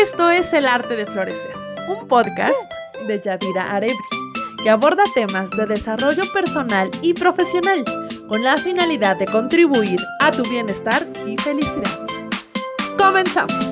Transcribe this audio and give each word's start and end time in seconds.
Esto 0.00 0.30
es 0.30 0.50
El 0.54 0.66
Arte 0.66 0.96
de 0.96 1.04
Florecer, 1.04 1.52
un 1.86 2.08
podcast 2.08 2.56
de 3.06 3.20
Yadira 3.20 3.70
Arebri, 3.70 3.98
que 4.62 4.70
aborda 4.70 5.02
temas 5.14 5.50
de 5.50 5.66
desarrollo 5.66 6.22
personal 6.32 6.90
y 7.02 7.12
profesional 7.12 7.84
con 8.26 8.42
la 8.42 8.56
finalidad 8.56 9.18
de 9.18 9.26
contribuir 9.26 10.00
a 10.22 10.30
tu 10.30 10.42
bienestar 10.44 11.06
y 11.26 11.36
felicidad. 11.36 12.06
Comenzamos. 12.96 13.70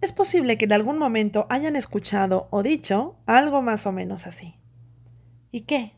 Es 0.00 0.12
posible 0.12 0.56
que 0.56 0.64
en 0.64 0.72
algún 0.72 0.96
momento 0.96 1.46
hayan 1.50 1.76
escuchado 1.76 2.48
o 2.50 2.62
dicho 2.62 3.16
algo 3.26 3.60
más 3.60 3.86
o 3.86 3.92
menos 3.92 4.26
así. 4.26 4.54
¿Y 5.50 5.64
qué? 5.64 5.92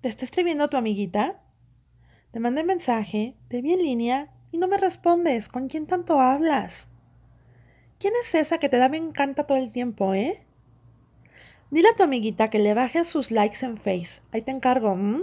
¿Te 0.00 0.08
está 0.08 0.24
escribiendo 0.24 0.68
tu 0.68 0.76
amiguita? 0.76 1.44
Te 2.32 2.40
mandé 2.40 2.64
mensaje, 2.64 3.36
te 3.48 3.62
vi 3.62 3.72
en 3.72 3.84
línea 3.84 4.32
y 4.56 4.58
no 4.58 4.68
me 4.68 4.78
respondes. 4.78 5.48
¿Con 5.48 5.68
quién 5.68 5.86
tanto 5.86 6.18
hablas? 6.18 6.88
¿Quién 7.98 8.14
es 8.20 8.34
esa 8.34 8.58
que 8.58 8.70
te 8.70 8.78
da 8.78 8.88
me 8.88 8.96
encanta 8.96 9.44
todo 9.44 9.58
el 9.58 9.70
tiempo, 9.70 10.14
eh? 10.14 10.42
Dile 11.70 11.88
a 11.90 11.94
tu 11.94 12.02
amiguita 12.02 12.48
que 12.48 12.58
le 12.58 12.72
baje 12.72 13.04
sus 13.04 13.30
likes 13.30 13.64
en 13.64 13.76
Face. 13.76 14.22
Ahí 14.32 14.40
te 14.40 14.50
encargo, 14.50 14.94
¿m? 14.94 15.20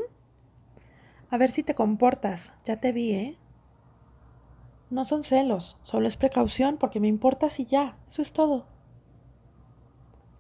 A 1.32 1.38
ver 1.38 1.50
si 1.50 1.64
te 1.64 1.74
comportas. 1.74 2.54
Ya 2.64 2.80
te 2.80 2.92
vi, 2.92 3.14
¿eh? 3.14 3.38
No 4.92 5.04
son 5.06 5.24
celos, 5.24 5.80
solo 5.82 6.08
es 6.08 6.16
precaución 6.16 6.78
porque 6.78 7.00
me 7.00 7.08
importas 7.08 7.60
y 7.60 7.66
ya. 7.66 7.98
Eso 8.08 8.22
es 8.22 8.34
todo. 8.34 8.68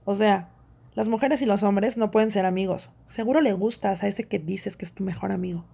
O 0.06 0.14
sea, 0.14 0.52
las 0.94 1.08
mujeres 1.08 1.42
y 1.42 1.48
los 1.48 1.64
hombres 1.64 1.98
no 1.98 2.12
pueden 2.12 2.30
ser 2.30 2.46
amigos. 2.46 2.92
Seguro 3.08 3.42
le 3.42 3.54
gustas 3.54 4.04
a 4.04 4.08
ese 4.08 4.28
que 4.28 4.38
dices 4.38 4.78
que 4.78 4.86
es 4.86 4.94
tu 4.94 5.04
mejor 5.04 5.32
amigo. 5.32 5.66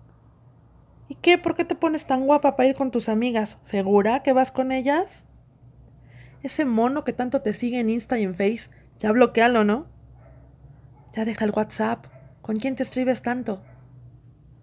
¿Y 1.09 1.15
qué? 1.15 1.39
¿Por 1.39 1.55
qué 1.55 1.65
te 1.65 1.75
pones 1.75 2.05
tan 2.05 2.25
guapa 2.27 2.55
para 2.55 2.69
ir 2.69 2.75
con 2.75 2.91
tus 2.91 3.09
amigas? 3.09 3.57
¿Segura 3.63 4.21
que 4.21 4.31
vas 4.31 4.51
con 4.51 4.71
ellas? 4.71 5.25
Ese 6.43 6.65
mono 6.65 7.03
que 7.03 7.13
tanto 7.13 7.41
te 7.41 7.55
sigue 7.55 7.79
en 7.79 7.89
Insta 7.89 8.19
y 8.19 8.23
en 8.23 8.35
Face, 8.35 8.69
ya 8.99 9.11
bloquealo, 9.11 9.63
¿no? 9.63 9.87
Ya 11.13 11.25
deja 11.25 11.45
el 11.45 11.51
WhatsApp. 11.51 12.05
¿Con 12.43 12.57
quién 12.57 12.75
te 12.75 12.83
escribes 12.83 13.23
tanto? 13.23 13.63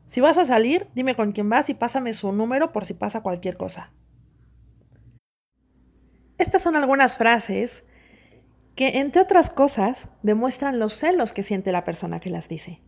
Si 0.06 0.20
vas 0.20 0.38
a 0.38 0.44
salir, 0.44 0.86
dime 0.94 1.16
con 1.16 1.32
quién 1.32 1.50
vas 1.50 1.68
y 1.68 1.74
pásame 1.74 2.14
su 2.14 2.30
número 2.32 2.72
por 2.72 2.84
si 2.84 2.94
pasa 2.94 3.22
cualquier 3.22 3.56
cosa. 3.56 3.92
Estas 6.38 6.62
son 6.62 6.76
algunas 6.76 7.18
frases 7.18 7.84
que, 8.76 9.00
entre 9.00 9.22
otras 9.22 9.50
cosas, 9.50 10.08
demuestran 10.22 10.78
los 10.78 10.94
celos 10.94 11.32
que 11.32 11.42
siente 11.42 11.72
la 11.72 11.84
persona 11.84 12.20
que 12.20 12.30
las 12.30 12.48
dice. 12.48 12.82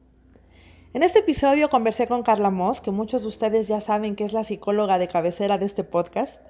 En 0.95 1.03
este 1.03 1.19
episodio 1.19 1.69
conversé 1.69 2.07
con 2.07 2.23
Carla 2.23 2.51
Moss, 2.51 2.81
que 2.81 2.91
muchos 2.91 3.21
de 3.21 3.29
ustedes 3.29 3.69
ya 3.69 3.79
saben 3.79 4.17
que 4.17 4.25
es 4.25 4.33
la 4.33 4.43
psicóloga 4.43 4.99
de 4.99 5.07
cabecera 5.07 5.59
de 5.59 5.67
este 5.67 5.85
podcast, 5.85 6.41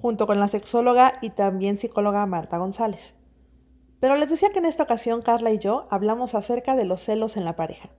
junto 0.00 0.26
con 0.26 0.40
la 0.40 0.48
sexóloga 0.48 1.18
y 1.20 1.28
también 1.28 1.76
psicóloga 1.76 2.24
Marta 2.24 2.56
González. 2.56 3.14
Pero 4.00 4.16
les 4.16 4.30
decía 4.30 4.48
que 4.48 4.60
en 4.60 4.64
esta 4.64 4.84
ocasión 4.84 5.20
Carla 5.20 5.50
y 5.50 5.58
yo 5.58 5.88
hablamos 5.90 6.34
acerca 6.34 6.74
de 6.74 6.86
los 6.86 7.02
celos 7.02 7.36
en 7.36 7.44
la 7.44 7.54
pareja. 7.54 7.90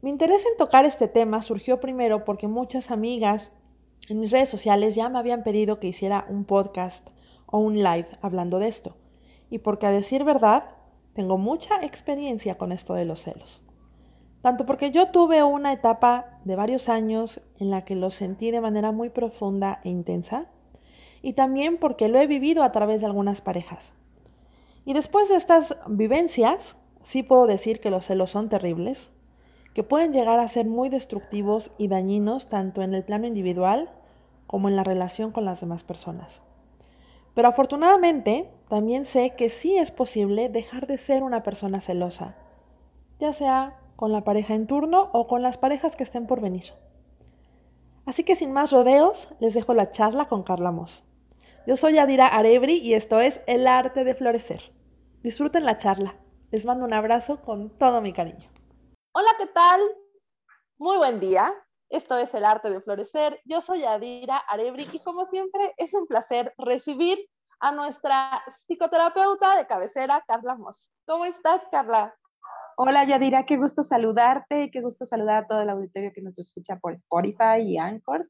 Mi 0.00 0.08
interés 0.08 0.42
en 0.46 0.56
tocar 0.56 0.86
este 0.86 1.06
tema 1.06 1.42
surgió 1.42 1.80
primero 1.80 2.24
porque 2.24 2.48
muchas 2.48 2.90
amigas 2.90 3.52
en 4.08 4.20
mis 4.20 4.30
redes 4.30 4.48
sociales 4.48 4.94
ya 4.94 5.10
me 5.10 5.18
habían 5.18 5.42
pedido 5.42 5.80
que 5.80 5.88
hiciera 5.88 6.24
un 6.30 6.46
podcast 6.46 7.06
o 7.44 7.58
un 7.58 7.82
live 7.82 8.08
hablando 8.22 8.58
de 8.58 8.68
esto. 8.68 8.96
Y 9.50 9.58
porque 9.58 9.84
a 9.84 9.90
decir 9.90 10.24
verdad, 10.24 10.64
tengo 11.12 11.36
mucha 11.36 11.84
experiencia 11.84 12.56
con 12.56 12.72
esto 12.72 12.94
de 12.94 13.04
los 13.04 13.20
celos. 13.20 13.62
Tanto 14.44 14.66
porque 14.66 14.90
yo 14.90 15.08
tuve 15.08 15.42
una 15.42 15.72
etapa 15.72 16.26
de 16.44 16.54
varios 16.54 16.90
años 16.90 17.40
en 17.58 17.70
la 17.70 17.86
que 17.86 17.94
lo 17.94 18.10
sentí 18.10 18.50
de 18.50 18.60
manera 18.60 18.92
muy 18.92 19.08
profunda 19.08 19.80
e 19.84 19.88
intensa, 19.88 20.48
y 21.22 21.32
también 21.32 21.78
porque 21.78 22.08
lo 22.08 22.18
he 22.18 22.26
vivido 22.26 22.62
a 22.62 22.70
través 22.70 23.00
de 23.00 23.06
algunas 23.06 23.40
parejas. 23.40 23.94
Y 24.84 24.92
después 24.92 25.30
de 25.30 25.36
estas 25.36 25.78
vivencias, 25.86 26.76
sí 27.02 27.22
puedo 27.22 27.46
decir 27.46 27.80
que 27.80 27.88
los 27.88 28.04
celos 28.04 28.32
son 28.32 28.50
terribles, 28.50 29.10
que 29.72 29.82
pueden 29.82 30.12
llegar 30.12 30.38
a 30.38 30.48
ser 30.48 30.66
muy 30.66 30.90
destructivos 30.90 31.70
y 31.78 31.88
dañinos 31.88 32.50
tanto 32.50 32.82
en 32.82 32.92
el 32.92 33.02
plano 33.02 33.26
individual 33.26 33.88
como 34.46 34.68
en 34.68 34.76
la 34.76 34.84
relación 34.84 35.32
con 35.32 35.46
las 35.46 35.62
demás 35.62 35.84
personas. 35.84 36.42
Pero 37.34 37.48
afortunadamente 37.48 38.50
también 38.68 39.06
sé 39.06 39.36
que 39.38 39.48
sí 39.48 39.78
es 39.78 39.90
posible 39.90 40.50
dejar 40.50 40.86
de 40.86 40.98
ser 40.98 41.22
una 41.22 41.42
persona 41.42 41.80
celosa, 41.80 42.36
ya 43.18 43.32
sea 43.32 43.78
con 43.96 44.12
la 44.12 44.24
pareja 44.24 44.54
en 44.54 44.66
turno 44.66 45.10
o 45.12 45.26
con 45.26 45.42
las 45.42 45.58
parejas 45.58 45.96
que 45.96 46.02
estén 46.02 46.26
por 46.26 46.40
venir. 46.40 46.64
Así 48.06 48.24
que 48.24 48.36
sin 48.36 48.52
más 48.52 48.70
rodeos, 48.70 49.28
les 49.40 49.54
dejo 49.54 49.72
la 49.72 49.90
charla 49.90 50.26
con 50.26 50.42
Carla 50.42 50.70
Moss. 50.70 51.04
Yo 51.66 51.76
soy 51.76 51.96
Adira 51.96 52.26
Arebri 52.26 52.78
y 52.78 52.94
esto 52.94 53.20
es 53.20 53.40
El 53.46 53.66
Arte 53.66 54.04
de 54.04 54.14
Florecer. 54.14 54.60
Disfruten 55.22 55.64
la 55.64 55.78
charla. 55.78 56.16
Les 56.50 56.66
mando 56.66 56.84
un 56.84 56.92
abrazo 56.92 57.40
con 57.40 57.70
todo 57.78 58.02
mi 58.02 58.12
cariño. 58.12 58.50
Hola, 59.12 59.30
¿qué 59.38 59.46
tal? 59.46 59.80
Muy 60.76 60.98
buen 60.98 61.18
día. 61.20 61.52
Esto 61.88 62.18
es 62.18 62.34
El 62.34 62.44
Arte 62.44 62.68
de 62.68 62.82
Florecer. 62.82 63.40
Yo 63.46 63.60
soy 63.62 63.84
Adira 63.84 64.36
Arebri 64.36 64.86
y 64.92 64.98
como 64.98 65.24
siempre 65.24 65.72
es 65.78 65.94
un 65.94 66.06
placer 66.06 66.52
recibir 66.58 67.18
a 67.60 67.72
nuestra 67.72 68.42
psicoterapeuta 68.66 69.56
de 69.56 69.66
cabecera, 69.66 70.22
Carla 70.26 70.56
Moss. 70.56 70.82
¿Cómo 71.06 71.24
estás, 71.24 71.66
Carla? 71.70 72.14
Hola, 72.76 73.04
Yadira, 73.04 73.46
qué 73.46 73.56
gusto 73.56 73.84
saludarte, 73.84 74.68
qué 74.72 74.80
gusto 74.80 75.04
saludar 75.04 75.44
a 75.44 75.46
todo 75.46 75.60
el 75.60 75.70
auditorio 75.70 76.12
que 76.12 76.20
nos 76.20 76.36
escucha 76.40 76.76
por 76.80 76.92
Spotify 76.94 77.60
y 77.62 77.78
Anchor. 77.78 78.20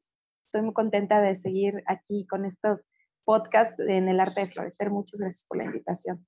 Estoy 0.45 0.61
muy 0.61 0.75
contenta 0.75 1.23
de 1.23 1.35
seguir 1.35 1.83
aquí 1.87 2.27
con 2.27 2.45
estos 2.45 2.87
podcasts 3.25 3.79
en 3.79 4.07
el 4.07 4.21
arte 4.21 4.43
de 4.43 4.47
florecer. 4.49 4.91
Muchas 4.91 5.19
gracias 5.19 5.47
por 5.49 5.57
la 5.57 5.65
invitación. 5.65 6.27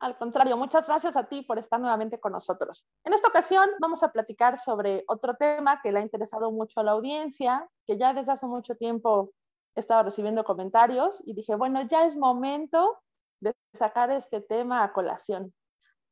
Al 0.00 0.16
contrario, 0.16 0.56
muchas 0.56 0.88
gracias 0.88 1.14
a 1.14 1.28
ti 1.28 1.42
por 1.42 1.60
estar 1.60 1.78
nuevamente 1.78 2.18
con 2.18 2.32
nosotros. 2.32 2.88
En 3.04 3.12
esta 3.12 3.28
ocasión 3.28 3.68
vamos 3.80 4.02
a 4.02 4.10
platicar 4.10 4.58
sobre 4.58 5.04
otro 5.06 5.34
tema 5.36 5.80
que 5.80 5.92
le 5.92 6.00
ha 6.00 6.02
interesado 6.02 6.50
mucho 6.50 6.80
a 6.80 6.82
la 6.82 6.92
audiencia, 6.92 7.68
que 7.86 7.96
ya 7.96 8.12
desde 8.12 8.32
hace 8.32 8.46
mucho 8.46 8.74
tiempo 8.74 9.30
he 9.76 9.80
estado 9.80 10.02
recibiendo 10.02 10.42
comentarios 10.42 11.22
y 11.24 11.32
dije, 11.32 11.54
bueno, 11.54 11.80
ya 11.82 12.06
es 12.06 12.16
momento 12.16 12.98
de 13.40 13.54
sacar 13.72 14.10
este 14.10 14.40
tema 14.40 14.82
a 14.82 14.92
colación. 14.92 15.54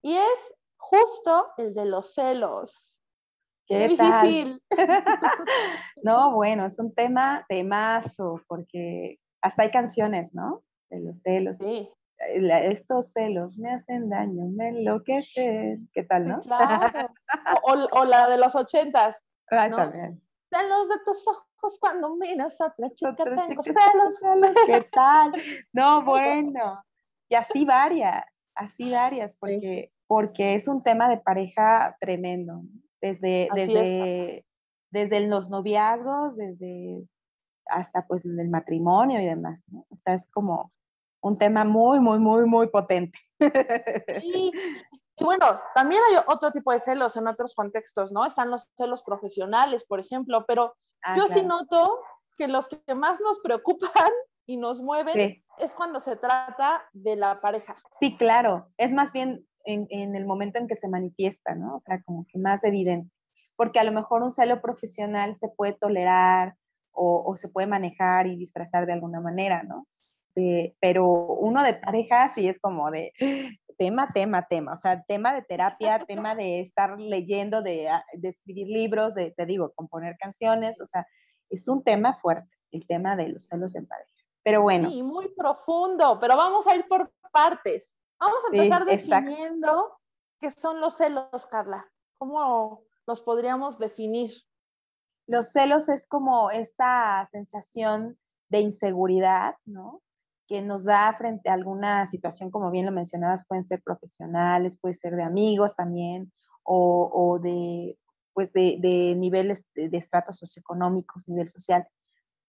Y 0.01 0.15
es 0.15 0.55
justo 0.77 1.53
el 1.57 1.75
de 1.75 1.87
los 1.87 2.15
celos. 2.15 3.01
Qué, 3.67 3.89
difícil. 3.89 4.63
no, 6.03 6.35
bueno, 6.35 6.67
es 6.67 6.79
un 6.79 6.95
tema 6.95 7.45
temazo, 7.49 8.41
porque 8.47 9.19
hasta 9.41 9.63
hay 9.63 9.71
canciones, 9.71 10.35
¿no? 10.35 10.63
De 10.91 11.01
los 11.01 11.21
celos. 11.23 11.59
Sí. 11.59 11.91
Estos 12.19 13.13
celos 13.13 13.59
me 13.59 13.73
hacen 13.73 14.09
daño, 14.09 14.45
me 14.55 14.69
enloquecen. 14.69 15.89
¿Qué 15.93 16.05
tal, 16.05 16.27
no? 16.27 16.41
claro. 16.41 17.09
o, 17.93 18.05
la 18.05 18.29
de 18.29 18.39
los 18.39 18.55
ochentas. 18.55 19.17
Ah, 19.51 19.69
también. 19.71 20.23
Celos 20.51 20.89
de 20.89 20.97
tus 21.05 21.27
ojos 21.27 21.79
cuando 21.81 22.15
miras 22.17 22.61
a 22.61 22.67
otra 22.67 22.91
chica, 22.93 23.15
tengo 23.17 23.63
celos. 23.63 24.19
celos. 24.19 24.55
¿Qué 24.67 24.81
tal? 24.93 25.33
No, 25.73 26.05
bueno. 26.05 26.83
Y 27.29 27.35
así 27.35 27.65
varias, 27.65 28.25
así 28.55 28.91
varias, 28.91 29.37
porque 29.37 29.91
porque 30.15 30.55
es 30.55 30.69
un 30.69 30.81
tema 30.81 31.09
de 31.09 31.17
pareja 31.17 31.97
tremendo, 31.99 32.63
desde, 33.03 33.49
desde, 33.53 34.47
desde 34.93 35.27
los 35.27 35.51
noviazgos, 35.51 36.37
desde 36.37 37.05
hasta 37.67 38.07
pues 38.07 38.25
el 38.25 38.49
matrimonio 38.49 39.21
y 39.21 39.25
demás, 39.25 39.65
¿no? 39.67 39.81
O 39.91 39.97
sea, 39.97 40.15
es 40.15 40.31
como 40.31 40.71
un 41.21 41.37
tema 41.37 41.65
muy, 41.65 41.99
muy, 41.99 42.21
muy, 42.21 42.47
muy 42.47 42.69
potente. 42.69 43.19
Y, 44.23 44.53
y 45.17 45.25
bueno, 45.25 45.47
también 45.75 46.01
hay 46.09 46.23
otro 46.29 46.53
tipo 46.53 46.71
de 46.71 46.79
celos 46.79 47.17
en 47.17 47.27
otros 47.27 47.57
contextos, 47.57 48.13
¿no? 48.13 48.25
Están 48.25 48.53
los 48.53 48.69
celos 48.77 49.03
profesionales, 49.03 49.83
por 49.85 49.99
ejemplo, 49.99 50.45
pero 50.47 50.77
ah, 51.03 51.17
yo 51.17 51.27
sí 51.27 51.43
noto 51.43 51.99
que 52.37 52.47
los 52.47 52.69
que 52.69 52.95
más 52.95 53.21
nos 53.21 53.41
preocupan 53.41 54.13
y 54.47 54.59
nos 54.59 54.81
mueven 54.81 55.43
es 55.59 55.75
cuando 55.75 55.99
se 55.99 56.15
trata 56.15 56.85
de 56.93 57.17
la 57.17 57.41
pareja. 57.41 57.75
Sí, 57.99 58.17
claro, 58.17 58.69
es 58.77 58.93
más 58.93 59.11
bien 59.11 59.45
en, 59.65 60.15
el 60.15 60.27
momento 60.27 60.59
en 60.59 60.69
que 60.69 60.77
se 60.77 60.89
manifiesta, 60.89 61.55
¿no? 61.55 61.77
O 61.77 61.81
sea, 61.81 62.03
como 62.03 62.27
que 62.27 62.39
más 62.39 62.65
evidente. 62.65 63.11
Porque 63.57 63.79
a 63.79 63.85
lo 63.85 63.93
mejor 63.93 64.23
un 64.23 64.31
celo 64.31 64.61
profesional 64.61 65.37
se 65.37 65.49
puede 65.49 65.73
tolerar 65.73 66.57
o, 66.93 67.35
se 67.37 67.49
puede 67.49 67.67
manejar 67.67 68.27
y 68.27 68.37
disfrazar 68.37 68.87
de 68.87 68.93
alguna 68.93 69.21
manera, 69.21 69.63
¿no? 69.63 69.87
pero 70.81 71.07
uno 71.07 71.63
de 71.63 71.75
pareja 71.75 72.29
sí 72.29 72.49
es 72.49 72.59
como 72.59 72.91
de 72.91 73.13
tema, 73.79 74.13
tema, 74.13 74.47
tema, 74.49 74.73
o 74.73 74.77
sea, 74.77 75.03
tema 75.03 75.33
de 75.35 75.43
terapia, 75.43 75.99
tema 76.09 76.35
de 76.35 76.61
estar 76.61 76.99
leyendo, 76.99 77.63
de, 77.63 77.89
ah, 77.89 78.05
de 78.13 78.31
escribir 78.31 78.69
libros, 78.69 79.15
de, 79.15 79.33
te 79.33 79.47
digo, 79.47 79.73
componer 79.75 80.17
canciones, 80.19 80.81
o 80.81 80.87
sea, 80.87 81.07
es 81.51 81.69
un 81.69 81.85
tema 81.85 82.19
fuerte, 82.21 82.51
el 82.73 82.87
tema 82.87 83.17
de 83.17 83.29
los 83.29 83.47
celos 83.47 83.75
en 83.75 83.87
pareja. 83.87 84.11
Pero 84.43 84.63
bueno. 84.63 84.91
Sí, 84.91 85.03
muy 85.03 85.29
profundo, 85.35 86.19
pero 86.21 86.37
vamos 86.37 86.67
a 86.67 86.77
ir 86.77 86.87
por 86.89 87.13
partes. 87.33 87.95
Vamos 88.21 88.39
a 88.45 88.57
empezar 88.57 88.85
definiendo 88.85 89.99
qué 90.41 90.51
son 90.51 90.81
los 90.81 90.97
celos, 90.97 91.47
Carla. 91.51 91.87
¿Cómo 92.19 92.83
los 93.07 93.21
podríamos 93.21 93.79
definir? 93.79 94.31
Los 95.27 95.53
celos 95.53 95.89
es 95.89 96.07
como 96.07 96.51
esta 96.51 97.27
sensación 97.31 98.19
de 98.49 98.61
inseguridad, 98.61 99.57
¿no? 99.65 100.03
Que 100.47 100.61
nos 100.61 100.85
da 100.85 101.15
frente 101.17 101.49
a 101.49 101.55
alguna 101.55 102.07
situación, 102.07 102.51
como 102.51 102.71
bien 102.71 102.87
lo 102.87 102.93
mencionabas, 102.93 103.47
pueden 103.47 103.65
ser 103.65 103.83
profesionales, 103.83 104.79
puede 104.79 104.95
ser 104.95 105.17
de 105.17 105.23
amigos 105.23 105.75
también, 105.75 106.33
o, 106.63 107.39
de, 107.43 107.99
pues 108.33 108.53
de, 108.53 109.15
niveles 109.17 109.65
de, 109.75 109.91
estratos 109.97 110.39
socioeconómicos, 110.39 111.29
nivel 111.29 111.49
social. 111.49 111.87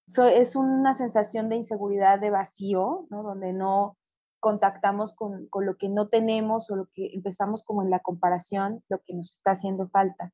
es 0.08 0.56
una 0.56 0.94
sensación 0.94 1.50
de 1.50 1.58
inseguridad, 1.58 2.20
de 2.20 2.30
vacío, 2.30 3.08
¿no? 3.10 3.24
Donde 3.24 3.54
no 3.54 3.98
contactamos 4.46 5.16
con, 5.16 5.48
con, 5.48 5.66
lo 5.66 5.76
que 5.76 5.90
no 5.90 6.08
tenemos 6.08 6.70
o 6.70 6.76
lo 6.76 6.86
que 6.94 7.10
empezamos 7.16 7.64
como 7.64 7.82
en 7.82 7.90
la 7.90 8.02
comparación, 8.02 8.84
lo 8.90 9.02
que 9.02 9.16
nos 9.16 9.32
está 9.32 9.52
haciendo 9.52 9.90
falta. 9.90 10.32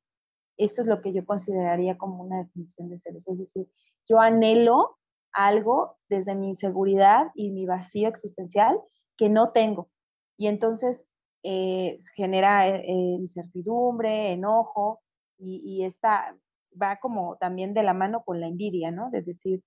Eso 0.58 0.82
es 0.82 0.86
lo 0.86 1.00
que 1.00 1.14
yo 1.14 1.24
consideraría 1.24 1.96
como 1.96 2.22
una 2.22 2.42
definición 2.42 2.90
de 2.90 2.98
celos. 2.98 3.26
Es 3.26 3.38
decir, 3.38 3.70
yo 4.06 4.20
anhelo 4.20 4.98
algo 5.32 5.96
desde 6.10 6.34
mi 6.34 6.48
inseguridad 6.48 7.28
y 7.34 7.52
mi 7.52 7.64
vacío 7.64 8.06
existencial 8.06 8.78
que 9.16 9.30
no 9.30 9.50
tengo. 9.52 9.88
Y 10.36 10.48
entonces 10.48 11.08
eh, 11.42 11.98
genera 12.14 12.68
eh, 12.68 12.84
eh, 12.86 13.16
incertidumbre, 13.18 14.32
enojo, 14.32 15.00
y, 15.38 15.84
esta 15.84 16.36
va 16.80 16.96
como 16.96 17.36
también 17.36 17.72
de 17.72 17.82
la 17.82 17.94
mano 17.94 18.24
con 18.24 18.40
la 18.40 18.46
envidia, 18.46 18.90
¿no? 18.90 19.08
De 19.08 19.22
decir, 19.22 19.64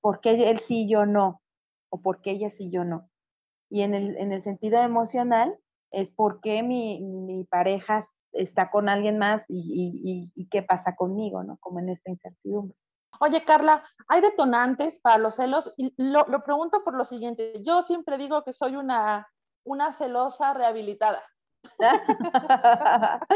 ¿por 0.00 0.20
qué 0.20 0.30
él 0.30 0.58
sí, 0.58 0.88
yo 0.88 1.04
no? 1.04 1.42
¿O 1.90 2.00
por 2.00 2.22
qué 2.22 2.30
ella 2.30 2.48
sí, 2.48 2.70
yo 2.70 2.82
no? 2.82 3.10
Y 3.74 3.82
en 3.82 3.92
el, 3.92 4.16
en 4.18 4.32
el 4.32 4.40
sentido 4.40 4.80
emocional, 4.80 5.58
es 5.90 6.12
por 6.12 6.40
qué 6.40 6.62
mi, 6.62 7.00
mi 7.02 7.42
pareja 7.42 8.06
está 8.30 8.70
con 8.70 8.88
alguien 8.88 9.18
más 9.18 9.44
y, 9.48 10.30
y, 10.32 10.48
qué 10.48 10.62
pasa 10.62 10.94
conmigo, 10.94 11.42
¿no? 11.42 11.56
Como 11.56 11.80
en 11.80 11.88
esta 11.88 12.08
incertidumbre. 12.08 12.78
Oye, 13.18 13.44
Carla, 13.44 13.82
¿hay 14.06 14.20
detonantes 14.20 15.00
para 15.00 15.18
los 15.18 15.34
celos? 15.34 15.74
Y 15.76 15.92
lo, 15.96 16.24
lo, 16.28 16.44
pregunto 16.44 16.84
por 16.84 16.96
lo 16.96 17.04
siguiente. 17.04 17.64
Yo 17.64 17.82
siempre 17.82 18.16
digo 18.16 18.44
que 18.44 18.52
soy 18.52 18.76
una, 18.76 19.26
una 19.64 19.90
celosa 19.90 20.54
rehabilitada. 20.54 21.24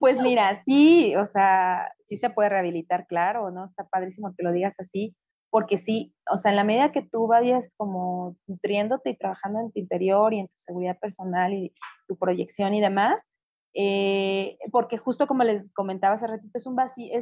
pues 0.00 0.20
mira, 0.20 0.60
sí, 0.64 1.14
o 1.14 1.24
sea, 1.24 1.92
sí 2.04 2.16
se 2.16 2.30
puede 2.30 2.48
rehabilitar, 2.48 3.06
claro, 3.06 3.52
¿no? 3.52 3.64
Está 3.64 3.86
padrísimo 3.86 4.34
que 4.36 4.42
lo 4.42 4.50
digas 4.50 4.74
así, 4.80 5.14
porque 5.50 5.78
sí, 5.78 6.14
o 6.30 6.36
sea, 6.36 6.50
en 6.50 6.56
la 6.56 6.64
medida 6.64 6.92
que 6.92 7.02
tú 7.02 7.26
vayas 7.26 7.74
como 7.76 8.36
nutriéndote 8.46 9.10
y 9.10 9.16
trabajando 9.16 9.60
en 9.60 9.72
tu 9.72 9.78
interior 9.78 10.34
y 10.34 10.40
en 10.40 10.48
tu 10.48 10.58
seguridad 10.58 10.98
personal 10.98 11.54
y 11.54 11.72
tu 12.08 12.16
proyección 12.16 12.74
y 12.74 12.80
demás, 12.80 13.22
eh, 13.74 14.58
porque 14.72 14.96
justo 14.96 15.26
como 15.26 15.44
les 15.44 15.72
comentaba 15.72 16.14
hace 16.14 16.26
ratito, 16.26 16.56
es 16.56 16.66
un 16.66 16.76
vacío, 16.76 17.12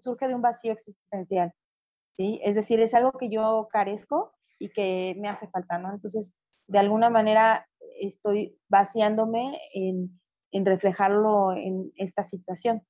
surge 0.00 0.28
de 0.28 0.34
un 0.34 0.42
vacío 0.42 0.72
existencial, 0.72 1.52
¿sí? 2.14 2.40
Es 2.42 2.54
decir, 2.54 2.80
es 2.80 2.94
algo 2.94 3.12
que 3.12 3.30
yo 3.30 3.68
carezco 3.70 4.32
y 4.58 4.68
que 4.68 5.16
me 5.18 5.28
hace 5.28 5.48
falta, 5.48 5.78
¿no? 5.78 5.92
Entonces, 5.92 6.34
de 6.66 6.78
alguna 6.78 7.10
manera 7.10 7.66
estoy 8.00 8.58
vaciándome 8.68 9.58
en, 9.72 10.20
en 10.52 10.66
reflejarlo 10.66 11.52
en 11.52 11.92
esta 11.96 12.22
situación. 12.22 12.82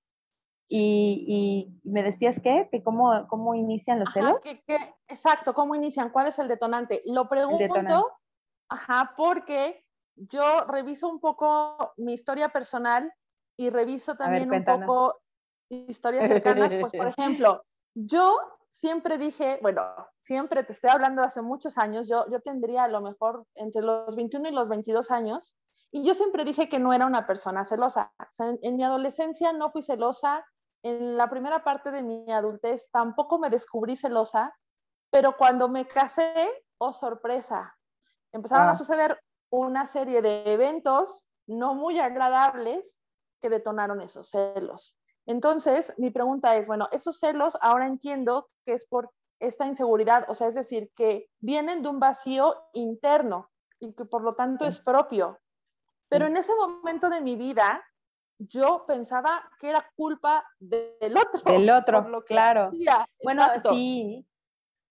Y, 0.69 1.73
y, 1.85 1.91
me 1.91 2.03
decías 2.03 2.41
que, 2.41 2.69
que 2.71 2.83
cómo, 2.83 3.27
cómo 3.29 3.55
inician 3.55 3.99
los 3.99 4.13
celos. 4.13 4.43
exacto, 5.09 5.55
¿cómo 5.55 5.75
inician? 5.75 6.11
¿Cuál 6.11 6.29
es 6.29 6.39
el 6.39 6.49
detonante? 6.49 7.03
Lo 7.05 7.29
pregunto, 7.29 8.13
ajá, 8.69 9.13
porque 9.17 9.85
yo 10.17 10.65
reviso 10.65 11.09
un 11.09 11.21
poco 11.21 11.93
mi 11.97 12.15
historia 12.15 12.49
personal 12.49 13.13
y 13.57 13.71
reviso 13.71 14.17
también 14.17 14.51
un 14.51 14.65
poco 14.65 15.21
historias 15.69 16.29
cercanas. 16.29 16.75
Pues, 16.75 16.93
por 16.93 17.09
ejemplo, 17.19 17.65
yo 17.95 18.37
siempre 18.71 19.19
dije, 19.19 19.59
bueno, 19.63 19.83
siempre 20.23 20.65
te 20.65 20.73
estoy 20.73 20.91
hablando 20.91 21.23
hace 21.23 21.43
muchos 21.43 21.79
años, 21.79 22.09
yo, 22.09 22.29
yo 22.31 22.41
tendría 22.41 22.85
a 22.85 22.89
lo 22.89 23.01
mejor 23.01 23.47
entre 23.55 23.83
los 23.83 24.17
21 24.17 24.49
y 24.49 24.53
los 24.53 24.69
22 24.69 25.11
años, 25.11 25.55
y 25.91 26.05
yo 26.05 26.15
siempre 26.15 26.45
dije 26.45 26.69
que 26.69 26.81
no 26.81 26.93
era 26.93 27.07
una 27.07 27.27
persona 27.27 27.65
celosa. 27.65 28.13
en, 28.63 28.77
mi 28.77 28.83
adolescencia 28.83 29.53
no 29.53 29.71
fui 29.71 29.83
celosa, 29.83 30.45
en 30.85 31.17
la 31.17 31.31
primera 31.31 31.65
parte 31.65 31.91
de 31.91 32.03
mi 32.03 32.31
adultez 32.31 32.89
tampoco 32.93 33.39
me 33.39 33.49
descubrí 33.49 33.97
celosa, 33.97 34.55
pero 35.11 35.37
cuando 35.37 35.69
me 35.69 35.87
casé, 35.87 36.63
oh 36.79 36.93
sorpresa, 36.93 37.75
empezaron 38.33 38.69
a 38.69 38.73
ah. 38.73 38.77
suceder 38.77 39.19
una 39.51 39.87
serie 39.87 40.21
de 40.21 40.53
eventos 40.53 41.25
no 41.47 41.75
muy 41.75 41.99
agradables 42.01 42.99
que 43.41 43.49
detonaron 43.49 44.03
esos 44.03 44.29
celos. 44.29 44.95
Entonces, 45.27 45.95
mi 45.97 46.11
pregunta 46.11 46.57
es, 46.57 46.69
bueno, 46.69 46.89
esos 46.93 47.19
celos 47.19 47.57
ahora 47.63 47.87
entiendo 47.87 48.47
que 48.67 48.75
es 48.75 48.85
por 48.85 49.11
esta 49.41 49.67
inseguridad, 49.67 50.27
o 50.29 50.35
sea, 50.35 50.49
es 50.49 50.55
decir, 50.55 50.91
que 50.95 51.31
vienen 51.41 51.83
de 51.83 51.89
un 51.89 51.99
vacío 51.99 52.57
interno 52.75 53.51
y 53.81 53.95
que 53.95 54.05
por 54.05 54.23
lo 54.23 54.35
tanto 54.35 54.67
es 54.67 54.81
propio. 54.81 55.41
Pero 56.09 56.27
en 56.27 56.37
ese 56.37 56.55
momento 56.55 57.09
de 57.09 57.23
mi 57.23 57.37
vida, 57.37 57.83
yo 58.39 58.85
pensaba 58.87 59.49
que 59.61 59.71
era 59.71 59.85
culpa 59.97 60.45
del 60.59 61.17
otro. 61.17 61.53
Del 61.53 61.71
otro, 61.71 62.25
claro. 62.25 62.71
Bueno, 63.23 63.43
sí. 63.71 64.27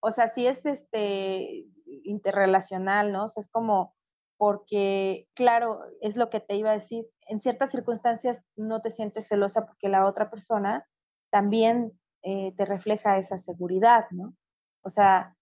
O 0.00 0.10
sea, 0.10 0.28
sí 0.28 0.46
es 0.46 0.66
este 0.66 1.66
interrelacional, 2.04 3.12
¿no? 3.12 3.24
O 3.24 3.28
sea, 3.28 3.40
es 3.40 3.48
como 3.48 3.94
porque, 4.36 5.28
claro, 5.34 5.80
es 6.00 6.16
lo 6.16 6.28
que 6.28 6.40
te 6.40 6.56
iba 6.56 6.70
a 6.70 6.74
decir, 6.74 7.06
en 7.28 7.40
ciertas 7.40 7.70
circunstancias 7.70 8.42
no 8.56 8.80
te 8.80 8.90
sientes 8.90 9.28
celosa 9.28 9.64
porque 9.64 9.88
la 9.88 10.06
otra 10.06 10.28
persona 10.30 10.86
también 11.30 11.98
eh, 12.22 12.52
te 12.56 12.64
refleja 12.64 13.18
esa 13.18 13.38
seguridad, 13.38 14.06
¿no? 14.10 14.34
O 14.82 14.90
sea, 14.90 15.36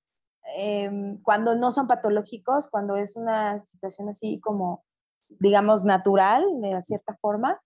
em, 0.57 1.21
cuando 1.23 1.55
no 1.55 1.71
son 1.71 1.87
patológicos, 1.87 2.69
cuando 2.69 2.97
es 2.97 3.17
una 3.17 3.59
situación 3.59 4.09
así 4.09 4.41
como, 4.41 4.85
digamos, 5.29 5.85
natural, 5.85 6.45
de 6.61 6.81
cierta 6.83 7.17
forma, 7.21 7.61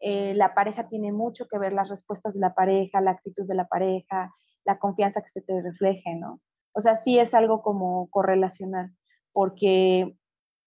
eh, 0.00 0.34
la 0.34 0.54
pareja 0.54 0.88
tiene 0.88 1.12
mucho 1.12 1.46
que 1.48 1.58
ver 1.58 1.72
las 1.72 1.88
respuestas 1.88 2.34
de 2.34 2.40
la 2.40 2.54
pareja, 2.54 3.00
la 3.00 3.12
actitud 3.12 3.46
de 3.46 3.54
la 3.54 3.66
pareja, 3.66 4.34
la 4.64 4.78
confianza 4.78 5.22
que 5.22 5.28
se 5.28 5.40
te 5.40 5.62
refleje, 5.62 6.16
¿no? 6.16 6.40
O 6.72 6.80
sea, 6.80 6.96
sí 6.96 7.18
es 7.18 7.32
algo 7.34 7.62
como 7.62 8.08
correlacional, 8.10 8.92
porque 9.32 10.16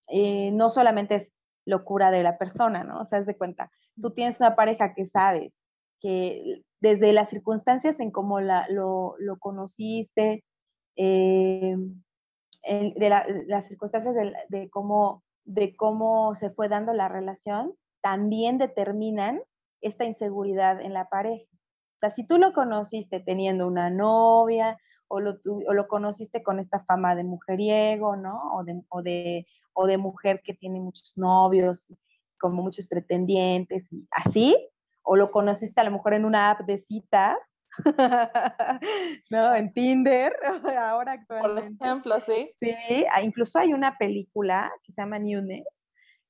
eh, 0.08 0.52
no 0.52 0.70
solamente 0.70 1.16
es 1.16 1.34
locura 1.66 2.10
de 2.10 2.24
la 2.24 2.38
persona, 2.38 2.84
¿no? 2.84 3.02
O 3.02 3.06
sea, 3.06 3.20
es 3.20 3.26
de 3.26 3.38
cuenta, 3.38 3.72
tú 4.02 4.12
tienes 4.12 4.40
una 4.40 4.56
pareja 4.56 4.94
que 4.94 5.06
sabes 5.06 5.54
que 6.00 6.64
desde 6.82 7.14
las 7.14 7.30
circunstancias 7.30 8.00
en 8.00 8.12
cómo 8.12 8.40
lo, 8.40 9.16
conociste, 9.40 10.44
eh, 10.96 11.76
de 12.64 13.10
las 13.48 13.68
circunstancias 13.68 14.16
de, 14.50 14.70
cómo, 14.70 15.24
de 15.46 15.76
cómo 15.76 16.36
se 16.36 16.50
fue 16.50 16.70
dando 16.70 16.94
la 16.94 17.08
relación, 17.08 17.74
también 18.02 18.58
determinan 18.58 19.42
esta 19.82 20.06
inseguridad 20.06 20.82
en 20.82 20.94
la 20.94 21.10
pareja. 21.10 21.46
O 21.52 22.00
sea, 22.00 22.10
si 22.10 22.26
tú 22.26 22.38
lo 22.38 22.54
conociste 22.54 23.20
teniendo 23.20 23.68
una 23.68 23.90
novia 23.90 24.78
o 25.08 25.20
lo, 25.20 25.38
o 25.68 25.74
lo 25.74 25.88
conociste 25.88 26.44
con 26.44 26.60
esta 26.60 26.84
fama 26.86 27.16
de 27.16 27.24
mujeriego, 27.24 28.16
¿no? 28.16 28.40
O 28.54 28.64
de, 28.64 28.82
o 28.90 29.02
de, 29.02 29.48
o 29.74 29.88
de 29.88 29.98
mujer 29.98 30.42
que 30.44 30.54
tiene 30.54 30.80
muchos 30.80 31.18
novios, 31.18 31.88
como 32.40 32.62
muchos 32.64 32.88
pretendientes, 32.88 33.92
y 33.92 34.08
así, 34.12 34.56
o 35.04 35.16
lo 35.16 35.32
conociste 35.32 35.82
a 35.82 35.84
lo 35.84 35.92
mejor 35.92 36.14
en 36.14 36.26
una 36.26 36.52
app 36.52 36.62
de 36.62 36.78
citas, 36.78 37.38
¿no? 39.30 39.56
En 39.56 39.74
Tinder, 39.74 40.34
ahora 40.80 41.14
actualmente. 41.14 41.78
Por 41.78 41.88
ejemplo, 41.88 42.20
sí. 42.22 42.52
Sí, 42.60 43.06
incluso 43.24 43.60
hay 43.60 43.74
una 43.74 43.98
película 43.98 44.72
que 44.84 44.92
se 44.92 45.02
llama 45.02 45.20
Newness, 45.20 45.82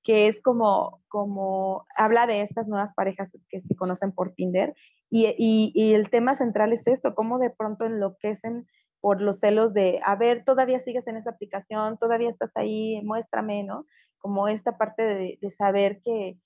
que 0.03 0.27
es 0.27 0.41
como, 0.41 1.01
como, 1.07 1.85
habla 1.95 2.27
de 2.27 2.41
estas 2.41 2.67
nuevas 2.67 2.93
parejas 2.93 3.31
que 3.49 3.61
se 3.61 3.75
conocen 3.75 4.11
por 4.11 4.33
Tinder, 4.33 4.75
y, 5.09 5.27
y, 5.37 5.71
y 5.73 5.93
el 5.93 6.09
tema 6.09 6.35
central 6.35 6.71
es 6.71 6.85
esto, 6.87 7.15
cómo 7.15 7.39
de 7.39 7.49
pronto 7.49 7.85
enloquecen 7.85 8.67
por 9.01 9.21
los 9.21 9.39
celos 9.39 9.73
de, 9.73 9.99
a 10.03 10.15
ver, 10.15 10.43
todavía 10.43 10.79
sigues 10.79 11.07
en 11.07 11.17
esa 11.17 11.31
aplicación, 11.31 11.97
todavía 11.97 12.29
estás 12.29 12.51
ahí, 12.55 13.01
muéstrame, 13.03 13.63
¿no? 13.63 13.85
Como 14.19 14.47
esta 14.47 14.77
parte 14.77 15.03
de, 15.03 15.51
saber 15.51 16.01
que 16.03 16.37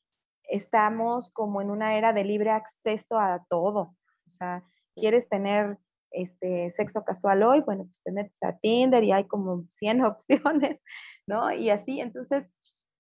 estamos 0.43 1.29
como 1.31 1.61
en 1.61 1.71
una 1.71 1.97
era 1.97 2.13
de 2.13 2.23
libre 2.23 2.51
acceso 2.51 3.17
a 3.17 3.45
todo. 3.49 3.95
O 4.27 4.29
sea, 4.29 4.63
quieres 4.95 5.29
tener 5.29 5.77
este 6.11 6.69
sexo 6.69 7.03
casual 7.03 7.41
hoy, 7.41 7.61
bueno, 7.61 7.85
pues 7.85 8.01
te 8.03 8.11
metes 8.11 8.37
a 8.43 8.55
Tinder 8.57 9.03
y 9.03 9.11
hay 9.11 9.25
como 9.25 9.65
100 9.71 10.01
opciones, 10.05 10.83
¿no? 11.25 11.51
Y 11.51 11.69
así, 11.71 11.99
entonces, 12.01 12.53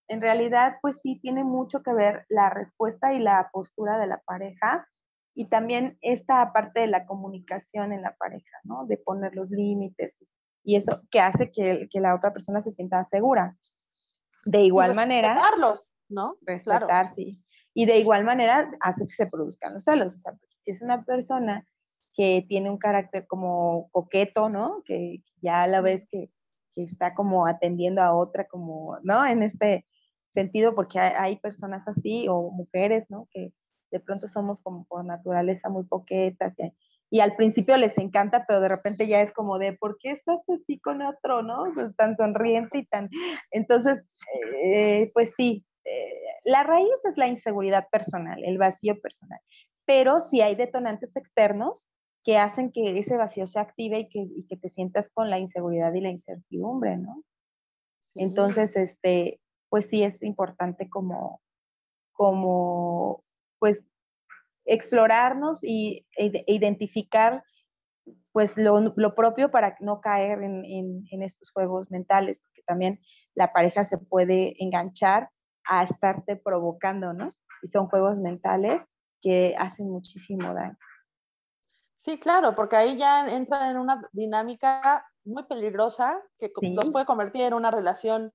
en 0.07 0.21
realidad, 0.21 0.77
pues 0.81 1.01
sí 1.01 1.19
tiene 1.21 1.43
mucho 1.43 1.81
que 1.81 1.93
ver 1.93 2.25
la 2.29 2.49
respuesta 2.49 3.13
y 3.13 3.19
la 3.19 3.49
postura 3.51 3.97
de 3.97 4.07
la 4.07 4.19
pareja 4.19 4.85
y 5.35 5.49
también 5.49 5.97
esta 6.01 6.51
parte 6.53 6.81
de 6.81 6.87
la 6.87 7.05
comunicación 7.05 7.91
en 7.93 8.01
la 8.01 8.15
pareja, 8.15 8.59
¿no? 8.63 8.85
De 8.85 8.97
poner 8.97 9.35
los 9.35 9.49
límites 9.49 10.17
y 10.63 10.75
eso 10.75 11.01
que 11.11 11.19
hace 11.19 11.51
que, 11.51 11.87
que 11.91 11.99
la 11.99 12.15
otra 12.15 12.31
persona 12.31 12.61
se 12.61 12.71
sienta 12.71 13.03
segura. 13.03 13.57
De 14.45 14.61
igual 14.61 14.93
y 14.93 14.95
manera... 14.95 15.33
Respetarlos, 15.33 15.89
¿no? 16.09 16.37
Respetar, 16.41 17.07
sí. 17.07 17.41
Y 17.73 17.85
de 17.85 17.99
igual 17.99 18.23
manera 18.23 18.69
hace 18.79 19.05
que 19.05 19.13
se 19.13 19.27
produzcan 19.27 19.73
los 19.73 19.83
celos. 19.83 20.15
O 20.15 20.19
sea, 20.19 20.33
si 20.59 20.71
es 20.71 20.81
una 20.81 21.03
persona 21.03 21.67
que 22.13 22.45
tiene 22.47 22.69
un 22.69 22.77
carácter 22.77 23.25
como 23.27 23.89
coqueto, 23.91 24.49
¿no? 24.49 24.83
Que 24.85 25.23
ya 25.41 25.63
a 25.63 25.67
la 25.67 25.81
vez 25.81 26.07
que, 26.09 26.29
que 26.75 26.83
está 26.83 27.13
como 27.13 27.47
atendiendo 27.47 28.01
a 28.01 28.13
otra, 28.13 28.47
como, 28.47 28.99
¿no? 29.03 29.25
En 29.25 29.43
este 29.43 29.85
sentido, 30.33 30.75
porque 30.75 30.99
hay, 30.99 31.37
personas 31.37 31.87
así 31.87 32.27
o 32.29 32.51
mujeres, 32.51 33.05
¿no? 33.09 33.27
Que 33.31 33.53
de 33.91 33.99
pronto 33.99 34.27
somos 34.27 34.61
como 34.61 34.85
por 34.85 35.05
naturaleza 35.05 35.69
muy 35.69 35.87
coquetas 35.87 36.57
y, 36.59 36.73
y, 37.09 37.19
al 37.19 37.35
principio 37.35 37.77
les 37.77 37.97
encanta, 37.97 38.45
pero 38.47 38.59
de 38.59 38.69
repente 38.69 39.07
ya 39.07 39.21
es 39.21 39.31
como 39.31 39.59
de, 39.59 39.73
¿por 39.73 39.97
qué 39.99 40.11
estás 40.11 40.41
así 40.49 40.79
con 40.79 41.01
otro, 41.01 41.43
no? 41.43 41.65
Pues 41.73 41.95
tan 41.95 42.17
sonriente 42.17 42.79
y 42.79 42.85
tan... 42.85 43.09
Entonces, 43.51 44.03
eh, 44.63 45.09
pues 45.13 45.35
sí, 45.35 45.65
eh, 45.85 46.21
la 46.45 46.63
raíz 46.63 47.05
es 47.05 47.17
la 47.17 47.27
inseguridad 47.27 47.87
personal, 47.91 48.43
el 48.43 48.57
vacío 48.57 48.99
personal, 48.99 49.39
pero 49.85 50.19
si 50.19 50.41
hay 50.41 50.55
detonantes 50.55 51.15
externos 51.15 51.87
que 52.23 52.37
hacen 52.37 52.71
que 52.71 52.97
ese 52.97 53.17
vacío 53.17 53.45
se 53.47 53.59
active 53.59 53.99
y 53.99 54.09
que, 54.09 54.19
y 54.19 54.45
que 54.47 54.55
te 54.57 54.69
sientas 54.69 55.09
con 55.09 55.29
la 55.29 55.39
inseguridad 55.39 55.93
y 55.93 56.01
la 56.01 56.09
incertidumbre, 56.09 56.97
¿no? 56.97 57.23
Entonces, 58.15 58.75
este, 58.75 59.41
pues 59.73 59.89
sí 59.89 60.03
es 60.03 60.21
importante 60.21 60.87
como, 60.87 61.41
como, 62.11 63.23
pues, 63.57 63.83
explorarnos 64.65 65.63
y 65.63 66.05
e, 66.15 66.43
identificar 66.45 67.43
pues 68.31 68.55
lo, 68.55 68.93
lo, 68.95 69.15
propio 69.15 69.49
para 69.49 69.75
no 69.79 69.99
caer 69.99 70.43
en, 70.43 70.63
en, 70.63 71.07
en, 71.09 71.23
estos 71.23 71.49
juegos 71.49 71.89
mentales, 71.89 72.39
porque 72.39 72.61
también 72.67 72.99
la 73.33 73.51
pareja 73.51 73.83
se 73.83 73.97
puede 73.97 74.53
enganchar 74.63 75.31
a 75.65 75.83
estarte 75.83 76.35
provocando, 76.35 77.11
¿no? 77.13 77.29
Y 77.63 77.67
son 77.67 77.87
juegos 77.87 78.19
mentales 78.19 78.85
que 79.23 79.55
hacen 79.57 79.89
muchísimo 79.89 80.53
daño. 80.53 80.77
Sí, 82.05 82.19
claro, 82.19 82.53
porque 82.53 82.75
ahí 82.75 82.95
ya 82.95 83.27
entran 83.27 83.71
en 83.71 83.77
una 83.77 84.03
dinámica 84.11 85.03
muy 85.25 85.45
peligrosa 85.45 86.21
que 86.37 86.51
nos 86.61 86.91
puede 86.91 87.07
convertir 87.07 87.41
en 87.41 87.55
una 87.55 87.71
relación 87.71 88.31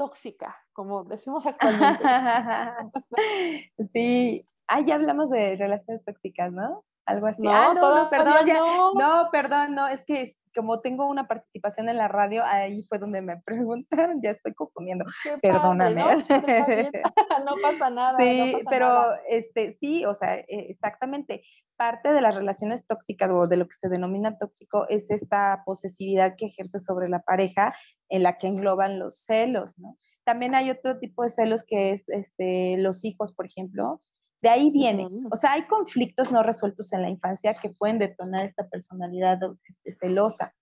tóxica, 0.00 0.56
como 0.72 1.04
decimos 1.04 1.44
actualmente. 1.44 2.02
sí, 3.92 4.46
ah, 4.66 4.80
ya 4.80 4.94
hablamos 4.94 5.28
de 5.28 5.56
relaciones 5.56 6.02
tóxicas, 6.06 6.50
¿no? 6.50 6.86
Algo 7.04 7.26
así. 7.26 7.42
No, 7.42 7.52
ah, 7.52 7.74
no, 7.74 8.08
perdón, 8.08 8.46
no. 8.46 8.94
no, 8.94 9.28
perdón, 9.30 9.74
no, 9.74 9.88
es 9.88 10.02
que 10.06 10.38
como 10.54 10.80
tengo 10.80 11.06
una 11.06 11.26
participación 11.26 11.88
en 11.88 11.96
la 11.96 12.08
radio, 12.08 12.42
ahí 12.44 12.82
fue 12.82 12.98
donde 12.98 13.22
me 13.22 13.36
preguntaron, 13.44 14.20
ya 14.22 14.30
estoy 14.30 14.54
confundiendo. 14.54 15.04
Perdóname. 15.40 16.02
¿no? 17.46 17.54
pasa 17.62 17.90
nada. 17.90 18.16
Sí, 18.16 18.54
pero 18.68 19.14
este 19.28 19.72
sí, 19.80 20.04
o 20.04 20.14
sea, 20.14 20.36
e, 20.36 20.46
exactamente. 20.48 21.42
Parte 21.76 22.12
de 22.12 22.20
las 22.20 22.34
relaciones 22.34 22.86
tóxicas 22.86 23.30
o 23.30 23.46
de 23.46 23.56
lo 23.56 23.66
que 23.66 23.72
se 23.72 23.88
denomina 23.88 24.36
tóxico 24.36 24.86
es 24.90 25.10
esta 25.10 25.62
posesividad 25.64 26.34
que 26.36 26.46
ejerce 26.46 26.78
sobre 26.78 27.08
la 27.08 27.22
pareja 27.22 27.74
en 28.10 28.22
la 28.22 28.36
que 28.36 28.48
engloban 28.48 28.98
los 28.98 29.24
celos, 29.24 29.78
¿no? 29.78 29.96
También 30.24 30.54
hay 30.54 30.68
otro 30.70 30.98
tipo 30.98 31.22
de 31.22 31.30
celos 31.30 31.64
que 31.64 31.92
es 31.92 32.06
este, 32.10 32.76
los 32.76 33.02
hijos, 33.06 33.32
por 33.32 33.46
ejemplo, 33.46 34.02
de 34.42 34.48
ahí 34.48 34.70
viene. 34.70 35.06
O 35.30 35.36
sea, 35.36 35.52
hay 35.52 35.66
conflictos 35.66 36.32
no 36.32 36.42
resueltos 36.42 36.92
en 36.92 37.02
la 37.02 37.10
infancia 37.10 37.54
que 37.54 37.70
pueden 37.70 37.98
detonar 37.98 38.44
esta 38.44 38.68
personalidad 38.68 39.38
este, 39.64 39.92
celosa. 39.92 40.54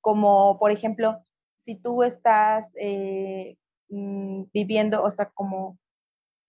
Como, 0.00 0.58
por 0.58 0.70
ejemplo, 0.70 1.24
si 1.56 1.76
tú 1.76 2.02
estás 2.02 2.70
eh, 2.78 3.56
mm, 3.88 4.44
viviendo, 4.52 5.02
o 5.02 5.10
sea, 5.10 5.30
como 5.30 5.78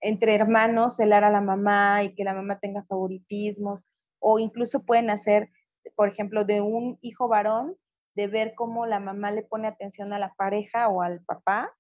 entre 0.01 0.36
hermanos, 0.36 0.98
celar 0.98 1.24
a 1.24 1.32
la 1.32 1.42
mamá 1.42 2.04
y 2.04 2.13
que 2.13 2.24
la 2.24 2.36
mamá 2.36 2.60
tenga 2.60 2.84
favoritismos, 2.84 3.86
o 4.20 4.38
incluso 4.38 4.84
pueden 4.84 5.10
hacer, 5.10 5.50
por 5.96 6.10
ejemplo, 6.10 6.46
de 6.46 6.62
un 6.62 7.00
hijo 7.01 7.27
varón, 7.27 7.75
de 8.15 8.27
ver 8.27 8.54
cómo 8.56 8.86
la 8.86 9.00
mamá 9.00 9.32
le 9.32 9.44
pone 9.44 9.68
atención 9.68 10.13
a 10.13 10.20
la 10.20 10.34
pareja 10.36 10.89
o 10.89 11.01
al 11.01 11.24
papá 11.25 11.72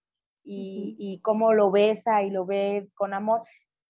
y, 0.43 0.95
y 0.97 1.21
cómo 1.21 1.53
lo 1.53 1.71
besa 1.71 2.23
y 2.23 2.31
lo 2.31 2.45
ve 2.45 2.89
con 2.95 3.13
amor 3.13 3.41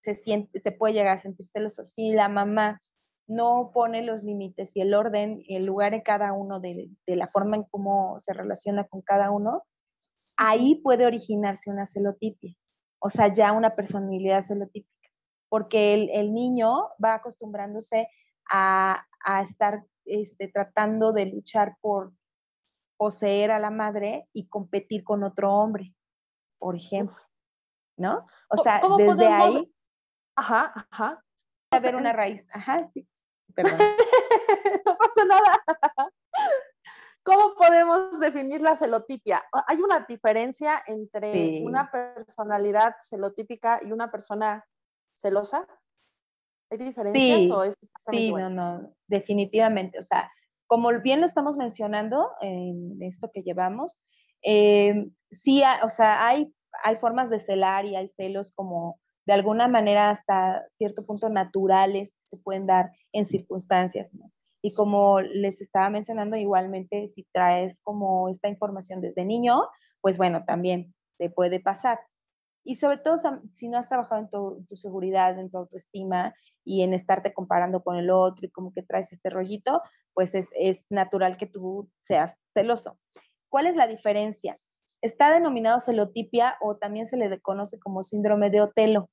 se, 0.05 0.13
siente, 0.13 0.59
se 0.59 0.71
puede 0.71 0.93
llegar 0.93 1.15
a 1.15 1.21
sentir 1.21 1.47
celoso. 1.47 1.83
Si 1.85 2.11
la 2.11 2.29
mamá 2.29 2.79
no 3.27 3.71
pone 3.73 4.03
los 4.03 4.23
límites 4.23 4.75
y 4.75 4.81
el 4.81 4.93
orden, 4.93 5.43
el 5.47 5.65
lugar 5.65 5.93
en 5.95 6.01
cada 6.01 6.31
uno 6.31 6.59
de, 6.59 6.91
la 7.07 7.27
forma 7.27 7.55
en 7.55 7.63
cómo 7.63 8.19
se 8.19 8.33
relaciona 8.33 8.85
con 8.85 9.01
cada 9.01 9.31
uno, 9.31 9.63
ahí 10.37 10.75
puede 10.75 11.05
originarse 11.05 11.71
una 11.71 11.87
celotipia, 11.87 12.53
o 12.99 13.09
sea, 13.09 13.33
ya 13.33 13.51
una 13.51 13.75
personalidad 13.75 14.43
celotípica, 14.43 15.09
porque 15.49 15.93
el, 16.13 16.33
niño 16.33 16.89
va 17.03 17.15
acostumbrándose 17.15 18.07
a, 18.51 19.03
estar 19.43 19.83
este, 20.05 20.47
tratando 20.47 21.11
de 21.11 21.25
luchar 21.25 21.77
por 21.81 22.13
poseer 22.97 23.49
a 23.49 23.59
la 23.59 23.71
madre 23.71 24.29
y 24.33 24.47
competir 24.47 25.03
con 25.03 25.23
otro 25.23 25.51
hombre, 25.51 25.95
por 26.59 26.75
ejemplo, 26.75 27.17
¿no? 27.97 28.25
O 28.49 28.57
sea, 28.57 28.81
desde 28.97 29.25
ahí 29.25 29.74
Ajá, 30.35 30.87
ajá. 30.91 31.23
A 31.71 31.79
ver 31.79 31.95
una 31.95 32.13
raíz. 32.13 32.45
Ajá, 32.53 32.87
sí. 32.91 33.07
Perdón. 33.55 33.77
no 34.85 34.97
pasa 34.97 35.25
nada. 35.27 35.63
¿Cómo 37.23 37.55
podemos 37.55 38.19
definir 38.19 38.61
la 38.61 38.75
celotipia? 38.75 39.43
¿Hay 39.67 39.77
una 39.77 40.05
diferencia 40.07 40.83
entre 40.85 41.63
una 41.63 41.89
personalidad 41.89 42.95
celotípica 43.01 43.79
y 43.83 43.91
una 43.91 44.11
persona 44.11 44.63
celosa? 45.11 45.65
¿Hay 46.69 46.77
diferencias 46.77 47.39
sí, 47.39 47.51
o 47.51 47.63
es 47.63 47.75
Sí, 48.11 48.31
no, 48.31 48.49
no, 48.51 48.93
definitivamente. 49.07 49.97
O 49.97 50.03
sea, 50.03 50.31
como 50.67 50.89
bien 51.01 51.19
lo 51.19 51.25
estamos 51.25 51.57
mencionando 51.57 52.29
en 52.41 53.01
esto 53.01 53.31
que 53.33 53.41
llevamos, 53.41 53.97
eh, 54.43 55.07
sí, 55.31 55.63
o 55.83 55.89
sea, 55.89 56.27
hay, 56.27 56.53
hay 56.83 56.97
formas 56.97 57.31
de 57.31 57.39
celar 57.39 57.85
y 57.85 57.95
hay 57.95 58.07
celos 58.07 58.51
como 58.51 58.99
de 59.25 59.33
alguna 59.33 59.67
manera 59.67 60.09
hasta 60.09 60.63
cierto 60.77 61.05
punto 61.05 61.29
naturales 61.29 62.13
se 62.29 62.37
pueden 62.37 62.67
dar 62.67 62.91
en 63.11 63.25
circunstancias. 63.25 64.09
Y 64.61 64.73
como 64.73 65.21
les 65.21 65.61
estaba 65.61 65.89
mencionando, 65.89 66.35
igualmente 66.35 67.07
si 67.09 67.23
traes 67.31 67.79
como 67.81 68.29
esta 68.29 68.49
información 68.49 69.01
desde 69.01 69.25
niño, 69.25 69.61
pues 70.01 70.17
bueno, 70.17 70.43
también 70.45 70.93
te 71.17 71.29
puede 71.29 71.59
pasar. 71.59 71.99
Y 72.63 72.75
sobre 72.75 72.97
todo 72.97 73.17
si 73.53 73.67
no 73.67 73.77
has 73.77 73.89
trabajado 73.89 74.21
en 74.21 74.29
tu, 74.67 74.75
seguridad, 74.75 75.37
en 75.37 75.51
tu 75.51 75.57
autoestima 75.59 76.33
y 76.63 76.81
en 76.81 76.95
estarte 76.95 77.31
comparando 77.31 77.83
con 77.83 77.95
el 77.95 78.09
otro 78.09 78.47
y 78.47 78.49
como 78.49 78.73
que 78.73 78.81
traes 78.81 79.13
este 79.13 79.29
rollito, 79.29 79.81
pues 80.15 80.33
es, 80.33 80.49
es 80.57 80.85
natural 80.89 81.37
que 81.37 81.45
tú 81.45 81.89
seas 82.01 82.39
celoso. 82.51 82.97
¿Cuál 83.49 83.67
es 83.67 83.75
la 83.75 83.85
diferencia? 83.85 84.55
Está 85.01 85.31
denominado 85.31 85.79
celotipia 85.79 86.57
o 86.59 86.77
también 86.77 87.05
se 87.05 87.17
le 87.17 87.39
conoce 87.39 87.77
como 87.79 88.01
síndrome 88.01 88.49
de 88.49 88.61
Otelo. 88.61 89.09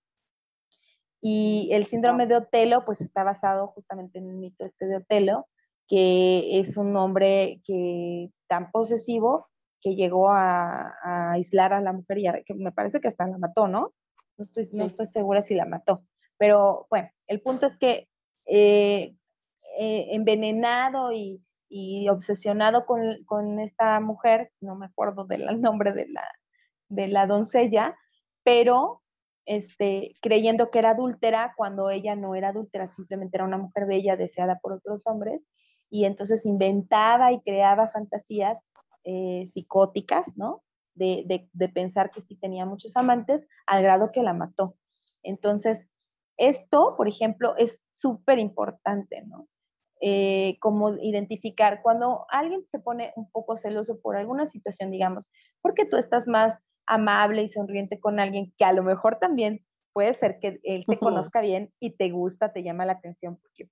Y 1.24 1.70
el 1.72 1.86
síndrome 1.86 2.26
de 2.26 2.36
Otelo, 2.36 2.84
pues 2.84 3.00
está 3.00 3.22
basado 3.22 3.68
justamente 3.68 4.18
en 4.18 4.28
el 4.28 4.36
mito 4.36 4.66
este 4.66 4.86
de 4.86 4.96
Otelo, 4.96 5.46
que 5.86 6.58
es 6.58 6.76
un 6.76 6.96
hombre 6.96 7.62
que 7.64 8.30
tan 8.48 8.72
posesivo 8.72 9.48
que 9.80 9.94
llegó 9.94 10.30
a, 10.30 10.92
aislar 11.32 11.72
a 11.72 11.80
la 11.80 11.92
mujer 11.92 12.18
y 12.18 12.44
que 12.44 12.54
me 12.54 12.72
parece 12.72 13.00
que 13.00 13.08
hasta 13.08 13.26
la 13.26 13.38
mató, 13.38 13.68
¿no? 13.68 13.92
No 14.36 14.42
estoy, 14.42 14.68
no 14.72 14.84
estoy 14.84 15.06
segura 15.06 15.42
si 15.42 15.54
la 15.54 15.64
mató. 15.64 16.02
Pero 16.38 16.86
bueno, 16.90 17.08
el 17.28 17.40
punto 17.40 17.66
es 17.66 17.76
que 17.76 18.08
eh, 18.46 19.14
eh, 19.78 20.06
envenenado 20.10 21.12
y, 21.12 21.40
y 21.68 22.08
obsesionado 22.08 22.84
con, 22.84 23.22
con, 23.24 23.60
esta 23.60 23.98
mujer, 24.00 24.50
no 24.60 24.74
me 24.74 24.86
acuerdo 24.86 25.24
del 25.24 25.60
nombre 25.60 25.92
de 25.92 26.08
la, 26.08 26.28
de 26.88 27.08
la 27.08 27.26
doncella, 27.26 27.96
pero 28.42 29.01
este, 29.46 30.14
creyendo 30.20 30.70
que 30.70 30.78
era 30.78 30.90
adúltera 30.90 31.54
cuando 31.56 31.90
ella 31.90 32.14
no 32.14 32.34
era 32.34 32.48
adúltera, 32.48 32.86
simplemente 32.86 33.36
era 33.36 33.44
una 33.44 33.58
mujer 33.58 33.86
bella 33.86 34.16
deseada 34.16 34.58
por 34.60 34.72
otros 34.72 35.06
hombres, 35.06 35.46
y 35.90 36.04
entonces 36.04 36.46
inventaba 36.46 37.32
y 37.32 37.40
creaba 37.40 37.88
fantasías 37.88 38.60
eh, 39.04 39.44
psicóticas, 39.46 40.26
¿no? 40.36 40.62
De, 40.94 41.48
pensar 41.74 42.10
que 42.10 42.20
sí 42.20 42.36
tenía 42.36 42.66
muchos 42.66 42.96
amantes, 42.96 43.46
al 43.66 43.82
grado 43.82 44.10
que 44.12 44.22
la 44.22 44.32
mató. 44.32 44.76
Entonces, 45.22 45.88
esto, 46.36 46.94
por 46.96 47.08
ejemplo, 47.08 47.54
es 47.56 47.86
súper 47.92 48.38
importante, 48.38 49.22
¿no? 49.26 49.48
Eh, 50.00 50.56
como 50.60 50.96
identificar 50.96 51.80
cuando 51.82 52.26
alguien 52.30 52.64
se 52.68 52.78
pone 52.78 53.12
un 53.16 53.30
poco 53.30 53.56
celoso 53.56 54.00
por 54.00 54.16
alguna 54.16 54.46
situación, 54.46 54.90
digamos, 54.90 55.28
porque 55.60 55.84
tú 55.84 55.96
estás 55.96 56.26
más 56.26 56.62
amable 56.92 57.42
y 57.42 57.48
sonriente 57.48 57.98
con 57.98 58.20
alguien 58.20 58.52
que 58.58 58.64
a 58.64 58.72
lo 58.72 58.82
mejor 58.82 59.16
también 59.16 59.64
puede 59.94 60.12
ser 60.12 60.38
que 60.40 60.60
él 60.62 60.84
te 60.86 60.98
conozca 60.98 61.40
bien 61.40 61.72
y 61.80 61.90
te 61.90 62.10
gusta, 62.10 62.52
te 62.52 62.62
llama 62.62 62.84
la 62.84 62.92
atención, 62.92 63.36
porque 63.36 63.70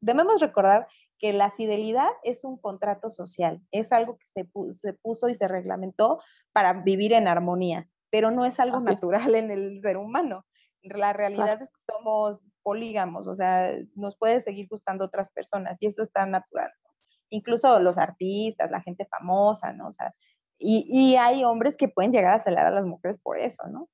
debemos 0.00 0.40
recordar 0.40 0.86
que 1.18 1.32
la 1.32 1.50
fidelidad 1.50 2.08
es 2.22 2.44
un 2.44 2.56
contrato 2.58 3.08
social, 3.08 3.60
es 3.70 3.92
algo 3.92 4.18
que 4.18 4.26
se, 4.26 4.48
se 4.74 4.92
puso 4.92 5.28
y 5.28 5.34
se 5.34 5.48
reglamentó 5.48 6.20
para 6.52 6.72
vivir 6.72 7.12
en 7.12 7.26
armonía, 7.26 7.88
pero 8.10 8.30
no 8.30 8.44
es 8.44 8.60
algo 8.60 8.80
natural 8.80 9.34
en 9.34 9.50
el 9.50 9.80
ser 9.82 9.96
humano. 9.96 10.44
La 10.82 11.12
realidad 11.12 11.60
es 11.60 11.68
que 11.70 11.92
somos 11.92 12.40
polígamos, 12.62 13.26
o 13.26 13.34
sea, 13.34 13.72
nos 13.94 14.16
puede 14.16 14.40
seguir 14.40 14.68
gustando 14.68 15.04
otras 15.04 15.30
personas 15.30 15.78
y 15.80 15.86
eso 15.86 16.02
está 16.02 16.26
natural. 16.26 16.70
Incluso 17.28 17.80
los 17.80 17.98
artistas, 17.98 18.70
la 18.70 18.82
gente 18.82 19.04
famosa, 19.06 19.72
¿no? 19.72 19.88
O 19.88 19.92
sea, 19.92 20.12
y, 20.58 20.86
y, 20.88 21.16
hay 21.16 21.44
hombres 21.44 21.76
que 21.76 21.88
pueden 21.88 22.12
llegar 22.12 22.34
a 22.34 22.38
celar 22.38 22.66
a 22.66 22.70
las 22.70 22.84
mujeres 22.84 23.18
por 23.18 23.38
eso, 23.38 23.62
¿no? 23.68 23.88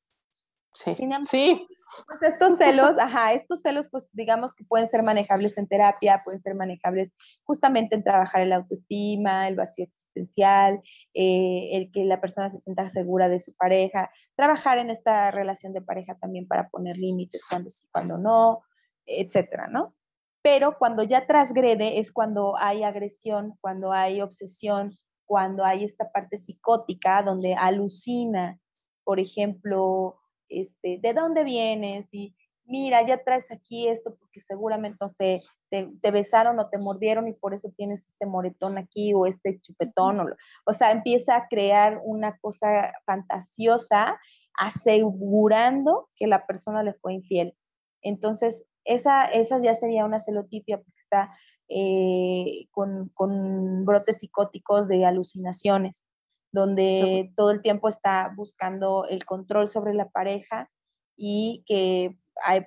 Sí. 0.75 0.97
sí. 1.29 1.67
Pues 2.07 2.33
estos 2.33 2.57
celos, 2.57 2.99
ajá, 2.99 3.35
estos 3.35 3.61
celos, 3.61 3.89
pues 3.91 4.09
digamos 4.13 4.55
que 4.55 4.65
pueden 4.65 4.89
ser 4.89 5.03
manejables 5.03 5.59
en 5.59 5.67
terapia, 5.67 6.23
pueden 6.25 6.41
ser 6.41 6.55
manejables 6.55 7.13
justamente 7.45 7.95
en 7.95 8.03
trabajar 8.03 8.41
el 8.41 8.53
autoestima, 8.53 9.47
el 9.47 9.57
vacío 9.57 9.85
existencial, 9.85 10.81
eh, 11.13 11.69
el 11.73 11.93
que 11.93 12.05
la 12.05 12.21
persona 12.21 12.49
se 12.49 12.61
sienta 12.61 12.89
segura 12.89 13.29
de 13.29 13.41
su 13.41 13.55
pareja, 13.57 14.11
trabajar 14.37 14.79
en 14.79 14.89
esta 14.89 15.31
relación 15.31 15.75
de 15.75 15.83
pareja 15.83 16.15
también 16.15 16.49
para 16.49 16.71
poner 16.71 16.97
límites 16.97 17.45
cuando 17.47 17.69
sí, 17.69 17.87
cuando 17.93 18.17
no, 18.17 18.63
etcétera, 19.05 19.69
¿no? 19.69 19.95
Pero 20.41 20.75
cuando 20.79 21.03
ya 21.03 21.27
transgrede 21.27 21.99
es 21.99 22.11
cuando 22.11 22.57
hay 22.59 22.85
agresión, 22.85 23.59
cuando 23.61 23.93
hay 23.93 24.23
obsesión, 24.23 24.91
cuando 25.27 25.65
hay 25.65 25.85
esta 25.85 26.11
parte 26.11 26.39
psicótica 26.39 27.23
donde 27.23 27.55
alucina, 27.55 28.59
por 29.05 29.21
ejemplo, 29.21 30.19
este, 30.49 30.99
¿de 30.99 31.13
dónde 31.13 31.45
vienes? 31.45 32.13
Y 32.13 32.35
mira, 32.65 33.07
ya 33.07 33.23
traes 33.23 33.51
aquí 33.51 33.89
esto 33.89 34.15
porque 34.19 34.41
seguramente, 34.41 34.99
no 35.01 35.09
sé, 35.09 35.43
te, 35.71 36.11
besaron 36.11 36.59
o 36.59 36.69
te 36.69 36.79
mordieron 36.79 37.27
y 37.27 37.33
por 37.33 37.55
eso 37.55 37.73
tienes 37.77 38.07
este 38.07 38.27
moretón 38.27 38.79
aquí 38.79 39.15
o 39.15 39.27
este 39.27 39.61
chupetón. 39.61 40.21
O, 40.21 40.27
o 40.67 40.73
sea, 40.73 40.91
empieza 40.91 41.37
a 41.37 41.49
crear 41.49 42.01
una 42.05 42.37
cosa 42.39 42.93
fantasiosa 43.07 44.21
asegurando 44.55 46.09
que 46.19 46.27
la 46.27 46.47
persona 46.47 46.83
le 46.83 46.93
fue 46.95 47.15
infiel. 47.15 47.57
Entonces, 48.03 48.65
esa, 48.85 49.25
esa 49.25 49.59
ya 49.63 49.75
sería 49.75 50.05
una 50.05 50.19
celotipia 50.19 50.77
porque 50.77 50.99
está 50.99 51.29
eh, 51.69 52.67
con, 52.71 53.09
con 53.15 53.85
brotes 53.85 54.19
psicóticos 54.19 54.89
de 54.89 55.05
alucinaciones 55.05 56.05
donde 56.53 57.33
todo 57.35 57.51
el 57.51 57.63
tiempo 57.63 57.89
está 57.89 58.33
buscando 58.37 59.07
el 59.09 59.25
control 59.25 59.69
sobre 59.69 59.95
la 59.95 60.11
pareja 60.11 60.71
y 61.17 61.65
que 61.67 62.19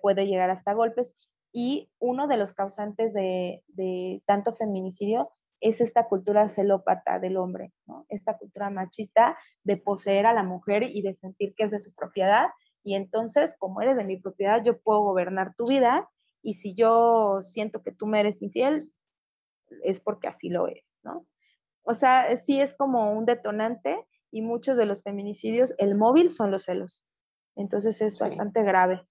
puede 0.01 0.25
llegar 0.25 0.49
hasta 0.49 0.73
golpes. 0.73 1.15
Y 1.53 1.89
uno 1.99 2.27
de 2.27 2.37
los 2.37 2.53
causantes 2.53 3.13
de, 3.13 3.63
tanto 4.25 4.53
feminicidio 4.55 5.29
es 5.61 5.81
esta 5.81 6.07
cultura 6.07 6.47
celópata 6.47 7.19
del 7.19 7.37
hombre, 7.37 7.71
esta 8.09 8.37
cultura 8.37 8.69
machista 8.69 9.37
de 9.63 9.77
poseer 9.77 10.25
a 10.25 10.33
la 10.33 10.43
mujer 10.43 10.83
y 10.83 11.01
de 11.01 11.13
sentir 11.13 11.53
que 11.55 11.63
es 11.63 11.71
de 11.71 11.79
su 11.79 11.93
propiedad. 11.93 12.47
Y 12.83 12.95
entonces, 12.95 13.55
como 13.57 13.81
eres 13.81 13.97
de 13.97 14.03
mi 14.03 14.17
propiedad, 14.17 14.63
yo 14.63 14.79
puedo 14.79 15.01
gobernar 15.01 15.55
tu 15.55 15.65
vida 15.65 16.09
y 16.45 16.53
si 16.53 16.75
yo 16.75 17.41
siento 17.41 17.81
que 17.81 17.91
tú 17.91 18.05
me 18.05 18.19
eres 18.19 18.43
infiel, 18.43 18.93
es 19.83 19.99
porque 19.99 20.27
así 20.27 20.49
lo 20.49 20.67
eres, 20.67 20.85
¿no? 21.01 21.25
O 21.81 21.95
sea, 21.95 22.35
sí 22.37 22.61
es 22.61 22.75
como 22.75 23.11
un 23.13 23.25
detonante 23.25 24.05
y 24.29 24.43
muchos 24.43 24.77
de 24.77 24.85
los 24.85 25.01
feminicidios, 25.01 25.73
el 25.79 25.97
móvil 25.97 26.29
son 26.29 26.51
los 26.51 26.65
celos. 26.65 27.03
Entonces 27.55 27.99
es 28.01 28.19
bastante 28.19 28.61
grave, 28.61 29.07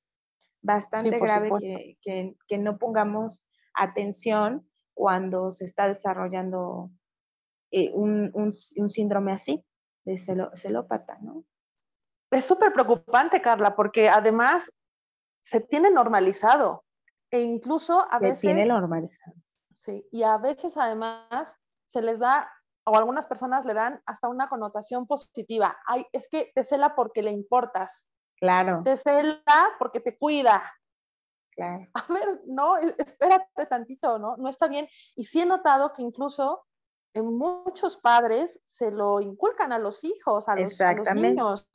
bastante 0.62 1.18
grave 1.18 1.98
que, 2.00 2.58
no 2.58 2.78
pongamos 2.78 3.44
atención 3.74 4.70
cuando 4.94 5.50
se 5.50 5.64
está 5.64 5.88
desarrollando 5.88 6.92
eh, 7.72 7.90
un, 7.94 8.52
síndrome 8.52 9.32
así, 9.32 9.64
de 10.04 10.18
celópata, 10.18 11.18
¿no? 11.20 11.44
Es 12.30 12.44
súper 12.44 12.72
preocupante, 12.72 13.42
Carla, 13.42 13.74
porque 13.74 14.08
además 14.08 14.72
se 15.40 15.60
tiene 15.60 15.90
normalizado 15.90 16.83
e 17.34 17.40
incluso 17.40 18.06
a 18.08 18.20
veces... 18.20 18.38
Se 18.38 18.46
tiene 18.46 18.64
normalizado. 18.64 19.34
Sí, 19.72 20.06
y 20.12 20.22
a 20.22 20.38
veces 20.38 20.76
además 20.76 21.52
se 21.88 22.00
les 22.00 22.20
da 22.20 22.48
o 22.86 22.96
algunas 22.96 23.26
personas 23.26 23.64
le 23.64 23.74
dan 23.74 24.00
hasta 24.06 24.28
una 24.28 24.48
connotación 24.48 25.08
positiva. 25.08 25.76
Ay, 25.84 26.06
es 26.12 26.28
que 26.28 26.52
te 26.54 26.62
cela 26.62 26.94
porque 26.94 27.24
le 27.24 27.32
importas. 27.32 28.08
Claro. 28.36 28.82
Te 28.84 28.96
cela 28.96 29.42
porque 29.80 29.98
te 29.98 30.16
cuida. 30.16 30.62
Claro. 31.50 31.88
A 31.94 32.12
ver, 32.12 32.42
no, 32.46 32.76
e, 32.76 32.94
espérate 32.98 33.66
tantito, 33.66 34.18
¿no? 34.20 34.36
No 34.36 34.48
está 34.48 34.68
bien. 34.68 34.86
Y 35.16 35.24
sí 35.24 35.40
he 35.40 35.46
notado 35.46 35.92
que 35.92 36.02
incluso 36.02 36.64
en 37.14 37.36
muchos 37.36 37.96
padres 37.96 38.60
se 38.64 38.92
lo 38.92 39.20
inculcan 39.20 39.72
a 39.72 39.78
los 39.78 40.04
hijos, 40.04 40.48
a 40.48 40.54
los, 40.54 40.78
niños. 41.16 41.66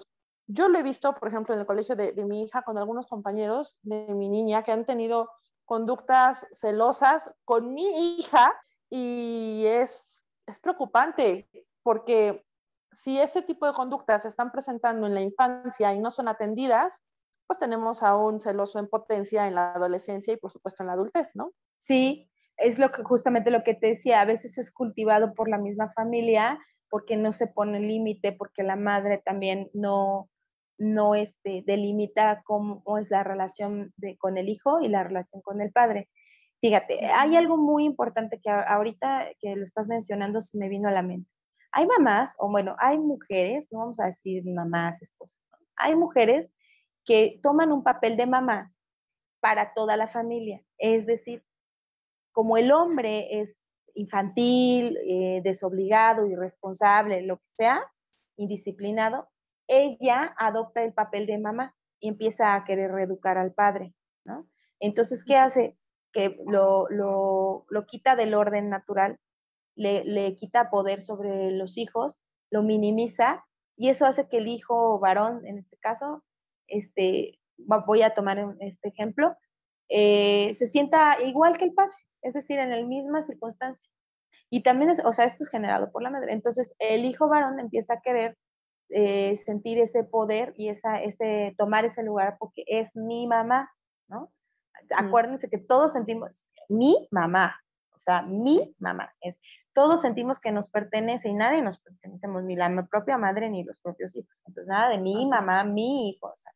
Yo 0.47 0.69
lo 0.69 0.79
he 0.79 0.83
visto, 0.83 1.13
por 1.15 1.27
ejemplo, 1.27 1.53
en 1.53 1.59
el 1.61 1.65
colegio 1.65 1.97
de, 1.97 2.13
de 2.13 2.23
mi 2.23 2.43
hija 2.43 2.61
con 2.61 2.77
algunos 2.77 3.07
compañeros 3.07 3.77
de 3.81 4.07
mi 4.13 4.29
niña 4.29 4.63
que 4.63 4.71
han 4.71 4.85
tenido 4.85 5.29
conductas 5.69 6.47
celosas 6.51 7.31
con 7.45 7.75
mi 7.75 8.17
hija 8.17 8.51
y 8.89 9.65
es 9.67 10.25
es 10.49 10.59
preocupante 10.59 11.47
porque 11.83 12.43
si 12.91 13.19
ese 13.19 13.43
tipo 13.43 13.67
de 13.67 13.73
conductas 13.73 14.23
se 14.23 14.27
están 14.27 14.51
presentando 14.51 15.05
en 15.05 15.13
la 15.13 15.21
infancia 15.21 15.93
y 15.93 15.99
no 15.99 16.09
son 16.09 16.27
atendidas, 16.27 16.99
pues 17.45 17.59
tenemos 17.59 18.01
a 18.01 18.15
un 18.15 18.41
celoso 18.41 18.79
en 18.79 18.87
potencia 18.87 19.47
en 19.47 19.53
la 19.53 19.73
adolescencia 19.73 20.33
y 20.33 20.37
por 20.37 20.51
supuesto 20.51 20.81
en 20.81 20.87
la 20.87 20.93
adultez, 20.93 21.35
¿no? 21.35 21.51
Sí, 21.77 22.31
es 22.57 22.79
lo 22.79 22.91
que 22.91 23.03
justamente 23.03 23.51
lo 23.51 23.63
que 23.63 23.75
te 23.75 23.87
decía, 23.87 24.21
a 24.21 24.25
veces 24.25 24.57
es 24.57 24.71
cultivado 24.71 25.35
por 25.35 25.49
la 25.49 25.59
misma 25.59 25.91
familia 25.93 26.59
porque 26.89 27.15
no 27.15 27.31
se 27.31 27.45
pone 27.45 27.79
límite, 27.79 28.31
porque 28.31 28.63
la 28.63 28.75
madre 28.75 29.21
también 29.23 29.69
no, 29.73 30.29
no 30.79 31.13
este, 31.13 31.63
delimita 31.67 32.41
cómo 32.43 32.81
es 32.97 33.11
la 33.11 33.23
relación 33.23 33.93
de, 33.97 34.17
con 34.17 34.37
el 34.37 34.49
hijo 34.49 34.79
y 34.81 34.87
la 34.87 35.03
relación 35.03 35.41
con 35.41 35.61
el 35.61 35.71
padre. 35.71 36.09
Fíjate, 36.61 37.05
hay 37.07 37.35
algo 37.35 37.57
muy 37.57 37.85
importante 37.85 38.39
que 38.41 38.49
ahorita 38.49 39.29
que 39.39 39.55
lo 39.55 39.63
estás 39.63 39.87
mencionando 39.87 40.41
se 40.41 40.57
me 40.57 40.69
vino 40.69 40.89
a 40.89 40.91
la 40.91 41.03
mente. 41.03 41.29
Hay 41.71 41.85
mamás, 41.85 42.33
o 42.37 42.49
bueno, 42.49 42.75
hay 42.79 42.97
mujeres, 42.97 43.67
no 43.71 43.79
vamos 43.79 43.99
a 43.99 44.07
decir 44.07 44.43
mamás, 44.45 45.01
esposas, 45.01 45.39
hay 45.75 45.95
mujeres 45.95 46.51
que 47.05 47.39
toman 47.43 47.71
un 47.71 47.83
papel 47.83 48.17
de 48.17 48.25
mamá 48.25 48.73
para 49.39 49.73
toda 49.73 49.95
la 49.97 50.07
familia. 50.07 50.61
Es 50.77 51.05
decir, 51.05 51.43
como 52.31 52.57
el 52.57 52.71
hombre 52.71 53.39
es 53.41 53.57
infantil, 53.95 54.97
eh, 55.07 55.41
desobligado, 55.43 56.25
irresponsable, 56.25 57.21
lo 57.21 57.37
que 57.37 57.47
sea, 57.47 57.83
indisciplinado, 58.37 59.29
ella 59.69 60.35
adopta 60.37 60.83
el 60.83 60.93
papel 60.93 61.25
de 61.25 61.37
mamá 61.37 61.73
y 62.01 62.09
empieza 62.09 62.53
a 62.53 62.65
querer 62.65 62.91
reeducar 62.91 63.37
al 63.37 63.53
padre, 63.53 63.93
¿no? 64.25 64.47
Entonces, 64.81 65.23
¿qué 65.23 65.37
hace? 65.37 65.77
que 66.11 66.37
lo, 66.47 66.87
lo, 66.89 67.65
lo 67.69 67.85
quita 67.85 68.15
del 68.15 68.33
orden 68.33 68.69
natural, 68.69 69.17
le, 69.75 70.03
le, 70.03 70.35
quita 70.35 70.69
poder 70.69 71.01
sobre 71.01 71.51
los 71.51 71.77
hijos, 71.77 72.17
lo 72.51 72.63
minimiza 72.63 73.45
y 73.77 73.89
eso 73.89 74.05
hace 74.05 74.27
que 74.27 74.37
el 74.37 74.47
hijo 74.47 74.99
varón, 74.99 75.45
en 75.45 75.59
este 75.59 75.77
caso, 75.77 76.23
este, 76.67 77.39
voy 77.57 78.01
a 78.01 78.13
tomar 78.13 78.55
este 78.59 78.89
ejemplo, 78.89 79.35
eh, 79.89 80.53
se 80.55 80.67
sienta 80.67 81.21
igual 81.23 81.57
que 81.57 81.65
el 81.65 81.73
padre, 81.73 81.95
es 82.21 82.33
decir, 82.33 82.59
en 82.59 82.71
la 82.71 82.85
misma 82.85 83.21
circunstancia. 83.21 83.89
Y 84.49 84.63
también, 84.63 84.91
es, 84.91 85.03
o 85.05 85.13
sea, 85.13 85.25
esto 85.25 85.43
es 85.43 85.49
generado 85.49 85.91
por 85.91 86.03
la 86.03 86.09
madre. 86.09 86.33
Entonces, 86.33 86.73
el 86.79 87.05
hijo 87.05 87.29
varón 87.29 87.59
empieza 87.59 87.95
a 87.95 88.01
querer 88.01 88.37
eh, 88.89 89.35
sentir 89.37 89.79
ese 89.79 90.03
poder 90.03 90.53
y 90.57 90.69
esa, 90.69 91.01
ese, 91.01 91.55
tomar 91.57 91.85
ese 91.85 92.03
lugar 92.03 92.37
porque 92.39 92.63
es 92.67 92.95
mi 92.95 93.27
mamá, 93.27 93.71
¿no? 94.07 94.31
acuérdense 94.95 95.49
que 95.49 95.57
todos 95.57 95.93
sentimos, 95.93 96.47
mi 96.67 97.07
mamá, 97.11 97.55
o 97.95 97.99
sea, 97.99 98.21
mi 98.21 98.75
mamá, 98.79 99.13
es, 99.21 99.37
todos 99.73 100.01
sentimos 100.01 100.39
que 100.39 100.51
nos 100.51 100.69
pertenece 100.69 101.29
y 101.29 101.33
nadie 101.33 101.61
nos 101.61 101.79
pertenecemos, 101.79 102.43
ni 102.43 102.55
la 102.55 102.87
propia 102.89 103.17
madre 103.17 103.49
ni 103.49 103.63
los 103.63 103.77
propios 103.77 104.15
hijos. 104.15 104.41
Entonces, 104.45 104.67
nada 104.67 104.89
de 104.89 104.97
mi 104.97 105.25
mamá, 105.25 105.63
mi 105.63 106.09
hijo. 106.09 106.27
O 106.27 106.35
sea, 106.35 106.51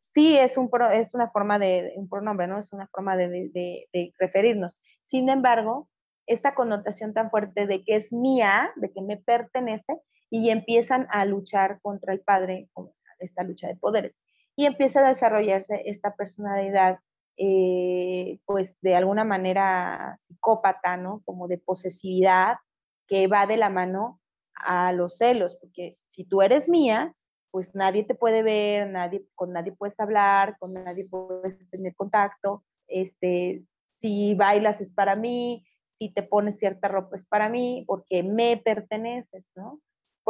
sí 0.00 0.36
es, 0.38 0.56
un, 0.56 0.70
es 0.92 1.14
una 1.14 1.30
forma 1.30 1.58
de, 1.58 1.92
un 1.96 2.08
pronombre, 2.08 2.46
¿no? 2.46 2.58
Es 2.58 2.72
una 2.72 2.86
forma 2.88 3.16
de, 3.16 3.28
de, 3.28 3.88
de, 3.92 4.14
referirnos. 4.18 4.78
Sin 5.02 5.28
embargo, 5.28 5.88
esta 6.26 6.54
connotación 6.54 7.14
tan 7.14 7.30
fuerte 7.30 7.66
de 7.66 7.82
que 7.84 7.96
es 7.96 8.12
mía, 8.12 8.70
de 8.76 8.92
que 8.92 9.02
me 9.02 9.16
pertenece, 9.16 10.00
y 10.30 10.50
empiezan 10.50 11.06
a 11.10 11.24
luchar 11.24 11.80
contra 11.82 12.12
el 12.12 12.20
padre, 12.20 12.70
esta 13.18 13.42
lucha 13.42 13.68
de 13.68 13.76
poderes. 13.76 14.18
Y 14.56 14.64
empieza 14.64 15.04
a 15.04 15.08
desarrollarse 15.08 15.82
esta 15.86 16.14
personalidad 16.14 17.00
eh, 17.36 18.38
pues 18.44 18.76
de 18.82 18.94
alguna 18.94 19.24
manera 19.24 20.14
psicópata, 20.18 20.96
¿no? 20.96 21.22
Como 21.24 21.48
de 21.48 21.56
posesividad 21.58 22.58
que 23.06 23.28
va 23.28 23.46
de 23.46 23.56
la 23.56 23.70
mano 23.70 24.20
a 24.54 24.92
los 24.92 25.16
celos, 25.16 25.56
porque 25.56 25.94
si 26.06 26.24
tú 26.24 26.42
eres 26.42 26.68
mía, 26.68 27.14
pues 27.50 27.74
nadie 27.74 28.04
te 28.04 28.14
puede 28.14 28.42
ver, 28.42 28.90
nadie, 28.90 29.24
con 29.34 29.52
nadie 29.52 29.72
puedes 29.72 29.98
hablar, 29.98 30.56
con 30.58 30.74
nadie 30.74 31.06
puedes 31.10 31.70
tener 31.70 31.94
contacto, 31.94 32.62
este, 32.86 33.64
si 34.00 34.34
bailas 34.34 34.80
es 34.80 34.92
para 34.92 35.16
mí, 35.16 35.64
si 35.94 36.10
te 36.10 36.22
pones 36.22 36.58
cierta 36.58 36.88
ropa 36.88 37.16
es 37.16 37.26
para 37.26 37.48
mí, 37.48 37.84
porque 37.86 38.22
me 38.22 38.56
perteneces, 38.58 39.44
¿no? 39.56 39.80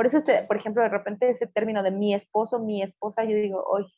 Por 0.01 0.07
eso, 0.07 0.25
por 0.49 0.57
ejemplo, 0.57 0.83
de 0.83 0.89
repente 0.89 1.29
ese 1.29 1.47
término 1.47 1.83
de 1.83 1.91
mi 1.91 2.15
esposo, 2.15 2.59
mi 2.59 2.81
esposa, 2.83 3.23
yo 3.25 3.37
digo, 3.37 3.63
oye, 3.67 3.93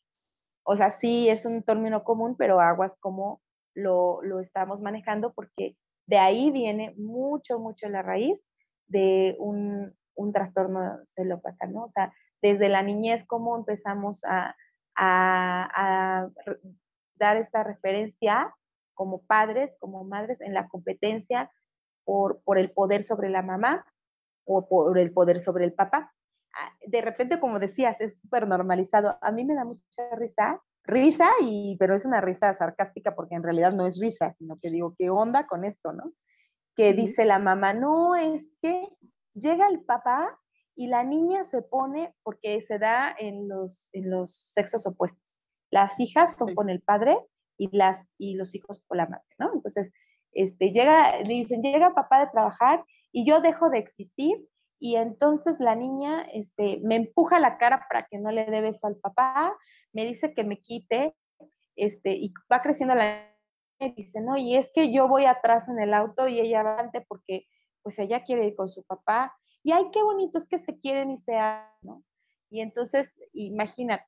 O 0.64 0.74
sea, 0.74 0.90
sí 0.90 1.28
es 1.28 1.46
un 1.46 1.62
término 1.62 2.02
común, 2.02 2.34
pero 2.36 2.58
aguas 2.60 2.92
como 2.98 3.40
lo, 3.72 4.20
lo 4.22 4.40
estamos 4.40 4.82
manejando 4.82 5.32
porque 5.32 5.76
de 6.08 6.18
ahí 6.18 6.50
viene 6.50 6.92
mucho, 6.98 7.60
mucho 7.60 7.88
la 7.88 8.02
raíz 8.02 8.44
de 8.88 9.36
un, 9.38 9.94
un 10.16 10.32
trastorno 10.32 10.98
celópata, 11.04 11.68
¿no? 11.68 11.84
O 11.84 11.88
sea, 11.88 12.12
desde 12.42 12.68
la 12.68 12.82
niñez, 12.82 13.24
cómo 13.24 13.56
empezamos 13.56 14.24
a, 14.24 14.56
a, 14.96 16.28
dar 17.14 17.36
esta 17.36 17.62
referencia 17.62 18.52
como 18.94 19.22
padres, 19.22 19.70
como 19.78 20.02
madres, 20.02 20.40
en 20.40 20.52
la 20.52 20.66
competencia 20.66 21.48
por, 22.04 22.42
por 22.42 22.58
el 22.58 22.70
poder 22.70 23.04
sobre 23.04 23.30
la 23.30 23.42
mamá 23.42 23.86
o 24.44 24.68
por 24.68 24.98
el 24.98 25.12
poder 25.12 25.40
sobre 25.40 25.64
el 25.64 25.72
papá. 25.72 26.12
Ah, 26.54 26.72
de 26.86 27.00
repente, 27.00 27.40
como 27.40 27.58
decías, 27.58 28.00
es 28.00 28.18
súper 28.20 28.46
normalizado. 28.46 29.18
A 29.20 29.30
mí 29.30 29.44
me 29.44 29.54
da 29.54 29.64
mucha 29.64 30.14
risa, 30.16 30.62
risa, 30.84 31.30
y, 31.40 31.76
pero 31.78 31.94
es 31.94 32.04
una 32.04 32.20
risa 32.20 32.52
sarcástica 32.54 33.14
porque 33.14 33.34
en 33.34 33.42
realidad 33.42 33.72
no 33.72 33.86
es 33.86 33.98
risa, 34.00 34.34
sino 34.38 34.58
que 34.58 34.70
digo, 34.70 34.94
¿qué 34.98 35.10
onda 35.10 35.46
con 35.46 35.64
esto, 35.64 35.92
no? 35.92 36.12
Que 36.76 36.92
dice 36.92 37.24
la 37.24 37.38
mamá, 37.38 37.74
no, 37.74 38.16
es 38.16 38.50
que 38.60 38.88
llega 39.34 39.68
el 39.68 39.82
papá 39.84 40.38
y 40.74 40.86
la 40.88 41.04
niña 41.04 41.44
se 41.44 41.62
pone, 41.62 42.14
porque 42.22 42.60
se 42.62 42.78
da 42.78 43.14
en 43.18 43.48
los, 43.48 43.90
en 43.92 44.10
los 44.10 44.34
sexos 44.34 44.86
opuestos. 44.86 45.40
Las 45.70 46.00
hijas 46.00 46.36
son 46.36 46.54
con 46.54 46.70
el 46.70 46.80
padre 46.80 47.18
y, 47.58 47.74
las, 47.76 48.12
y 48.18 48.34
los 48.34 48.54
hijos 48.54 48.84
con 48.86 48.98
la 48.98 49.06
madre, 49.06 49.24
¿no? 49.38 49.52
Entonces, 49.54 49.92
este, 50.32 50.72
llega, 50.72 51.18
dicen, 51.26 51.62
llega 51.62 51.94
papá 51.94 52.20
de 52.20 52.30
trabajar 52.30 52.84
y 53.12 53.24
yo 53.24 53.40
dejo 53.40 53.70
de 53.70 53.78
existir 53.78 54.48
y 54.78 54.96
entonces 54.96 55.60
la 55.60 55.76
niña 55.76 56.22
este, 56.32 56.80
me 56.82 56.96
empuja 56.96 57.38
la 57.38 57.58
cara 57.58 57.86
para 57.88 58.06
que 58.10 58.18
no 58.18 58.32
le 58.32 58.46
dé 58.46 58.60
beso 58.60 58.86
al 58.86 58.96
papá, 58.96 59.56
me 59.92 60.04
dice 60.04 60.34
que 60.34 60.42
me 60.42 60.60
quite, 60.60 61.14
este, 61.76 62.14
y 62.14 62.32
va 62.52 62.62
creciendo 62.62 62.94
la 62.94 63.28
niña 63.78 63.92
y 63.92 64.02
dice, 64.02 64.20
no, 64.20 64.36
y 64.36 64.56
es 64.56 64.72
que 64.74 64.92
yo 64.92 65.06
voy 65.06 65.26
atrás 65.26 65.68
en 65.68 65.78
el 65.78 65.94
auto 65.94 66.26
y 66.26 66.40
ella 66.40 66.62
adelante 66.62 67.04
porque 67.06 67.46
pues 67.82 67.98
ella 67.98 68.24
quiere 68.24 68.46
ir 68.46 68.56
con 68.56 68.68
su 68.68 68.82
papá, 68.84 69.36
y 69.62 69.72
ay, 69.72 69.84
qué 69.92 70.02
bonito 70.02 70.38
es 70.38 70.48
que 70.48 70.58
se 70.58 70.78
quieren 70.78 71.10
y 71.10 71.18
se 71.18 71.36
aman, 71.36 71.68
¿no? 71.82 72.04
Y 72.50 72.60
entonces, 72.60 73.16
imagina, 73.32 74.04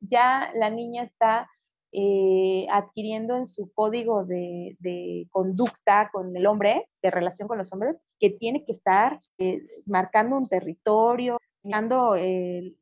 ya 0.00 0.50
la 0.54 0.70
niña 0.70 1.02
está 1.02 1.48
eh, 1.92 2.66
adquiriendo 2.70 3.36
en 3.36 3.44
su 3.44 3.70
código 3.72 4.24
de, 4.24 5.26
conducta 5.30 6.08
con 6.10 6.34
el 6.34 6.46
hombre, 6.46 6.88
de 7.02 7.10
relación 7.10 7.48
con 7.48 7.58
los 7.58 7.72
hombres, 7.72 8.00
que 8.22 8.30
tiene 8.30 8.64
que 8.64 8.70
estar 8.70 9.18
eh, 9.38 9.66
marcando 9.84 10.36
un 10.36 10.48
territorio, 10.48 11.38
marcando 11.64 12.14
el 12.14 12.76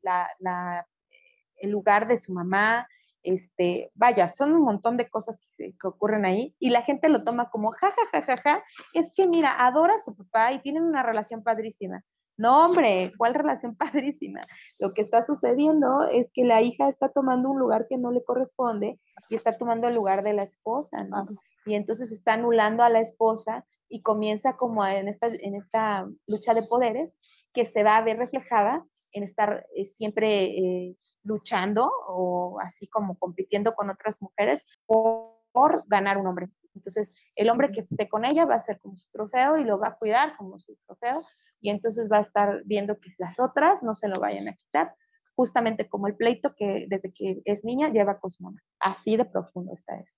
lugar 1.63 2.07
de 2.07 2.19
su 2.19 2.31
mamá, 2.31 2.87
este, 3.23 3.91
vaya, 3.95 4.27
son 4.27 4.53
un 4.53 4.61
montón 4.61 4.97
de 4.97 5.09
cosas 5.09 5.39
que, 5.57 5.73
ocurren 5.83 6.25
ahí 6.25 6.55
y 6.59 6.69
la 6.69 6.83
gente 6.83 7.09
lo 7.09 7.23
toma 7.23 7.49
como 7.49 7.71
ja, 7.71 7.89
ja, 7.89 8.01
ja, 8.11 8.21
ja, 8.21 8.37
ja, 8.37 8.63
es 8.93 9.15
que 9.15 9.27
mira, 9.27 9.65
adora 9.65 9.95
a 9.95 9.99
su 9.99 10.15
papá 10.15 10.53
y 10.53 10.59
tienen 10.59 10.83
una 10.83 11.01
relación 11.01 11.41
padrísima. 11.41 12.03
No, 12.37 12.65
hombre, 12.65 13.11
¿cuál 13.17 13.33
relación 13.33 13.75
padrísima? 13.77 14.41
Lo 14.79 14.93
que 14.93 15.01
está 15.01 15.25
sucediendo 15.25 16.03
es 16.11 16.29
que 16.31 16.43
la 16.43 16.61
hija 16.61 16.87
está 16.87 17.09
tomando 17.09 17.49
un 17.49 17.57
lugar 17.57 17.87
que 17.89 17.97
no 17.97 18.11
le 18.11 18.23
corresponde 18.23 18.99
y 19.27 19.35
está 19.35 19.57
tomando 19.57 19.87
el 19.87 19.95
lugar 19.95 20.21
de 20.21 20.33
la 20.33 20.43
esposa, 20.43 21.03
¿no? 21.03 21.25
Y 21.65 21.73
entonces 21.73 22.11
está 22.11 22.33
anulando 22.33 22.83
a 22.83 22.89
la 22.89 22.99
esposa 22.99 23.65
y 23.91 24.01
comienza 24.01 24.55
como 24.55 24.85
en 24.85 25.07
esta, 25.07 25.27
en 25.27 25.55
esta 25.55 26.07
lucha 26.25 26.53
de 26.53 26.63
poderes 26.63 27.13
que 27.53 27.65
se 27.65 27.83
va 27.83 27.97
a 27.97 28.01
ver 28.01 28.17
reflejada 28.17 28.85
en 29.11 29.23
estar 29.23 29.65
eh, 29.75 29.85
siempre 29.85 30.45
eh, 30.45 30.95
luchando 31.23 31.91
o 32.07 32.59
así 32.61 32.87
como 32.87 33.17
compitiendo 33.17 33.75
con 33.75 33.89
otras 33.89 34.21
mujeres 34.21 34.63
por, 34.85 35.39
ganar 35.87 36.17
un 36.17 36.27
hombre. 36.27 36.49
Entonces, 36.73 37.13
el 37.35 37.49
hombre 37.49 37.73
que 37.73 37.81
esté 37.81 38.07
con 38.07 38.23
ella 38.23 38.45
va 38.45 38.55
a 38.55 38.59
ser 38.59 38.79
como 38.79 38.95
su 38.97 39.05
trofeo 39.11 39.57
y 39.57 39.65
lo 39.65 39.77
va 39.77 39.89
a 39.89 39.97
cuidar 39.97 40.37
como 40.37 40.57
su 40.57 40.77
trofeo 40.87 41.17
y 41.59 41.69
entonces 41.69 42.09
va 42.09 42.17
a 42.17 42.21
estar 42.21 42.61
viendo 42.63 42.97
que 42.97 43.11
las 43.17 43.37
otras 43.37 43.83
no 43.83 43.93
se 43.93 44.07
lo 44.07 44.21
vayan 44.21 44.47
a 44.47 44.53
quitar, 44.53 44.95
justamente 45.35 45.89
como 45.89 46.07
el 46.07 46.15
pleito 46.15 46.55
que 46.55 46.85
desde 46.87 47.11
que 47.11 47.41
es 47.43 47.65
niña 47.65 47.89
lleva 47.89 48.17
con 48.17 48.31
su 48.31 48.43
mamá. 48.43 48.61
Así 48.79 49.17
de 49.17 49.25
profundo 49.25 49.73
está 49.73 49.97
esto. 49.97 50.17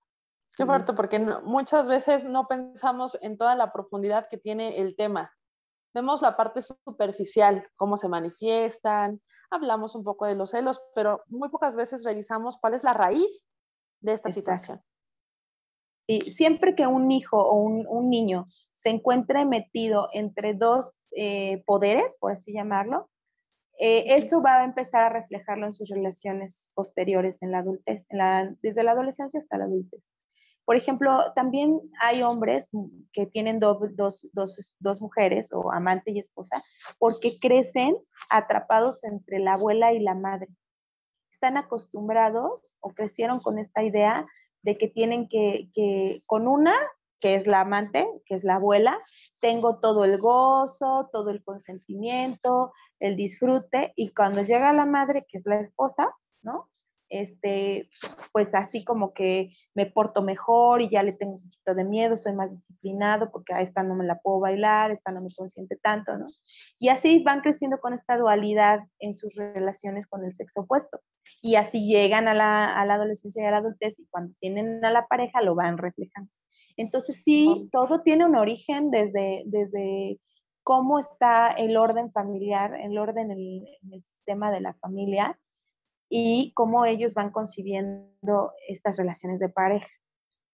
Qué 0.55 0.65
fuerte, 0.65 0.93
porque 0.93 1.19
muchas 1.19 1.87
veces 1.87 2.23
no 2.25 2.47
pensamos 2.47 3.17
en 3.21 3.37
toda 3.37 3.55
la 3.55 3.73
profundidad 3.73 4.27
que 4.29 4.37
tiene 4.37 4.79
el 4.79 4.95
tema 4.95 5.31
vemos 5.93 6.21
la 6.21 6.35
parte 6.35 6.61
superficial, 6.61 7.65
cómo 7.75 7.97
se 7.97 8.07
manifiestan, 8.07 9.21
hablamos 9.49 9.95
un 9.95 10.03
poco 10.03 10.25
de 10.25 10.35
los 10.35 10.51
celos, 10.51 10.81
pero 10.95 11.23
muy 11.27 11.49
pocas 11.49 11.75
veces 11.75 12.03
revisamos 12.03 12.57
cuál 12.57 12.73
es 12.73 12.83
la 12.83 12.93
raíz 12.93 13.47
de 14.01 14.13
esta 14.13 14.31
situación. 14.31 14.81
Sí, 16.01 16.19
siempre 16.19 16.75
que 16.75 16.85
un 16.85 17.11
hijo 17.11 17.37
o 17.37 17.55
un, 17.55 18.09
niño 18.09 18.45
se 18.73 18.89
encuentre 18.89 19.45
metido 19.45 20.09
entre 20.11 20.53
dos 20.53 20.91
eh, 21.11 21.63
poderes, 21.65 22.17
por 22.17 22.33
así 22.33 22.51
llamarlo, 22.51 23.09
eh, 23.79 24.15
eso 24.15 24.41
va 24.41 24.59
a 24.59 24.63
empezar 24.65 25.03
a 25.03 25.09
reflejarlo 25.09 25.65
en 25.65 25.71
sus 25.71 25.89
relaciones 25.89 26.69
posteriores 26.73 27.41
en 27.41 27.51
la 27.51 27.59
adultez, 27.59 28.07
desde 28.61 28.83
la 28.83 28.91
adolescencia 28.91 29.39
hasta 29.39 29.57
la 29.57 29.65
adultez. 29.65 30.03
Por 30.65 30.78
ejemplo, 30.78 31.34
también 31.36 31.80
hay 31.99 32.23
hombres 32.23 32.69
que 33.12 33.26
tienen 33.26 33.60
dos, 33.60 33.82
mujeres 35.02 35.52
o 35.52 35.71
amante 35.71 36.12
y 36.12 36.19
esposa 36.19 36.62
porque 36.99 37.38
crecen 37.39 37.95
atrapados 38.30 39.04
entre 39.04 39.39
la 39.39 39.54
abuela 39.54 39.93
y 39.93 39.99
la 39.99 40.15
madre. 40.15 40.47
Están 41.32 41.58
acostumbrados 41.58 42.76
o 42.80 42.91
crecieron 42.91 43.39
con 43.39 43.60
esta 43.60 43.84
idea 43.84 44.26
de 44.62 44.78
que 44.78 44.88
tienen 44.88 45.28
que, 45.28 45.69
que 45.73 46.17
con 46.28 46.47
una, 46.47 46.73
que 47.19 47.36
es 47.36 47.47
la 47.47 47.62
amante, 47.62 48.08
que 48.26 48.36
es 48.36 48.45
la 48.45 48.56
abuela, 48.56 48.97
tengo 49.41 49.80
todo 49.80 50.06
el 50.06 50.17
gozo, 50.17 51.10
todo 51.12 51.32
el 51.32 51.43
consentimiento, 51.43 52.71
el 52.99 53.17
disfrute, 53.17 53.91
y 53.97 54.13
cuando 54.13 54.41
llega 54.41 54.71
la 54.71 54.86
madre, 54.86 55.26
que 55.28 55.38
es 55.38 55.45
la 55.45 55.60
esposa, 55.60 56.13
¿no? 56.41 56.69
Este, 57.13 57.89
pues 58.32 58.56
así 58.56 58.84
como 58.84 59.13
que 59.13 59.52
me 59.76 59.86
porto 59.86 60.23
mejor 60.23 60.82
y 60.82 60.89
ya 60.89 61.04
le 61.04 61.13
tengo 61.13 61.34
un 61.34 61.43
poquito 61.43 61.76
de 61.76 61.84
miedo, 61.84 62.17
soy 62.17 62.34
más 62.34 62.52
disciplinado 62.52 63.32
porque 63.32 63.54
a 63.54 63.62
esta 63.62 63.84
no 63.84 63.95
me 63.95 64.06
la 64.06 64.19
puedo 64.19 64.39
bailar, 64.39 64.91
esta 64.91 65.12
no 65.12 65.21
me 65.21 65.30
consiente 65.36 65.76
tanto, 65.76 66.17
¿no? 66.17 66.26
Y 66.80 66.89
así 66.89 67.21
van 67.23 67.41
creciendo 67.41 67.80
con 67.80 67.93
esta 67.93 68.17
dualidad 68.17 68.80
en 68.99 69.13
sus 69.13 69.36
relaciones 69.36 70.08
con 70.08 70.26
el 70.26 70.34
sexo 70.34 70.62
opuesto. 70.62 71.02
Y 71.41 71.56
así 71.56 71.88
llegan 71.88 72.28
a 72.28 72.34
la, 72.34 72.65
a 72.65 72.86
la 72.86 72.95
adolescencia 72.95 73.43
y 73.43 73.45
a 73.45 73.52
la 73.52 73.58
adultez 73.58 73.99
y 73.99 74.08
cuando 74.08 74.34
tienen 74.39 74.84
a 74.84 74.91
la 74.91 75.06
pareja 75.08 75.41
lo 75.41 75.56
van 75.56 75.78
reflejando. 75.78 76.32
Entonces 76.78 77.23
sí, 77.23 77.69
todo 77.71 78.02
tiene 78.02 78.26
un 78.26 78.36
origen 78.36 78.89
desde, 78.89 79.43
desde 79.45 80.19
cómo 80.63 80.97
está 80.97 81.49
el 81.49 81.78
orden 81.78 82.12
familiar, 82.12 82.73
el 82.82 82.97
orden 82.97 83.30
en 83.32 83.93
el 83.93 84.04
sistema 84.04 84.49
de 84.49 84.62
la 84.62 84.73
familia, 84.76 85.38
y 86.15 86.54
cómo 86.54 86.86
ellos 86.86 87.15
van 87.15 87.32
concibiendo 87.32 88.54
estas 88.67 88.97
relaciones 88.97 89.39
de 89.39 89.49
pareja. 89.49 89.88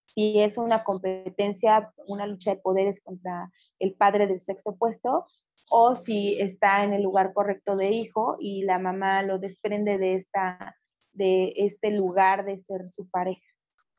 Si 0.06 0.39
es 0.39 0.58
una 0.58 0.86
competencia, 0.86 1.91
una 2.08 2.26
lucha 2.28 2.52
de 2.52 2.62
poderes 2.62 3.02
contra 3.02 3.52
el 3.78 3.93
padre 3.93 4.26
del 4.26 4.39
sexo 4.39 4.69
opuesto, 4.69 5.28
o 5.69 5.95
si 5.95 6.39
está 6.39 6.86
en 6.86 6.93
el 6.93 7.04
lugar 7.04 7.34
correcto 7.34 7.76
de 7.76 7.89
hijo 7.89 8.38
y 8.39 8.63
la 8.63 8.80
mamá 8.80 9.22
lo 9.22 9.38
desprende 9.38 9.98
de, 9.98 10.13
esta, 10.13 10.78
de 11.12 11.52
este 11.58 11.91
lugar 11.91 12.45
de 12.45 12.58
ser 12.58 12.89
su 12.89 13.10
pareja. 13.10 13.43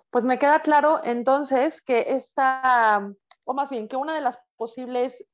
Pues 0.09 0.25
me 0.25 0.38
queda 0.38 0.61
claro 0.61 1.05
entonces 1.05 1.83
que 1.83 2.07
esta, 2.09 3.07
o 3.44 3.53
más 3.53 3.68
bien 3.68 3.87
que 3.87 3.96
una 3.96 4.14
de 4.14 4.23
las 4.23 4.38
posibles 4.57 5.27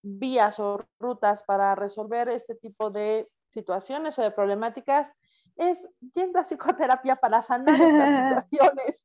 vías 0.00 0.58
o 0.60 0.82
rutas 0.98 1.42
para 1.42 1.74
resolver 1.74 2.30
este 2.30 2.54
tipo 2.54 2.90
de 2.90 3.28
situaciones 3.50 4.18
o 4.18 4.22
de 4.22 4.30
problemáticas 4.30 5.10
es 5.56 5.78
yendo 6.14 6.38
a 6.38 6.44
psicoterapia 6.44 7.16
para 7.16 7.42
sanar 7.42 7.80
estas 7.80 8.44
situaciones 8.44 9.04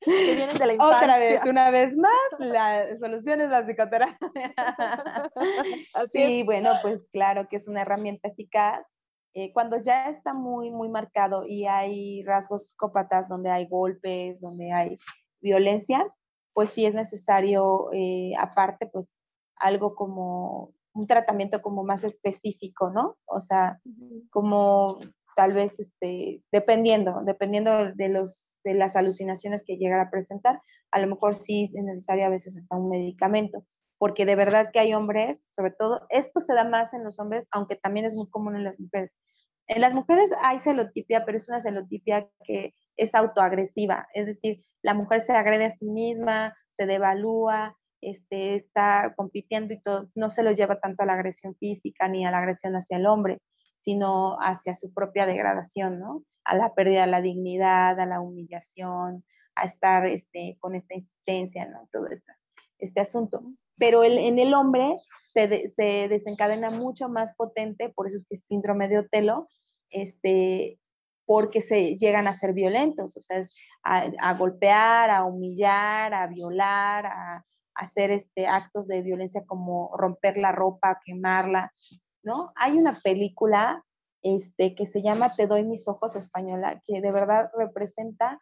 que 0.00 0.34
vienen 0.34 0.58
de 0.58 0.66
la 0.66 0.72
infancia. 0.74 0.98
Otra 0.98 1.18
vez, 1.18 1.40
una 1.44 1.70
vez 1.70 1.96
más, 1.96 2.10
la 2.38 2.96
solución 2.98 3.40
es 3.40 3.50
la 3.50 3.64
psicoterapia. 3.64 4.18
sí, 6.12 6.42
bueno, 6.42 6.72
pues 6.82 7.08
claro 7.12 7.48
que 7.48 7.56
es 7.56 7.68
una 7.68 7.82
herramienta 7.82 8.28
eficaz. 8.28 8.84
Eh, 9.34 9.52
cuando 9.52 9.80
ya 9.80 10.10
está 10.10 10.34
muy, 10.34 10.70
muy 10.70 10.90
marcado 10.90 11.46
y 11.46 11.66
hay 11.66 12.22
rasgos 12.24 12.66
psicópatas 12.66 13.28
donde 13.28 13.50
hay 13.50 13.66
golpes, 13.66 14.40
donde 14.40 14.72
hay 14.72 14.98
violencia, 15.40 16.06
pues 16.52 16.70
sí 16.70 16.84
es 16.84 16.94
necesario, 16.94 17.88
eh, 17.92 18.32
aparte, 18.38 18.86
pues 18.86 19.16
algo 19.56 19.94
como 19.94 20.74
un 20.94 21.06
tratamiento 21.06 21.62
como 21.62 21.84
más 21.84 22.04
específico, 22.04 22.90
¿no? 22.90 23.16
O 23.24 23.40
sea, 23.40 23.80
como 24.30 24.98
tal 25.34 25.52
vez 25.52 25.78
este, 25.80 26.42
dependiendo, 26.52 27.22
dependiendo 27.24 27.92
de, 27.92 28.08
los, 28.08 28.56
de 28.64 28.74
las 28.74 28.96
alucinaciones 28.96 29.62
que 29.62 29.76
llegara 29.76 30.04
a 30.04 30.10
presentar, 30.10 30.58
a 30.90 31.00
lo 31.00 31.06
mejor 31.06 31.36
sí 31.36 31.72
es 31.74 31.84
necesario 31.84 32.26
a 32.26 32.30
veces 32.30 32.56
hasta 32.56 32.76
un 32.76 32.88
medicamento, 32.88 33.64
porque 33.98 34.26
de 34.26 34.36
verdad 34.36 34.70
que 34.72 34.80
hay 34.80 34.94
hombres, 34.94 35.42
sobre 35.50 35.72
todo, 35.72 36.06
esto 36.08 36.40
se 36.40 36.54
da 36.54 36.64
más 36.64 36.94
en 36.94 37.04
los 37.04 37.18
hombres, 37.18 37.46
aunque 37.50 37.76
también 37.76 38.06
es 38.06 38.14
muy 38.14 38.28
común 38.28 38.56
en 38.56 38.64
las 38.64 38.78
mujeres. 38.78 39.12
En 39.68 39.80
las 39.80 39.94
mujeres 39.94 40.32
hay 40.42 40.58
celotipia, 40.58 41.24
pero 41.24 41.38
es 41.38 41.48
una 41.48 41.60
celotipia 41.60 42.28
que 42.44 42.74
es 42.96 43.14
autoagresiva, 43.14 44.08
es 44.12 44.26
decir, 44.26 44.58
la 44.82 44.94
mujer 44.94 45.20
se 45.20 45.32
agrede 45.32 45.66
a 45.66 45.70
sí 45.70 45.86
misma, 45.86 46.54
se 46.76 46.86
devalúa, 46.86 47.76
este, 48.02 48.56
está 48.56 49.14
compitiendo 49.16 49.72
y 49.72 49.80
todo, 49.80 50.10
no 50.14 50.28
se 50.28 50.42
lo 50.42 50.50
lleva 50.50 50.80
tanto 50.80 51.02
a 51.02 51.06
la 51.06 51.14
agresión 51.14 51.54
física 51.56 52.08
ni 52.08 52.26
a 52.26 52.30
la 52.30 52.38
agresión 52.38 52.74
hacia 52.74 52.96
el 52.96 53.06
hombre, 53.06 53.38
sino 53.82 54.38
hacia 54.40 54.74
su 54.74 54.92
propia 54.94 55.26
degradación, 55.26 55.98
¿no? 55.98 56.24
A 56.44 56.56
la 56.56 56.74
pérdida 56.74 57.02
de 57.02 57.10
la 57.10 57.20
dignidad, 57.20 58.00
a 58.00 58.06
la 58.06 58.20
humillación, 58.20 59.24
a 59.54 59.64
estar 59.64 60.06
este, 60.06 60.56
con 60.60 60.74
esta 60.74 60.94
insistencia, 60.94 61.66
¿no? 61.66 61.88
Todo 61.92 62.06
esto, 62.06 62.32
este 62.78 63.00
asunto. 63.00 63.42
Pero 63.76 64.04
en 64.04 64.38
el 64.38 64.54
hombre 64.54 64.96
se, 65.26 65.68
se, 65.68 66.08
desencadena 66.08 66.70
mucho 66.70 67.08
más 67.08 67.34
potente, 67.34 67.88
por 67.88 68.06
eso 68.06 68.18
es 68.18 68.26
que 68.28 68.36
es 68.36 68.44
síndrome 68.44 68.88
de 68.88 68.98
Otelo, 68.98 69.48
este, 69.90 70.78
porque 71.26 71.60
se 71.60 71.96
llegan 71.96 72.28
a 72.28 72.32
ser 72.32 72.52
violentos, 72.52 73.16
o 73.16 73.20
sea, 73.20 73.42
a, 73.82 74.34
golpear, 74.34 75.10
a 75.10 75.24
humillar, 75.24 76.14
a 76.14 76.26
violar, 76.26 77.06
a, 77.06 77.44
hacer 77.74 78.10
este, 78.10 78.46
actos 78.46 78.86
de 78.86 79.00
violencia 79.00 79.44
como 79.46 79.96
romper 79.96 80.36
la 80.36 80.52
ropa, 80.52 81.00
quemarla, 81.04 81.72
¿no? 82.22 82.52
Hay 82.56 82.78
una 82.78 82.98
película 83.02 83.84
este, 84.22 84.74
que 84.74 84.86
se 84.86 85.02
llama 85.02 85.34
Te 85.34 85.46
doy 85.46 85.64
mis 85.64 85.88
ojos 85.88 86.16
española, 86.16 86.82
que 86.86 87.00
de 87.00 87.12
verdad 87.12 87.50
representa 87.56 88.40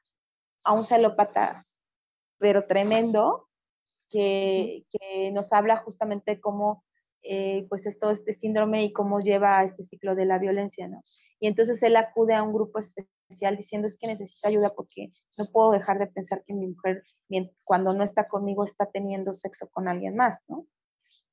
a 0.64 0.74
un 0.74 0.84
celópata, 0.84 1.60
pero 2.38 2.66
tremendo, 2.66 3.48
que, 4.10 4.84
que 4.90 5.30
nos 5.30 5.52
habla 5.52 5.76
justamente 5.76 6.40
cómo 6.40 6.84
eh, 7.22 7.66
pues 7.68 7.86
es 7.86 7.98
todo 7.98 8.10
este 8.12 8.32
síndrome 8.32 8.82
y 8.82 8.92
cómo 8.92 9.20
lleva 9.20 9.58
a 9.58 9.64
este 9.64 9.82
ciclo 9.82 10.14
de 10.14 10.24
la 10.24 10.38
violencia, 10.38 10.88
¿no? 10.88 11.02
Y 11.38 11.48
entonces 11.48 11.82
él 11.82 11.96
acude 11.96 12.34
a 12.34 12.42
un 12.42 12.52
grupo 12.52 12.78
especial 12.78 13.56
diciendo 13.56 13.86
es 13.86 13.98
que 13.98 14.06
necesita 14.06 14.48
ayuda 14.48 14.70
porque 14.74 15.12
no 15.38 15.44
puedo 15.52 15.70
dejar 15.70 15.98
de 15.98 16.06
pensar 16.06 16.42
que 16.46 16.54
mi 16.54 16.68
mujer 16.68 17.04
cuando 17.64 17.92
no 17.92 18.02
está 18.02 18.26
conmigo 18.26 18.64
está 18.64 18.86
teniendo 18.86 19.34
sexo 19.34 19.68
con 19.70 19.86
alguien 19.86 20.16
más, 20.16 20.40
¿no? 20.48 20.66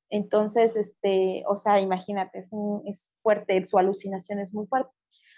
Entonces, 0.09 0.75
este, 0.75 1.43
o 1.47 1.55
sea, 1.55 1.79
imagínate, 1.79 2.39
es, 2.39 2.51
es 2.85 3.13
fuerte, 3.21 3.65
su 3.65 3.77
alucinación 3.77 4.39
es 4.39 4.53
muy 4.53 4.67
fuerte, 4.67 4.91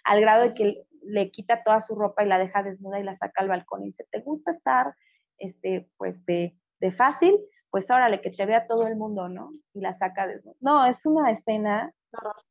al 0.04 0.22
grado 0.22 0.44
de 0.44 0.54
que 0.54 0.84
le 1.02 1.32
quita 1.32 1.64
toda 1.64 1.80
su 1.80 1.96
ropa 1.96 2.24
y 2.24 2.28
la 2.28 2.38
deja 2.38 2.64
desnuda 2.64 3.00
y 3.00 3.04
la 3.04 3.14
saca 3.14 3.42
al 3.42 3.48
balcón 3.48 3.84
y 3.84 3.88
dice, 3.88 4.06
¿te 4.12 4.22
gusta 4.22 4.52
estar, 4.52 4.94
este, 5.38 5.90
pues, 5.98 6.26
de, 6.26 6.56
de 6.80 6.92
fácil? 6.92 7.40
pues 7.72 7.90
órale, 7.92 8.22
que 8.22 8.32
te 8.32 8.46
vea 8.46 8.68
todo 8.68 8.88
el 8.88 8.96
mundo, 8.96 9.30
¿no? 9.30 9.52
Y 9.74 9.82
la 9.82 9.94
saca 9.94 10.28
desnuda. 10.28 10.56
No, 10.60 10.86
es 10.86 11.06
una 11.06 11.32
escena 11.32 11.94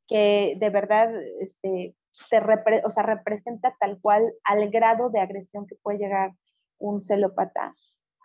que 0.07 0.54
de 0.57 0.70
verdad, 0.70 1.12
este, 1.40 1.96
te 2.31 2.40
o 2.85 2.90
sea, 2.90 3.02
representa 3.02 3.74
tal 3.81 3.98
cual 4.00 4.33
al 4.44 4.70
grado 4.70 5.11
de 5.11 5.20
agresión 5.20 5.66
que 5.66 5.76
puede 5.76 5.98
llegar 5.98 6.33
un 6.78 7.00
celópata 7.00 7.74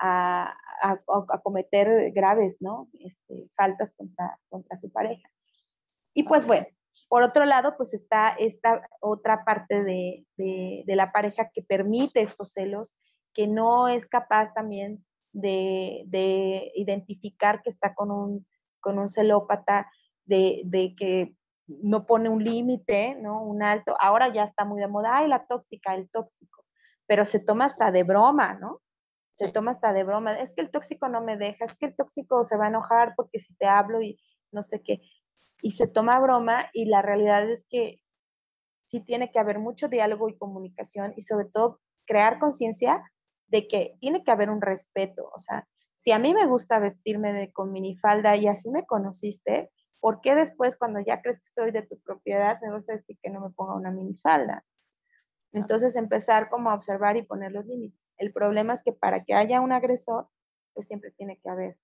a, 0.06 0.54
a, 0.82 1.42
cometer 1.42 2.12
graves, 2.12 2.58
¿no? 2.62 2.90
Este, 3.00 3.50
faltas 3.56 3.94
contra, 3.94 4.38
contra 4.50 4.78
su 4.78 4.92
pareja. 4.92 5.30
Y 6.14 6.24
pues 6.24 6.46
bueno, 6.46 6.68
por 7.08 7.24
otro 7.24 7.46
lado, 7.46 7.76
pues 7.78 7.94
está 7.94 8.30
esta 8.30 8.88
otra 9.00 9.46
parte 9.46 9.84
de, 9.84 10.26
de, 10.36 10.84
de 10.86 10.96
la 10.96 11.12
pareja 11.12 11.50
que 11.54 11.62
permite 11.62 12.22
estos 12.22 12.52
celos, 12.52 12.96
que 13.34 13.48
no 13.48 13.88
es 13.88 14.08
capaz 14.08 14.54
también 14.54 15.04
de, 15.34 16.72
identificar 16.76 17.62
que 17.62 17.70
está 17.70 17.94
con 17.94 18.12
un, 18.12 18.46
con 18.80 19.00
un 19.00 19.10
celópata, 19.10 19.90
de, 20.26 20.96
que 20.98 21.36
no 21.68 22.06
pone 22.06 22.30
un 22.30 22.44
límite, 22.44 23.16
¿no? 23.16 23.42
Un 23.42 23.64
alto. 23.64 23.96
Ahora 24.00 24.32
ya 24.32 24.44
está 24.44 24.66
muy 24.66 24.80
de 24.80 24.88
moda, 24.88 25.18
ay, 25.18 25.28
la 25.28 25.46
tóxica, 25.46 25.96
el 25.96 26.10
tóxico, 26.10 26.66
pero 27.08 27.26
se 27.26 27.40
toma 27.40 27.66
hasta 27.66 27.92
de 27.92 28.04
broma, 28.04 28.54
¿no? 28.54 28.82
Se 29.38 29.52
toma 29.52 29.72
hasta 29.72 29.94
de 29.94 30.04
broma. 30.04 30.34
Es 30.34 30.54
que 30.54 30.62
el 30.62 30.72
tóxico 30.72 31.08
no 31.10 31.22
me 31.22 31.38
deja, 31.38 31.66
es 31.66 31.76
que 31.76 31.88
el 31.88 31.96
tóxico 31.96 32.44
se 32.44 32.58
va 32.58 32.66
a 32.66 32.70
enojar 32.70 33.14
porque 33.16 33.40
si 33.40 33.54
te 33.56 33.66
hablo 33.66 34.02
y 34.02 34.20
no 34.52 34.62
sé 34.62 34.82
qué. 34.82 35.02
Y 35.62 35.72
se 35.72 35.88
toma 35.88 36.20
broma 36.20 36.70
y 36.74 36.86
la 36.86 37.02
realidad 37.02 37.50
es 37.50 37.66
que 37.70 38.02
sí 38.86 39.00
tiene 39.00 39.32
que 39.32 39.40
haber 39.40 39.60
mucho 39.60 39.88
diálogo 39.88 40.30
y 40.30 40.38
comunicación 40.38 41.14
y 41.16 41.22
sobre 41.22 41.46
todo 41.46 41.80
crear 42.06 42.40
conciencia 42.40 43.04
de 43.48 43.68
que 43.68 43.96
tiene 44.00 44.24
que 44.24 44.32
haber 44.32 44.50
un 44.50 44.62
respeto, 44.62 45.30
o 45.34 45.40
sea, 45.40 45.68
si 45.96 46.12
a 46.12 46.20
mí 46.20 46.34
me 46.34 46.48
gusta 46.48 46.80
vestirme 46.80 47.34
de, 47.34 47.52
con 47.52 47.72
minifalda 47.72 48.36
y 48.36 48.48
así 48.48 48.70
me 48.70 48.86
conociste, 48.86 49.72
¿por 50.00 50.22
qué 50.22 50.36
después 50.36 50.76
cuando 50.76 51.00
ya 51.00 51.22
crees 51.22 51.40
que 51.40 51.48
soy 51.48 51.72
de 51.72 51.84
tu 51.84 52.00
propiedad 52.02 52.60
me 52.62 52.72
vas 52.72 52.90
a 52.90 52.94
decir 52.94 53.18
que 53.22 53.30
no 53.30 53.40
me 53.40 53.52
ponga 53.52 53.76
una 53.76 53.92
minifalda? 53.92 54.66
Entonces 55.54 55.96
empezar 55.96 56.50
como 56.50 56.70
a 56.70 56.76
observar 56.76 57.16
y 57.16 57.24
poner 57.24 57.52
los 57.52 57.66
límites. 57.66 58.10
El 58.18 58.34
problema 58.34 58.74
es 58.74 58.82
que 58.82 58.92
para 58.92 59.24
que 59.24 59.36
haya 59.36 59.62
un 59.62 59.72
agresor, 59.72 60.28
pues 60.74 60.88
siempre 60.88 61.12
tiene 61.12 61.38
que 61.38 61.50
haber 61.50 61.78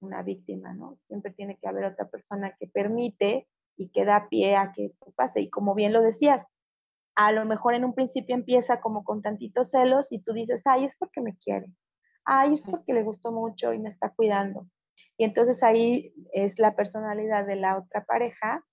una 0.00 0.22
víctima, 0.22 0.72
¿no? 0.74 0.98
Siempre 1.08 1.32
tiene 1.32 1.58
que 1.58 1.68
haber 1.68 1.84
otra 1.84 2.08
persona 2.08 2.54
que 2.58 2.68
permite 2.68 3.48
y 3.76 3.88
que 3.88 4.04
da 4.04 4.28
pie 4.28 4.56
a 4.56 4.72
que 4.72 4.84
esto 4.84 5.12
pase. 5.16 5.40
Y 5.40 5.50
como 5.50 5.74
bien 5.74 5.92
lo 5.92 6.02
decías, 6.02 6.46
a 7.16 7.32
lo 7.32 7.44
mejor 7.44 7.74
en 7.74 7.84
un 7.84 7.94
principio 7.94 8.34
empieza 8.34 8.80
como 8.80 9.02
con 9.02 9.22
tantitos 9.22 9.70
celos 9.70 10.12
y 10.12 10.20
tú 10.20 10.32
dices, 10.32 10.62
ay, 10.66 10.84
es 10.84 10.96
porque 10.96 11.20
me 11.20 11.36
quiere, 11.36 11.66
ay, 12.24 12.52
es 12.52 12.62
porque 12.62 12.92
le 12.92 13.02
gustó 13.02 13.32
mucho 13.32 13.72
y 13.72 13.78
me 13.78 13.88
está 13.88 14.10
cuidando. 14.10 14.68
Y 15.18 15.24
entonces 15.24 15.62
ahí 15.62 16.14
es 16.32 16.58
la 16.58 16.76
personalidad 16.76 17.46
de 17.46 17.56
la 17.56 17.78
otra 17.78 18.04
pareja 18.04 18.64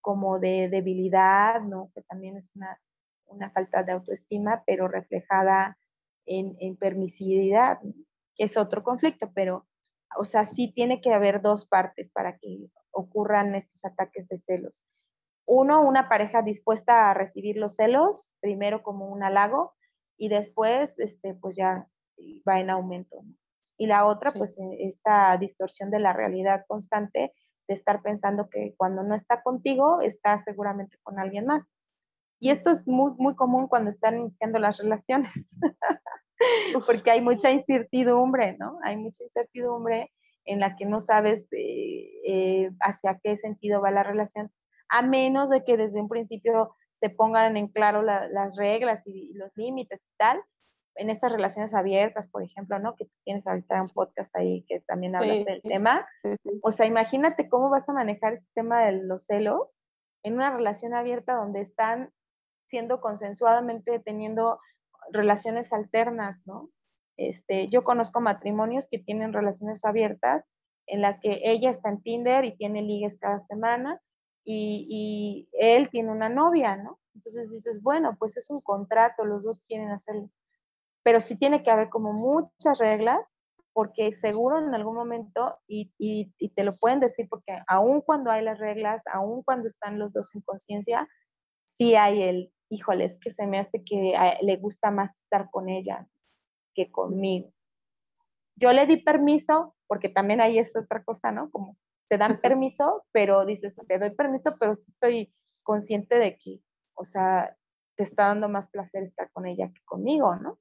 como 0.00 0.40
de 0.40 0.68
debilidad, 0.68 1.60
¿no? 1.60 1.90
Que 1.94 2.02
también 2.02 2.36
es 2.36 2.50
una, 2.56 2.78
falta 3.50 3.82
de 3.82 3.92
autoestima, 3.92 4.62
pero 4.66 4.88
reflejada 4.88 5.78
en, 6.26 6.56
en 6.60 6.76
permisividad, 6.76 7.80
que 8.36 8.44
es 8.44 8.56
otro 8.56 8.82
conflicto, 8.82 9.30
pero, 9.34 9.66
o 10.16 10.24
sea, 10.24 10.44
sí 10.44 10.72
tiene 10.72 11.00
que 11.00 11.12
haber 11.12 11.42
dos 11.42 11.66
partes 11.66 12.10
para 12.10 12.38
que 12.38 12.70
ocurran 12.90 13.54
estos 13.54 13.84
ataques 13.84 14.28
de 14.28 14.38
celos 14.38 14.82
uno, 15.46 15.86
una 15.86 16.08
pareja 16.08 16.42
dispuesta 16.42 17.10
a 17.10 17.14
recibir 17.14 17.56
los 17.56 17.76
celos, 17.76 18.30
primero 18.40 18.82
como 18.82 19.06
un 19.08 19.22
halago 19.22 19.74
y 20.16 20.28
después, 20.28 20.98
este, 20.98 21.34
pues 21.34 21.56
ya 21.56 21.88
va 22.48 22.60
en 22.60 22.70
aumento. 22.70 23.22
Y 23.76 23.86
la 23.86 24.06
otra, 24.06 24.32
pues 24.32 24.58
eh, 24.58 24.76
esta 24.80 25.36
distorsión 25.38 25.90
de 25.90 25.98
la 25.98 26.12
realidad 26.12 26.64
constante 26.68 27.32
de 27.68 27.74
estar 27.74 28.02
pensando 28.02 28.48
que 28.48 28.74
cuando 28.76 29.02
no 29.02 29.14
está 29.14 29.42
contigo, 29.42 30.00
está 30.00 30.38
seguramente 30.38 30.98
con 31.02 31.18
alguien 31.18 31.46
más. 31.46 31.64
Y 32.42 32.50
esto 32.50 32.70
es 32.70 32.88
muy, 32.88 33.12
muy 33.18 33.36
común 33.36 33.68
cuando 33.68 33.88
están 33.88 34.18
iniciando 34.18 34.58
las 34.58 34.76
relaciones, 34.78 35.32
porque 36.86 37.12
hay 37.12 37.20
mucha 37.20 37.52
incertidumbre, 37.52 38.56
¿no? 38.58 38.80
Hay 38.82 38.96
mucha 38.96 39.22
incertidumbre 39.22 40.10
en 40.44 40.58
la 40.58 40.74
que 40.74 40.84
no 40.84 40.98
sabes 40.98 41.46
eh, 41.52 42.10
eh, 42.26 42.70
hacia 42.80 43.20
qué 43.22 43.36
sentido 43.36 43.80
va 43.80 43.92
la 43.92 44.02
relación 44.02 44.50
a 44.88 45.02
menos 45.02 45.50
de 45.50 45.62
que 45.62 45.76
desde 45.76 46.00
un 46.00 46.08
principio 46.08 46.74
se 46.90 47.10
pongan 47.10 47.56
en 47.56 47.68
claro 47.68 48.02
las 48.02 48.56
reglas 48.56 49.06
y 49.06 49.32
los 49.34 49.56
límites 49.56 50.04
y 50.04 50.16
tal, 50.16 50.42
en 50.96 51.10
estas 51.10 51.30
relaciones 51.30 51.72
abiertas, 51.74 52.26
por 52.26 52.42
ejemplo, 52.42 52.80
¿no? 52.80 52.96
Que 52.96 53.06
tienes 53.22 53.46
ahorita 53.46 53.80
un 53.80 53.88
podcast 53.90 54.34
ahí 54.34 54.64
que 54.68 54.80
también 54.80 55.14
hablas 55.14 55.44
del 55.44 55.62
tema. 55.62 56.08
O 56.64 56.72
sea, 56.72 56.86
imagínate 56.86 57.48
cómo 57.48 57.70
vas 57.70 57.88
a 57.88 57.92
manejar 57.92 58.32
este 58.32 58.50
tema 58.52 58.84
de 58.84 59.00
los 59.04 59.26
celos 59.26 59.78
en 60.24 60.34
una 60.34 60.50
relación 60.50 60.92
abierta 60.92 61.34
donde 61.36 61.60
están 61.60 62.10
siendo 62.72 63.02
consensuadamente 63.02 63.98
teniendo 63.98 64.58
relaciones 65.10 65.74
alternas, 65.74 66.40
¿no? 66.46 66.70
Este, 67.18 67.66
yo 67.66 67.84
conozco 67.84 68.22
matrimonios 68.22 68.86
que 68.90 68.98
tienen 68.98 69.34
relaciones 69.34 69.84
abiertas 69.84 70.46
en 70.86 71.02
la 71.02 71.20
que 71.20 71.42
ella 71.44 71.68
está 71.68 71.90
en 71.90 72.00
Tinder 72.00 72.46
y 72.46 72.56
tiene 72.56 72.80
ligues 72.80 73.18
cada 73.18 73.44
semana 73.46 74.00
y, 74.42 75.50
él 75.52 75.90
tiene 75.90 76.10
una 76.10 76.30
novia, 76.30 76.76
¿no? 76.76 76.98
Entonces 77.14 77.50
dices, 77.50 77.82
bueno, 77.82 78.16
pues 78.18 78.38
es 78.38 78.48
un 78.48 78.62
contrato, 78.62 79.26
los 79.26 79.44
dos 79.44 79.60
quieren 79.60 79.90
hacerlo. 79.90 80.30
Pero 81.02 81.20
sí 81.20 81.36
tiene 81.36 81.62
que 81.62 81.70
haber 81.70 81.90
como 81.90 82.14
muchas 82.14 82.78
reglas, 82.78 83.28
porque 83.74 84.12
seguro 84.12 84.58
en 84.58 84.74
algún 84.74 84.94
momento, 84.94 85.58
y, 85.68 85.92
y, 85.98 86.32
te 86.54 86.64
lo 86.64 86.74
pueden 86.74 87.00
decir, 87.00 87.28
porque 87.28 87.54
aun 87.66 88.00
cuando 88.00 88.30
hay 88.30 88.42
las 88.42 88.58
reglas, 88.58 89.02
aun 89.12 89.42
cuando 89.42 89.68
están 89.68 89.98
los 89.98 90.10
dos 90.14 90.34
en 90.34 90.40
conciencia, 90.40 91.06
sí 91.64 91.94
hay 91.94 92.22
el, 92.22 92.52
híjoles, 92.72 93.18
que 93.20 93.30
se 93.30 93.46
me 93.46 93.58
hace 93.58 93.84
que 93.84 94.14
le 94.40 94.56
gusta 94.56 94.90
más 94.90 95.14
estar 95.20 95.50
con 95.50 95.68
ella 95.68 96.08
que 96.74 96.90
conmigo. 96.90 97.52
Yo 98.56 98.72
le 98.72 98.86
di 98.86 98.96
permiso, 98.96 99.74
porque 99.86 100.08
también 100.08 100.40
ahí 100.40 100.58
es 100.58 100.74
otra 100.74 101.04
cosa, 101.04 101.32
¿no? 101.32 101.50
Como 101.50 101.76
te 102.08 102.16
dan 102.16 102.40
permiso, 102.42 103.04
pero 103.12 103.44
dices, 103.44 103.74
te 103.86 103.98
doy 103.98 104.10
permiso, 104.10 104.54
pero 104.58 104.74
sí 104.74 104.90
estoy 104.90 105.34
consciente 105.62 106.18
de 106.18 106.38
que, 106.38 106.60
o 106.94 107.04
sea, 107.04 107.56
te 107.96 108.04
está 108.04 108.28
dando 108.28 108.48
más 108.48 108.68
placer 108.68 109.02
estar 109.02 109.30
con 109.32 109.46
ella 109.46 109.70
que 109.72 109.82
conmigo, 109.84 110.34
¿no? 110.36 110.58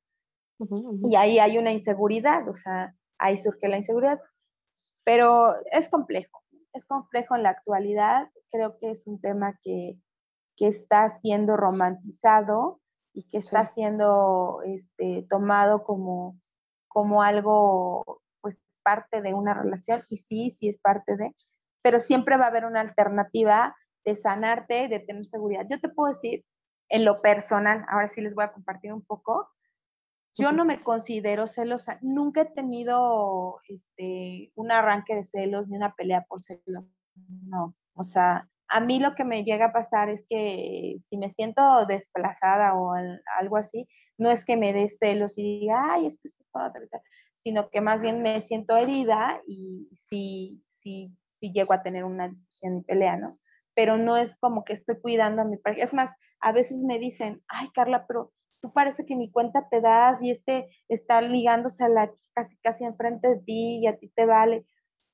Y 1.04 1.15
ahí 1.15 1.39
hay 1.39 1.58
una 1.58 1.71
inseguridad, 1.71 2.47
o 2.47 2.54
sea, 2.54 2.95
ahí 3.17 3.36
surge 3.38 3.67
la 3.67 3.78
inseguridad. 3.78 4.19
Pero 5.04 5.56
es 5.71 5.89
complejo, 5.89 6.43
es 6.74 6.86
complejo 6.86 7.36
en 7.36 7.43
la 7.43 7.50
actualidad. 7.50 8.30
Creo 8.52 8.78
que 8.78 8.91
es 8.91 9.08
un 9.08 9.19
tema 9.19 9.58
que, 9.63 9.97
que 10.62 10.67
está 10.67 11.10
siendo 11.10 11.58
romantizado 11.58 12.82
y 13.15 13.24
que 13.24 13.39
está 13.39 13.65
siendo 13.65 14.62
este, 14.63 15.26
tomado 15.28 15.84
como, 15.84 16.39
como 16.88 17.24
algo, 17.24 18.21
pues 18.41 18.62
parte 18.84 19.24
de 19.24 19.34
una 19.34 19.56
relación, 19.56 20.02
y 20.12 20.17
sí, 20.17 20.52
sí 20.52 20.67
es 20.67 20.78
parte 20.78 21.17
de, 21.17 21.36
pero 21.82 21.97
siempre 21.97 22.38
va 22.38 22.45
a 22.45 22.50
haber 22.50 22.65
una 22.65 22.80
alternativa 22.80 23.76
de 24.06 24.13
sanarte, 24.13 24.88
de 24.88 25.00
tener 25.00 25.26
seguridad. 25.26 25.65
Yo 25.67 25.80
te 25.80 25.89
puedo 25.89 26.13
decir, 26.13 26.45
en 26.89 27.06
lo 27.06 27.24
personal, 27.24 27.84
ahora 27.89 28.10
sí 28.10 28.21
les 28.21 28.36
voy 28.36 28.43
a 28.43 28.54
compartir 28.54 28.93
un 28.93 29.02
poco, 29.02 29.50
yo 30.36 30.52
no 30.52 30.63
me 30.63 30.80
considero 30.80 31.47
celosa, 31.47 31.97
nunca 32.04 32.41
he 32.41 32.45
tenido 32.45 33.62
este, 33.67 34.52
un 34.54 34.71
arranque 34.71 35.15
de 35.15 35.24
celos 35.24 35.69
ni 35.69 35.78
una 35.78 35.95
pelea 35.95 36.24
por 36.30 36.39
celos, 36.39 36.86
no, 37.47 37.74
o 37.95 38.04
sea, 38.04 38.47
a 38.71 38.79
mí 38.79 38.99
lo 38.99 39.15
que 39.15 39.25
me 39.25 39.43
llega 39.43 39.65
a 39.65 39.73
pasar 39.73 40.10
es 40.10 40.25
que 40.29 40.95
si 40.97 41.17
me 41.17 41.29
siento 41.29 41.86
desplazada 41.86 42.73
o 42.73 42.91
algo 43.39 43.57
así, 43.57 43.86
no 44.17 44.31
es 44.31 44.45
que 44.45 44.55
me 44.55 44.71
dé 44.71 44.89
celos 44.89 45.38
y 45.38 45.60
diga, 45.60 45.93
ay, 45.93 46.05
es 46.05 46.19
que 46.19 46.29
esto 46.29 46.43
es 46.43 46.89
sino 47.38 47.69
que 47.69 47.81
más 47.81 48.01
bien 48.01 48.21
me 48.21 48.39
siento 48.39 48.77
herida 48.77 49.41
y 49.47 49.89
sí, 49.95 50.63
sí, 50.69 51.12
sí 51.34 51.51
llego 51.51 51.73
a 51.73 51.81
tener 51.81 52.03
una 52.03 52.29
discusión 52.29 52.77
y 52.77 52.84
pelea, 52.84 53.17
¿no? 53.17 53.29
Pero 53.73 53.97
no 53.97 54.15
es 54.15 54.38
como 54.38 54.63
que 54.63 54.73
estoy 54.73 54.99
cuidando 55.01 55.41
a 55.41 55.45
mi 55.45 55.57
pareja. 55.57 55.84
Es 55.84 55.93
más, 55.93 56.12
a 56.39 56.51
veces 56.51 56.84
me 56.84 56.99
dicen, 56.99 57.38
ay, 57.47 57.69
Carla, 57.73 58.05
pero 58.07 58.31
tú 58.62 58.71
parece 58.71 59.05
que 59.05 59.15
mi 59.15 59.31
cuenta 59.31 59.67
te 59.69 59.81
das 59.81 60.21
y 60.21 60.29
este 60.29 60.69
está 60.88 61.21
ligándose 61.21 61.84
a 61.84 61.89
la 61.89 62.12
casi, 62.34 62.57
casi 62.57 62.84
enfrente 62.84 63.27
de 63.27 63.39
ti 63.39 63.79
y 63.79 63.88
a 63.88 63.97
ti 63.97 64.10
te 64.15 64.25
vale. 64.25 64.65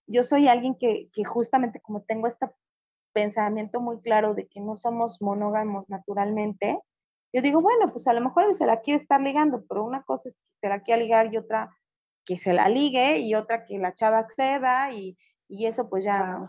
Yo 0.05 0.21
soy 0.21 0.47
alguien 0.47 0.75
que, 0.75 1.09
justamente 1.25 1.79
como 1.81 2.01
tengo 2.03 2.27
este 2.27 2.47
pensamiento 3.17 3.81
muy 3.81 3.97
claro 3.99 4.35
de 4.35 4.47
que 4.47 4.61
no 4.61 4.75
somos 4.75 5.19
monógamos 5.23 5.89
naturalmente, 5.89 6.79
yo 7.33 7.41
digo, 7.41 7.59
bueno, 7.61 7.87
pues 7.91 8.07
a 8.07 8.13
lo 8.13 8.21
mejor 8.21 8.53
se 8.53 8.67
la 8.67 8.81
quiere 8.81 9.01
estar 9.01 9.19
ligando, 9.19 9.65
pero 9.67 9.83
una 9.83 10.03
cosa 10.03 10.29
es 10.29 10.35
que 10.35 10.59
se 10.61 10.69
la 10.69 10.81
quiera 10.81 11.01
ligar 11.01 11.33
y 11.33 11.37
otra 11.37 11.75
que 12.27 12.37
se 12.37 12.53
la 12.53 12.69
ligue 12.69 13.17
y 13.17 13.33
otra 13.33 13.65
que 13.65 13.79
la 13.79 13.95
chava 13.95 14.19
acceda 14.19 14.91
y, 14.93 15.17
y 15.47 15.65
eso 15.65 15.89
pues 15.89 16.05
ya. 16.05 16.47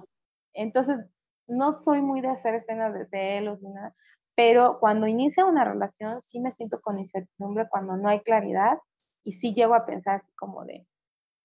Entonces, 0.52 1.06
no 1.46 1.72
soy 1.74 2.02
muy 2.02 2.20
de 2.20 2.28
hacer 2.28 2.54
escenas 2.54 2.92
de 2.92 3.06
celos 3.06 3.62
ni 3.62 3.70
nada, 3.70 3.90
pero 4.36 4.76
cuando 4.78 5.06
inicia 5.06 5.46
una 5.46 5.64
relación 5.64 6.20
sí 6.20 6.38
me 6.38 6.50
siento 6.50 6.76
con 6.82 6.98
incertidumbre 6.98 7.66
cuando 7.70 7.96
no 7.96 8.10
hay 8.10 8.20
claridad 8.20 8.76
y 9.24 9.32
sí 9.32 9.54
llego 9.54 9.74
a 9.74 9.86
pensar 9.86 10.16
así 10.16 10.30
como 10.34 10.66
de, 10.66 10.86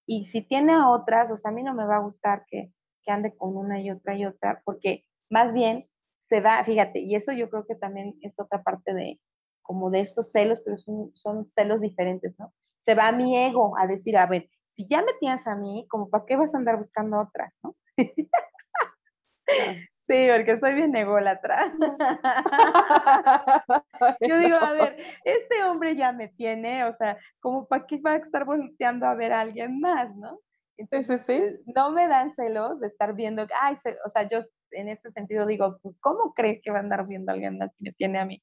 y 0.05 0.25
si 0.25 0.41
tiene 0.41 0.73
a 0.73 0.89
otras, 0.89 1.31
o 1.31 1.37
sea, 1.37 1.51
a 1.51 1.53
mí 1.53 1.63
no 1.63 1.73
me 1.73 1.85
va 1.85 1.95
a 1.95 2.01
gustar 2.01 2.43
que, 2.45 2.73
que 3.03 3.11
ande 3.11 3.35
con 3.35 3.55
una 3.55 3.81
y 3.81 3.91
otra 3.91 4.15
y 4.15 4.25
otra, 4.25 4.61
porque 4.65 5.05
más 5.33 5.51
bien 5.51 5.83
se 6.29 6.41
da, 6.41 6.63
fíjate, 6.63 6.99
y 6.99 7.15
eso 7.15 7.31
yo 7.31 7.49
creo 7.49 7.65
que 7.65 7.75
también 7.75 8.15
es 8.21 8.39
otra 8.39 8.61
parte 8.61 8.93
de, 8.93 9.19
como 9.63 9.89
de 9.89 9.99
estos 9.99 10.31
celos, 10.31 10.61
pero 10.63 10.77
son, 10.77 11.11
son 11.15 11.47
celos 11.47 11.81
diferentes, 11.81 12.35
¿no? 12.37 12.53
Se 12.81 12.93
va 12.93 13.07
a 13.07 13.11
mi 13.11 13.37
ego 13.37 13.75
a 13.77 13.87
decir, 13.87 14.15
a 14.15 14.27
ver, 14.27 14.47
si 14.65 14.87
ya 14.87 15.01
me 15.01 15.13
tienes 15.19 15.45
a 15.47 15.55
mí, 15.55 15.87
como 15.89 16.09
para 16.09 16.25
qué 16.25 16.35
vas 16.35 16.53
a 16.53 16.59
andar 16.59 16.77
buscando 16.77 17.19
otras, 17.19 17.53
¿no? 17.63 17.75
Sí, 20.05 20.27
porque 20.29 20.59
soy 20.59 20.73
bien 20.73 20.93
ególatra. 20.97 21.73
Yo 24.19 24.37
digo, 24.37 24.57
a 24.57 24.73
ver, 24.73 24.97
este 25.23 25.63
hombre 25.63 25.95
ya 25.95 26.11
me 26.11 26.27
tiene, 26.27 26.83
o 26.83 26.93
sea, 26.97 27.17
como 27.39 27.67
para 27.67 27.87
qué 27.87 28.01
va 28.01 28.11
a 28.11 28.15
estar 28.17 28.43
volteando 28.43 29.05
a 29.05 29.15
ver 29.15 29.31
a 29.31 29.39
alguien 29.39 29.79
más, 29.79 30.13
¿no? 30.17 30.41
Entonces, 30.77 31.21
sí, 31.21 31.33
eh, 31.33 31.59
no 31.75 31.91
me 31.91 32.07
dan 32.07 32.33
celos 32.33 32.79
de 32.79 32.87
estar 32.87 33.13
viendo, 33.15 33.45
ay, 33.61 33.75
o 34.05 34.09
sea, 34.09 34.27
yo 34.27 34.39
en 34.71 34.89
ese 34.89 35.11
sentido 35.11 35.45
digo, 35.45 35.77
pues, 35.81 35.95
¿cómo 35.99 36.33
cree 36.33 36.61
que 36.61 36.71
va 36.71 36.77
a 36.77 36.81
andar 36.81 37.07
viendo 37.07 37.31
a 37.31 37.35
alguien 37.35 37.57
más 37.57 37.71
si 37.77 37.83
me 37.83 37.91
tiene 37.93 38.19
a 38.19 38.25
mí? 38.25 38.41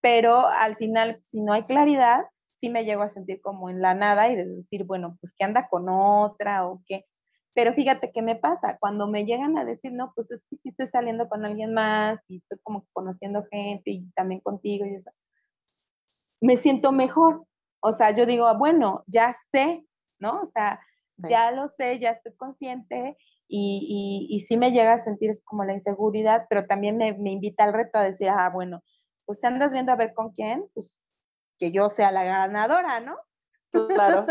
Pero 0.00 0.48
al 0.48 0.76
final, 0.76 1.18
si 1.22 1.40
no 1.40 1.52
hay 1.52 1.62
claridad, 1.62 2.24
sí 2.56 2.70
me 2.70 2.84
llego 2.84 3.02
a 3.02 3.08
sentir 3.08 3.40
como 3.40 3.70
en 3.70 3.80
la 3.80 3.94
nada 3.94 4.28
y 4.28 4.36
de 4.36 4.46
decir, 4.46 4.84
bueno, 4.84 5.16
pues 5.20 5.32
que 5.36 5.44
anda 5.44 5.68
con 5.68 5.88
otra 5.88 6.66
o 6.66 6.82
qué. 6.86 7.04
Pero 7.54 7.74
fíjate 7.74 8.12
qué 8.12 8.22
me 8.22 8.36
pasa, 8.36 8.78
cuando 8.80 9.08
me 9.08 9.24
llegan 9.26 9.58
a 9.58 9.64
decir, 9.64 9.92
no, 9.92 10.12
pues 10.14 10.30
es 10.30 10.42
que 10.48 10.56
sí 10.56 10.70
estoy 10.70 10.86
saliendo 10.86 11.28
con 11.28 11.44
alguien 11.44 11.74
más 11.74 12.20
y 12.28 12.38
estoy 12.38 12.58
como 12.62 12.86
conociendo 12.92 13.44
gente 13.50 13.90
y 13.90 14.10
también 14.12 14.40
contigo 14.40 14.86
y 14.86 14.94
eso, 14.94 15.10
me 16.40 16.56
siento 16.56 16.92
mejor. 16.92 17.46
O 17.80 17.92
sea, 17.92 18.12
yo 18.12 18.26
digo, 18.26 18.52
bueno, 18.58 19.04
ya 19.06 19.36
sé, 19.52 19.84
¿no? 20.18 20.40
O 20.40 20.46
sea, 20.46 20.80
ya 21.28 21.50
lo 21.50 21.68
sé, 21.68 21.98
ya 21.98 22.10
estoy 22.10 22.34
consciente 22.36 23.16
y, 23.48 24.26
y, 24.28 24.34
y, 24.34 24.40
sí 24.40 24.56
me 24.56 24.72
llega 24.72 24.94
a 24.94 24.98
sentir 24.98 25.30
es 25.30 25.42
como 25.44 25.64
la 25.64 25.74
inseguridad, 25.74 26.46
pero 26.48 26.66
también 26.66 26.96
me, 26.96 27.12
me 27.12 27.32
invita 27.32 27.64
al 27.64 27.74
reto 27.74 27.98
a 27.98 28.04
decir, 28.04 28.28
ah, 28.30 28.48
bueno, 28.48 28.82
pues 29.26 29.40
si 29.40 29.46
andas 29.46 29.72
viendo 29.72 29.92
a 29.92 29.96
ver 29.96 30.14
con 30.14 30.32
quién, 30.32 30.64
pues 30.74 31.00
que 31.58 31.70
yo 31.70 31.88
sea 31.88 32.10
la 32.12 32.24
ganadora, 32.24 33.00
¿no? 33.00 33.18
Claro. 33.88 34.26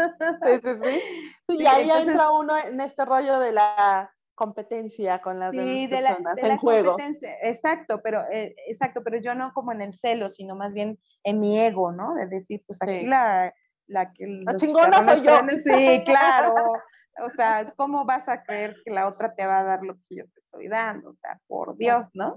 Sí, 0.46 0.60
sí, 0.64 0.70
sí. 0.84 1.02
y 1.50 1.66
ahí 1.66 1.90
entra 1.90 2.32
uno 2.32 2.58
en 2.58 2.80
este 2.82 3.06
rollo 3.06 3.40
de 3.40 3.52
la 3.52 4.12
competencia 4.36 5.22
con 5.22 5.40
las 5.40 5.52
sí, 5.52 5.88
de 5.88 5.98
personas 5.98 6.38
la, 6.42 6.48
de 6.48 6.54
en 6.54 6.58
juego. 6.58 6.98
Exacto, 7.42 8.02
pero 8.04 8.24
eh, 8.32 8.56
exacto, 8.68 9.02
pero 9.04 9.20
yo 9.20 9.36
no 9.36 9.54
como 9.54 9.72
en 9.72 9.82
el 9.82 9.94
celo, 9.94 10.30
sino 10.30 10.56
más 10.56 10.74
bien 10.74 11.00
en 11.24 11.40
mi 11.40 11.60
ego, 11.60 11.92
¿no? 11.92 12.16
De 12.16 12.28
decir, 12.28 12.62
pues 12.66 12.82
aquí 12.82 13.06
la, 13.06 13.54
la 13.92 14.12
que 14.14 14.26
la 14.28 14.56
chingona 14.56 15.04
soy 15.04 15.22
yo. 15.22 15.40
Sí, 15.64 16.04
claro. 16.06 16.54
O 17.20 17.30
sea, 17.30 17.74
¿cómo 17.76 18.06
vas 18.06 18.28
a 18.30 18.42
creer 18.42 18.78
que 18.86 18.90
la 18.90 19.06
otra 19.06 19.36
te 19.36 19.46
va 19.46 19.60
a 19.60 19.64
dar 19.64 19.84
lo 19.84 19.96
que 19.96 20.16
yo 20.16 20.24
te 20.34 20.40
estoy 20.40 20.70
dando? 20.70 21.10
O 21.10 21.16
sea, 21.16 21.40
por 21.46 21.76
Dios, 21.76 22.08
¿no? 22.14 22.34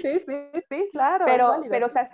Sí, 0.00 0.22
sí, 0.26 0.62
sí, 0.68 0.88
claro. 0.92 1.24
Pero, 1.26 1.60
pero 1.68 1.86
o 1.86 1.88
sea, 1.88 2.02
es 2.02 2.12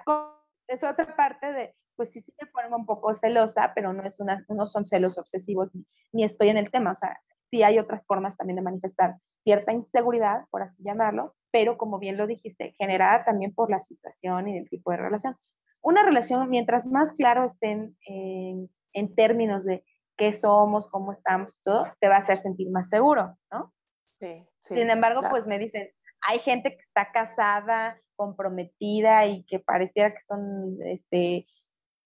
es 0.69 0.83
otra 0.83 1.15
parte 1.15 1.53
de, 1.53 1.75
pues 1.97 2.11
sí, 2.13 2.21
sí 2.21 2.33
me 2.41 2.47
pongo 2.47 2.77
un 2.77 2.87
poco 2.87 3.13
celosa, 3.13 3.73
pero 3.75 3.93
no, 3.93 4.03
es 4.05 4.21
una, 4.21 4.45
no 4.49 4.67
son 4.67 4.85
celos 4.85 5.19
obsesivos 5.19 5.71
ni, 6.13 6.25
estoy 6.25 6.49
en 6.49 6.57
el 6.57 6.71
tema. 6.71 6.93
O 6.93 6.95
sea, 6.95 7.21
sí 7.51 7.63
hay 7.63 7.79
otras 7.79 8.05
formas 8.07 8.37
también 8.37 8.57
de 8.57 8.63
manifestar 8.63 9.17
cierta 9.45 9.73
inseguridad, 9.73 10.45
por 10.51 10.63
así 10.63 10.83
llamarlo, 10.83 11.35
pero 11.51 11.79
como 11.79 11.99
bien 11.99 12.17
lo 12.17 12.27
dijiste, 12.27 12.75
generada 12.79 13.25
también 13.25 13.55
por 13.55 13.71
la 13.71 13.81
situación 13.81 14.49
y 14.49 14.59
el 14.59 14.69
tipo 14.69 14.91
de 14.91 14.99
relación. 14.99 15.35
Una 15.83 16.03
relación, 16.03 16.51
mientras 16.51 16.87
más 16.87 17.13
claro 17.13 17.45
estén 17.45 17.97
en, 18.05 18.69
en 18.93 19.15
términos 19.15 19.65
de 19.65 19.85
qué 20.17 20.33
somos, 20.33 20.89
cómo 20.89 21.13
estamos, 21.13 21.61
todo, 21.63 21.87
te 22.01 22.09
va 22.09 22.17
a 22.17 22.19
hacer 22.19 22.37
sentir 22.37 22.69
más 22.71 22.89
seguro, 22.89 23.39
¿no? 23.51 23.73
Sí. 24.19 24.45
sí 24.61 24.75
Sin 24.75 24.91
embargo, 24.91 25.23
pues 25.31 25.47
me 25.47 25.59
dicen, 25.59 25.89
hay 26.21 26.41
gente 26.41 26.73
que 26.73 26.81
está 26.81 27.11
casada 27.13 28.01
comprometida 28.17 29.27
y 29.27 29.45
que 29.45 29.61
pareciera 29.61 30.11
que 30.11 30.21
son 30.27 30.77
este, 30.83 31.47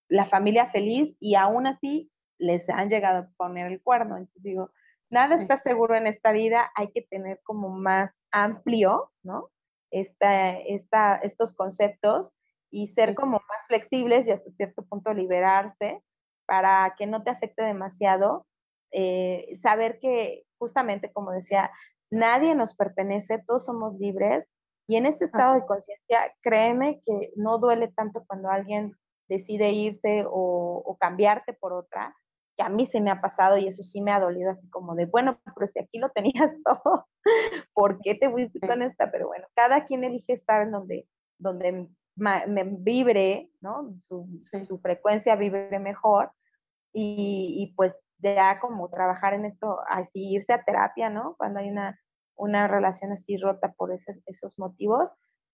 la 0.09 0.27
familia 0.27 0.71
feliz 0.71 1.17
y 1.19 1.35
aún 1.35 1.67
así 1.67 2.11
les 2.39 2.69
han 2.69 2.89
llegado 2.89 3.19
a 3.19 3.31
poner 3.37 3.71
el 3.71 3.83
cuerno. 3.83 4.17
Entonces 4.17 4.43
digo, 4.43 4.71
nada 5.11 5.37
está 5.37 5.57
seguro 5.57 5.95
en 5.95 6.07
esta 6.07 6.33
vida, 6.33 6.71
hay 6.75 6.91
que 6.93 7.03
tener 7.03 7.41
como 7.45 7.69
más 7.69 8.13
amplio, 8.31 9.11
¿no? 9.23 9.51
Esta, 9.91 10.53
esta, 10.59 11.17
estos 11.17 11.55
conceptos 11.55 12.33
y 12.71 12.87
ser 12.87 13.15
como 13.15 13.33
más 13.33 13.67
flexibles 13.67 14.27
y 14.27 14.33
hasta 14.33 14.51
cierto 14.53 14.83
punto 14.85 15.13
liberarse 15.13 16.03
para 16.47 16.95
que 16.97 17.07
no 17.07 17.23
te 17.23 17.31
afecte 17.31 17.63
demasiado. 17.63 18.47
Eh, 18.91 19.57
saber 19.61 19.99
que 19.99 20.45
justamente, 20.59 21.13
como 21.13 21.33
decía, 21.33 21.71
nadie 22.11 22.55
nos 22.55 22.75
pertenece, 22.75 23.43
todos 23.47 23.65
somos 23.65 23.99
libres 23.99 24.49
y 24.87 24.97
en 24.97 25.07
este 25.07 25.25
estado 25.25 25.55
de 25.55 25.65
conciencia, 25.65 26.35
créeme 26.43 27.01
que 27.05 27.33
no 27.37 27.59
duele 27.59 27.89
tanto 27.89 28.25
cuando 28.27 28.51
alguien 28.51 28.95
decide 29.29 29.71
irse 29.71 30.25
o, 30.27 30.97
cambiarte 31.01 31.53
por 31.55 31.73
otra, 31.73 32.15
que 32.63 32.69
a 32.69 32.69
mí 32.69 32.87
se 32.87 33.01
me 33.01 33.11
ha 33.11 33.21
pasado 33.21 33.59
y 33.59 33.67
eso 33.67 33.83
sí 33.83 34.01
me 34.01 34.13
ha 34.13 34.21
dolido 34.21 34.51
así 34.51 34.69
como 34.71 34.95
de, 34.95 35.07
bueno, 35.11 35.39
pero 35.55 35.67
si 35.67 35.79
aquí 35.79 35.99
lo 35.99 36.11
tenías 36.11 36.51
todo, 36.65 37.07
¿por 37.75 38.01
qué 38.01 38.15
te 38.15 38.31
fuiste 38.31 38.61
con 38.67 38.83
esta? 38.83 39.11
Pero 39.11 39.29
bueno, 39.29 39.47
cada 39.55 39.85
quien 39.85 40.05
elige 40.05 40.35
estar 40.35 40.63
en 40.63 40.73
donde, 40.73 41.09
donde 41.39 41.89
me 42.17 42.65
vibre, 42.65 43.51
¿no? 43.61 43.95
Su, 43.99 44.29
su, 44.67 44.79
frecuencia 44.79 45.35
vibre 45.35 45.79
mejor 45.79 46.31
y, 46.93 47.57
y, 47.59 47.75
pues 47.75 47.99
ya 48.19 48.61
como 48.61 48.91
trabajar 48.91 49.35
en 49.35 49.47
esto, 49.47 49.79
así 49.89 50.35
irse 50.35 50.53
a 50.53 50.63
terapia, 50.63 51.11
¿no? 51.11 51.35
Cuando 51.39 51.61
hay 51.61 51.71
una 51.71 51.99
una 52.37 52.69
relación 52.69 53.13
así 53.13 53.37
rota 53.37 53.73
por 53.73 53.93
esos, 53.93 54.19
esos 54.27 54.59
motivos, 54.59 55.11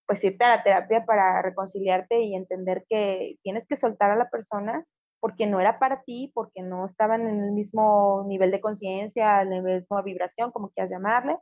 pues 0.07 0.25
irte 0.25 0.45
a 0.45 0.57
la 0.57 0.63
terapia 0.63 1.05
para 1.07 1.43
reconciliarte 1.43 2.23
y 2.23 2.35
entender 2.35 2.85
que 2.89 3.37
tienes 3.43 3.67
que 3.67 3.77
soltar 3.77 4.11
a 4.11 4.17
la 4.17 4.31
persona 4.31 4.85
porque 5.21 5.47
no 5.47 5.61
era 5.61 5.79
para 5.79 6.03
ti, 6.03 6.31
porque 6.35 6.63
no 6.63 6.87
estaban 6.87 7.27
en 7.27 7.43
el 7.43 7.53
mismo 7.53 8.25
nivel 8.27 8.51
de 8.51 8.61
conciencia, 8.61 9.43
en 9.43 9.51
la 9.51 9.63
misma 9.63 10.03
vibración, 10.03 10.53
como 10.53 10.71
quieras 10.71 10.91
llamarle, 10.91 11.39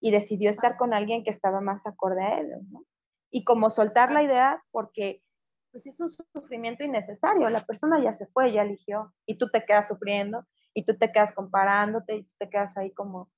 y 0.00 0.10
decidió 0.10 0.50
estar 0.50 0.76
con 0.76 0.94
alguien 0.94 1.24
que 1.24 1.30
estaba 1.30 1.60
más 1.60 1.86
acorde 1.86 2.22
a 2.24 2.38
él, 2.40 2.50
¿no? 2.70 2.84
Y 3.30 3.44
como 3.44 3.70
soltar 3.70 4.12
la 4.12 4.22
idea, 4.22 4.62
porque 4.72 5.22
pues 5.70 5.86
es 5.86 5.98
un 6.00 6.10
sufrimiento 6.10 6.84
innecesario, 6.84 7.48
la 7.48 7.60
persona 7.60 8.02
ya 8.02 8.12
se 8.12 8.26
fue, 8.26 8.52
ya 8.52 8.62
eligió, 8.62 9.14
y 9.26 9.38
tú 9.38 9.50
te 9.50 9.64
quedas 9.64 9.88
sufriendo, 9.88 10.44
y 10.74 10.84
tú 10.84 10.98
te 10.98 11.10
quedas 11.12 11.32
comparándote, 11.32 12.16
y 12.16 12.24
tú 12.24 12.30
te 12.38 12.50
quedas 12.50 12.76
ahí 12.76 12.92
como 12.92 13.30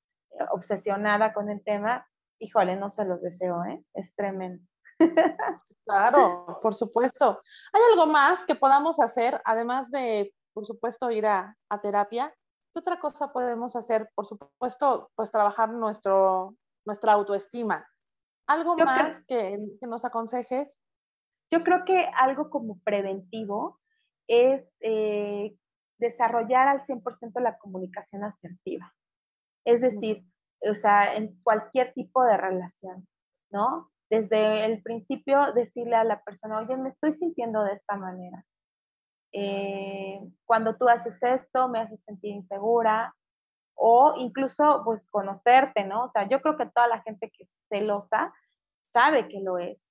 obsesionada 0.50 1.32
con 1.32 1.48
el 1.50 1.62
tema, 1.62 2.06
híjole, 2.40 2.76
no 2.76 2.90
se 2.90 3.04
los 3.04 3.22
deseo, 3.22 3.64
¿eh? 3.64 3.84
Es 3.94 4.14
tremendo. 4.14 4.64
Claro, 5.86 6.58
por 6.62 6.74
supuesto. 6.74 7.40
¿Hay 7.72 7.82
algo 7.92 8.06
más 8.06 8.44
que 8.44 8.54
podamos 8.54 8.98
hacer, 9.00 9.40
además 9.44 9.90
de, 9.90 10.34
por 10.52 10.66
supuesto, 10.66 11.10
ir 11.10 11.26
a, 11.26 11.56
terapia? 11.82 12.34
¿Qué 12.72 12.80
otra 12.80 12.98
cosa 12.98 13.32
podemos 13.32 13.76
hacer? 13.76 14.10
Por 14.14 14.26
supuesto, 14.26 15.10
pues 15.14 15.30
trabajar 15.30 15.70
nuestro, 15.70 16.56
nuestra 16.86 17.12
autoestima. 17.12 17.86
¿Algo 18.46 18.76
más 18.76 19.22
que, 19.26 19.58
nos 19.82 20.04
aconsejes? 20.04 20.80
Yo 21.50 21.62
creo 21.62 21.84
que 21.84 22.10
algo 22.18 22.50
como 22.50 22.78
preventivo 22.80 23.80
es 24.26 24.66
eh, 24.80 25.56
desarrollar 25.98 26.68
al 26.68 26.82
100% 26.82 27.40
la 27.40 27.58
comunicación 27.58 28.24
asertiva. 28.24 28.94
Es 29.64 29.80
decir, 29.80 30.24
o 30.60 30.74
sea, 30.74 31.14
en 31.14 31.40
cualquier 31.42 31.92
tipo 31.92 32.22
de 32.24 32.36
relación, 32.36 33.06
¿no? 33.50 33.90
Desde 34.14 34.64
el 34.66 34.80
principio 34.80 35.52
decirle 35.54 35.96
a 35.96 36.04
la 36.04 36.22
persona, 36.22 36.60
oye, 36.60 36.76
me 36.76 36.90
estoy 36.90 37.14
sintiendo 37.14 37.64
de 37.64 37.72
esta 37.72 37.96
manera. 37.96 38.44
Eh, 39.32 40.20
cuando 40.44 40.76
tú 40.76 40.88
haces 40.88 41.20
esto, 41.20 41.68
me 41.68 41.80
haces 41.80 42.00
sentir 42.04 42.30
insegura. 42.30 43.12
O 43.74 44.14
incluso, 44.18 44.82
pues, 44.84 45.04
conocerte, 45.10 45.82
¿no? 45.82 46.04
O 46.04 46.08
sea, 46.08 46.28
yo 46.28 46.40
creo 46.40 46.56
que 46.56 46.66
toda 46.66 46.86
la 46.86 47.02
gente 47.02 47.28
que 47.30 47.42
es 47.42 47.50
celosa 47.68 48.32
sabe 48.92 49.26
que 49.26 49.40
lo 49.40 49.58
es, 49.58 49.84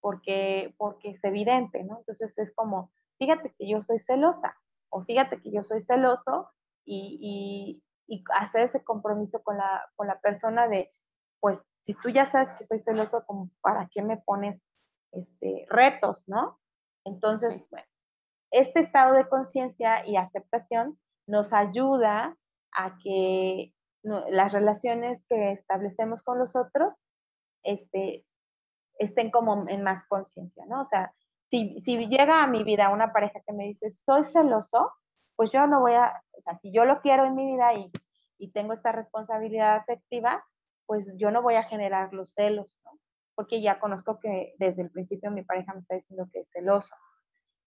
porque, 0.00 0.74
porque 0.76 1.10
es 1.10 1.22
evidente, 1.22 1.84
¿no? 1.84 1.98
Entonces 1.98 2.36
es 2.36 2.52
como, 2.52 2.90
fíjate 3.18 3.54
que 3.56 3.68
yo 3.68 3.80
soy 3.82 4.00
celosa, 4.00 4.56
o 4.88 5.04
fíjate 5.04 5.40
que 5.40 5.52
yo 5.52 5.62
soy 5.62 5.84
celoso 5.84 6.50
y, 6.84 7.80
y 8.08 8.24
hacer 8.34 8.62
ese 8.62 8.82
compromiso 8.82 9.40
con 9.44 9.56
la, 9.56 9.88
con 9.94 10.08
la 10.08 10.18
persona 10.20 10.66
de, 10.66 10.90
pues, 11.38 11.62
si 11.82 11.94
tú 11.94 12.10
ya 12.10 12.26
sabes 12.26 12.50
que 12.58 12.66
soy 12.66 12.80
celoso, 12.80 13.24
como 13.26 13.50
para 13.60 13.88
qué 13.92 14.02
me 14.02 14.18
pones 14.18 14.60
este, 15.12 15.66
retos, 15.68 16.28
¿no? 16.28 16.58
Entonces, 17.04 17.62
bueno, 17.70 17.86
este 18.50 18.80
estado 18.80 19.14
de 19.14 19.28
conciencia 19.28 20.06
y 20.06 20.16
aceptación 20.16 20.98
nos 21.26 21.52
ayuda 21.52 22.36
a 22.72 22.98
que 23.02 23.72
las 24.02 24.52
relaciones 24.52 25.24
que 25.28 25.52
establecemos 25.52 26.22
con 26.22 26.38
los 26.38 26.56
otros 26.56 26.94
este, 27.62 28.22
estén 28.98 29.30
como 29.30 29.68
en 29.68 29.82
más 29.82 30.06
conciencia, 30.06 30.64
¿no? 30.66 30.80
O 30.80 30.84
sea, 30.84 31.12
si, 31.50 31.80
si 31.80 32.06
llega 32.06 32.42
a 32.42 32.46
mi 32.46 32.64
vida 32.64 32.90
una 32.90 33.12
pareja 33.12 33.40
que 33.46 33.52
me 33.52 33.64
dice, 33.64 33.94
soy 34.04 34.24
celoso, 34.24 34.92
pues 35.36 35.50
yo 35.50 35.66
no 35.66 35.80
voy 35.80 35.94
a, 35.94 36.22
o 36.36 36.40
sea, 36.40 36.56
si 36.58 36.72
yo 36.72 36.84
lo 36.84 37.00
quiero 37.00 37.24
en 37.24 37.34
mi 37.34 37.52
vida 37.52 37.74
y, 37.74 37.90
y 38.38 38.52
tengo 38.52 38.72
esta 38.72 38.92
responsabilidad 38.92 39.76
afectiva, 39.76 40.44
pues 40.90 41.08
yo 41.16 41.30
no 41.30 41.40
voy 41.40 41.54
a 41.54 41.62
generar 41.62 42.12
los 42.12 42.34
celos, 42.34 42.74
¿no? 42.84 42.98
Porque 43.36 43.62
ya 43.62 43.78
conozco 43.78 44.18
que 44.18 44.54
desde 44.58 44.82
el 44.82 44.90
principio 44.90 45.30
mi 45.30 45.44
pareja 45.44 45.72
me 45.72 45.78
está 45.78 45.94
diciendo 45.94 46.28
que 46.32 46.40
es 46.40 46.50
celoso. 46.50 46.92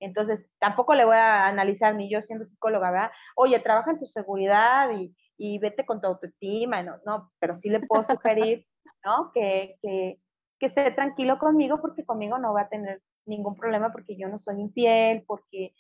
Entonces, 0.02 0.46
tampoco 0.60 0.94
le 0.94 1.06
voy 1.06 1.16
a 1.16 1.48
analizar, 1.48 1.96
ni 1.96 2.12
yo 2.12 2.22
siendo 2.22 2.44
psicóloga, 2.44 2.92
¿verdad? 2.92 3.12
Oye, 3.38 3.58
trabaja 3.62 3.92
en 3.92 4.00
tu 4.00 4.08
seguridad 4.08 4.92
y, 4.92 5.16
y 5.38 5.58
vete 5.60 5.86
con 5.86 6.02
tu 6.02 6.08
autoestima, 6.08 6.84
no, 6.84 6.98
no, 7.06 7.32
pero 7.40 7.56
sí 7.56 7.70
le 7.70 7.80
puedo 7.80 8.04
sugerir, 8.04 8.68
¿no? 9.06 9.32
Que, 9.34 9.78
que, 9.82 10.20
que 10.60 10.66
esté 10.66 10.92
tranquilo 10.92 11.40
conmigo 11.40 11.80
porque 11.80 12.04
conmigo 12.04 12.38
no 12.40 12.54
va 12.54 12.64
a 12.64 12.70
tener 12.70 13.02
ningún 13.26 13.56
problema 13.56 13.94
porque 13.94 14.18
yo 14.18 14.28
no 14.28 14.38
soy 14.38 14.60
infiel, 14.60 15.24
porque 15.26 15.74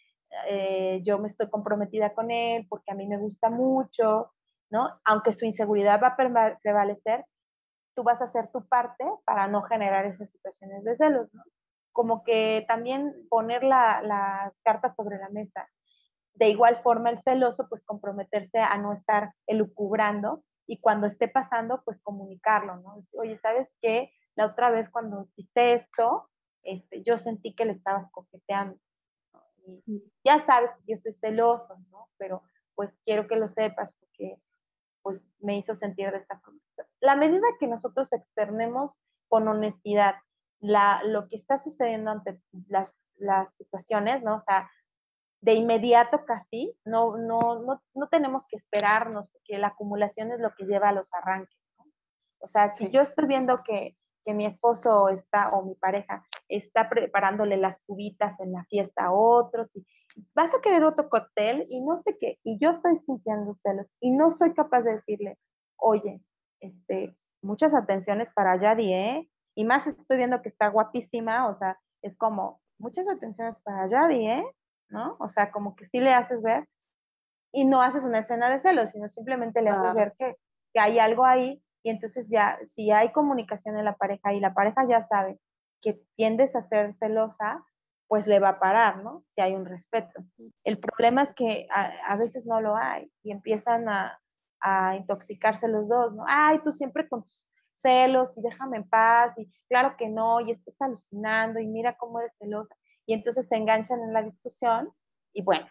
eh, 0.47 1.01
yo 1.03 1.19
me 1.19 1.27
estoy 1.27 1.49
comprometida 1.49 2.13
con 2.13 2.31
él, 2.31 2.65
porque 2.69 2.93
a 2.93 2.95
mí 2.95 3.05
me 3.05 3.17
gusta 3.17 3.49
mucho, 3.49 4.31
¿no? 4.69 4.87
Aunque 5.03 5.33
su 5.33 5.45
inseguridad 5.45 6.01
va 6.01 6.15
a 6.17 6.57
prevalecer, 6.61 7.25
tú 7.95 8.03
vas 8.03 8.21
a 8.21 8.25
hacer 8.25 8.51
tu 8.51 8.65
parte 8.67 9.05
para 9.25 9.47
no 9.47 9.61
generar 9.63 10.05
esas 10.05 10.31
situaciones 10.31 10.83
de 10.83 10.95
celos, 10.95 11.33
¿no? 11.33 11.43
Como 11.91 12.23
que 12.23 12.65
también 12.67 13.13
poner 13.29 13.63
las 13.63 14.53
cartas 14.63 14.95
sobre 14.95 15.17
la 15.17 15.29
mesa. 15.29 15.69
De 16.33 16.49
igual 16.49 16.77
forma, 16.81 17.11
el 17.11 17.21
celoso, 17.21 17.67
pues 17.69 17.83
comprometerse 17.83 18.59
a 18.59 18.77
no 18.77 18.93
estar 18.93 19.33
elucubrando 19.45 20.43
y 20.65 20.79
cuando 20.79 21.07
esté 21.07 21.27
pasando, 21.27 21.83
pues 21.83 22.01
comunicarlo, 22.01 22.77
¿no? 22.77 23.05
Oye, 23.13 23.37
¿sabes 23.37 23.69
qué? 23.81 24.11
La 24.35 24.47
otra 24.47 24.71
vez 24.71 24.89
cuando 24.89 25.25
hiciste 25.25 25.73
esto, 25.73 26.29
este, 26.63 27.03
yo 27.03 27.17
sentí 27.17 27.53
que 27.53 27.65
le 27.65 27.73
estabas 27.73 28.09
coqueteando. 28.11 28.79
Y 29.85 30.11
ya 30.25 30.39
sabes 30.39 30.71
que 30.77 30.93
yo 30.93 30.97
soy 30.97 31.13
celoso, 31.13 31.77
¿no? 31.91 32.09
Pero 32.17 32.41
pues 32.75 32.91
quiero 33.05 33.27
que 33.27 33.35
lo 33.35 33.47
sepas 33.49 33.93
porque 33.99 34.35
pues 35.03 35.25
me 35.39 35.57
hizo 35.57 35.75
sentir 35.75 36.11
de 36.11 36.17
esta 36.17 36.39
forma. 36.39 36.62
La 36.99 37.15
medida 37.15 37.45
que 37.59 37.67
nosotros 37.67 38.11
externemos 38.13 38.91
con 39.27 39.47
honestidad 39.47 40.15
la, 40.59 41.01
lo 41.03 41.27
que 41.27 41.35
está 41.35 41.57
sucediendo 41.57 42.11
ante 42.11 42.39
las, 42.67 42.95
las 43.15 43.53
situaciones, 43.55 44.23
¿no? 44.23 44.37
O 44.37 44.41
sea, 44.41 44.69
de 45.41 45.55
inmediato 45.55 46.23
casi, 46.25 46.73
no, 46.85 47.17
no, 47.17 47.61
no, 47.61 47.81
no, 47.93 48.07
tenemos 48.07 48.47
que 48.47 48.55
esperarnos, 48.55 49.29
porque 49.29 49.57
la 49.57 49.67
acumulación 49.67 50.31
es 50.31 50.39
lo 50.39 50.53
que 50.55 50.63
lleva 50.65 50.89
a 50.89 50.93
los 50.93 51.13
arranques, 51.13 51.59
¿no? 51.77 51.85
O 52.39 52.47
sea, 52.47 52.69
si 52.69 52.89
yo 52.89 53.01
estoy 53.01 53.27
viendo 53.27 53.57
que, 53.57 53.97
que 54.23 54.33
mi 54.33 54.45
esposo 54.45 55.09
está, 55.09 55.49
o 55.49 55.63
mi 55.63 55.75
pareja, 55.75 56.25
está 56.47 56.89
preparándole 56.89 57.57
las 57.57 57.79
cubitas 57.85 58.39
en 58.39 58.53
la 58.53 58.63
fiesta 58.65 59.05
a 59.05 59.11
otros, 59.11 59.75
y, 59.75 59.85
vas 60.33 60.53
a 60.53 60.61
querer 60.61 60.83
otro 60.83 61.09
cóctel 61.09 61.65
y 61.67 61.83
no 61.83 61.97
sé 61.97 62.15
qué, 62.19 62.37
y 62.43 62.57
yo 62.59 62.71
estoy 62.71 62.97
sintiendo 62.97 63.53
celos 63.53 63.87
y 63.99 64.11
no 64.11 64.31
soy 64.31 64.53
capaz 64.53 64.83
de 64.83 64.91
decirle, 64.91 65.37
oye, 65.75 66.21
este, 66.63 67.13
muchas 67.41 67.73
atenciones 67.73 68.31
para 68.31 68.57
Yadi, 68.57 68.93
¿eh? 68.93 69.29
Y 69.55 69.65
más 69.65 69.85
estoy 69.87 70.17
viendo 70.17 70.41
que 70.41 70.49
está 70.49 70.67
guapísima, 70.69 71.47
o 71.47 71.55
sea, 71.55 71.79
es 72.01 72.15
como, 72.17 72.61
muchas 72.79 73.07
atenciones 73.07 73.59
para 73.61 73.87
Yadi, 73.87 74.27
¿eh? 74.27 74.45
¿No? 74.89 75.15
O 75.19 75.29
sea, 75.29 75.51
como 75.51 75.75
que 75.75 75.85
sí 75.85 75.99
le 75.99 76.13
haces 76.13 76.41
ver 76.41 76.67
y 77.51 77.65
no 77.65 77.81
haces 77.81 78.03
una 78.03 78.19
escena 78.19 78.49
de 78.49 78.59
celos, 78.59 78.91
sino 78.91 79.07
simplemente 79.07 79.61
le 79.61 79.69
haces 79.69 79.93
ver 79.93 80.13
que, 80.17 80.35
que 80.73 80.79
hay 80.79 80.99
algo 80.99 81.25
ahí 81.25 81.63
y 81.83 81.89
entonces 81.89 82.29
ya, 82.29 82.57
si 82.63 82.91
hay 82.91 83.11
comunicación 83.11 83.77
en 83.77 83.85
la 83.85 83.95
pareja 83.95 84.33
y 84.33 84.39
la 84.39 84.53
pareja 84.53 84.87
ya 84.87 85.01
sabe 85.01 85.39
que 85.81 86.01
tiendes 86.15 86.55
a 86.55 86.61
ser 86.61 86.93
celosa, 86.93 87.63
pues 88.07 88.25
le 88.25 88.39
va 88.39 88.49
a 88.49 88.59
parar, 88.59 89.03
¿no? 89.03 89.23
Si 89.27 89.41
hay 89.41 89.53
un 89.53 89.65
respeto. 89.65 90.23
El 90.63 90.79
problema 90.79 91.23
es 91.23 91.33
que 91.33 91.67
a, 91.69 92.15
veces 92.15 92.45
no 92.45 92.61
lo 92.61 92.75
hay 92.75 93.11
y 93.21 93.31
empiezan 93.31 93.89
a, 93.89 94.19
intoxicarse 94.97 95.67
los 95.67 95.87
dos, 95.87 96.13
¿no? 96.13 96.23
Ay, 96.27 96.59
tú 96.63 96.71
siempre 96.71 97.07
con 97.07 97.23
tus 97.23 97.45
celos 97.77 98.37
y 98.37 98.41
déjame 98.41 98.77
en 98.77 98.89
paz 98.89 99.37
y 99.37 99.51
claro 99.67 99.95
que 99.97 100.07
no, 100.07 100.39
y 100.39 100.51
estás 100.51 100.81
alucinando 100.81 101.59
y 101.59 101.67
mira 101.67 101.97
cómo 101.97 102.19
eres 102.19 102.35
celosa. 102.37 102.75
Y 103.05 103.13
entonces 103.13 103.47
se 103.47 103.57
enganchan 103.57 103.99
en 104.01 104.13
la 104.13 104.21
discusión 104.21 104.93
y 105.33 105.43
bueno, 105.43 105.67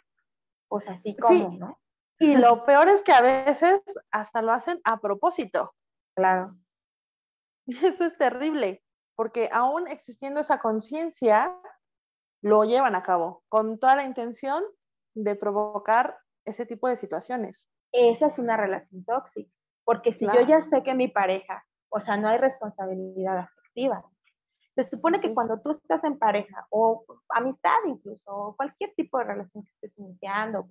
pues 0.68 0.88
así 0.88 1.16
como, 1.16 1.50
¿no? 1.56 1.78
Y 2.18 2.36
lo 2.36 2.64
peor 2.64 2.88
es 2.88 3.02
que 3.02 3.12
a 3.12 3.20
veces 3.20 3.80
hasta 4.10 4.42
lo 4.42 4.52
hacen 4.52 4.80
a 4.84 5.00
propósito. 5.00 5.74
Claro. 6.14 6.54
Eso 7.66 8.04
es 8.04 8.16
terrible, 8.16 8.84
porque 9.16 9.48
aún 9.52 9.88
existiendo 9.88 10.40
esa 10.40 10.58
conciencia, 10.58 11.56
lo 12.42 12.64
llevan 12.64 12.94
a 12.94 13.02
cabo 13.02 13.42
con 13.48 13.78
toda 13.78 13.96
la 13.96 14.04
intención 14.04 14.62
de 15.14 15.34
provocar 15.36 16.18
ese 16.44 16.66
tipo 16.66 16.88
de 16.88 16.96
situaciones. 16.96 17.68
Esa 17.92 18.26
es 18.26 18.38
una 18.38 18.56
relación 18.56 19.04
tóxica, 19.04 19.52
porque 19.84 20.12
si 20.12 20.26
yo 20.26 20.40
ya 20.48 20.60
sé 20.62 20.82
que 20.82 20.94
mi 20.94 21.08
pareja, 21.08 21.64
o 21.90 22.00
sea, 22.00 22.16
no 22.16 22.28
hay 22.28 22.38
responsabilidad 22.38 23.38
afectiva. 23.38 24.02
Se 24.74 24.84
supone 24.84 25.20
que 25.20 25.34
cuando 25.34 25.60
tú 25.60 25.72
estás 25.72 26.02
en 26.04 26.18
pareja 26.18 26.66
o 26.70 27.04
amistad 27.28 27.76
incluso, 27.86 28.34
o 28.34 28.56
cualquier 28.56 28.94
tipo 28.94 29.18
de 29.18 29.24
relación 29.24 29.64
que 29.64 29.70
estés 29.72 29.98
iniciando, 29.98 30.64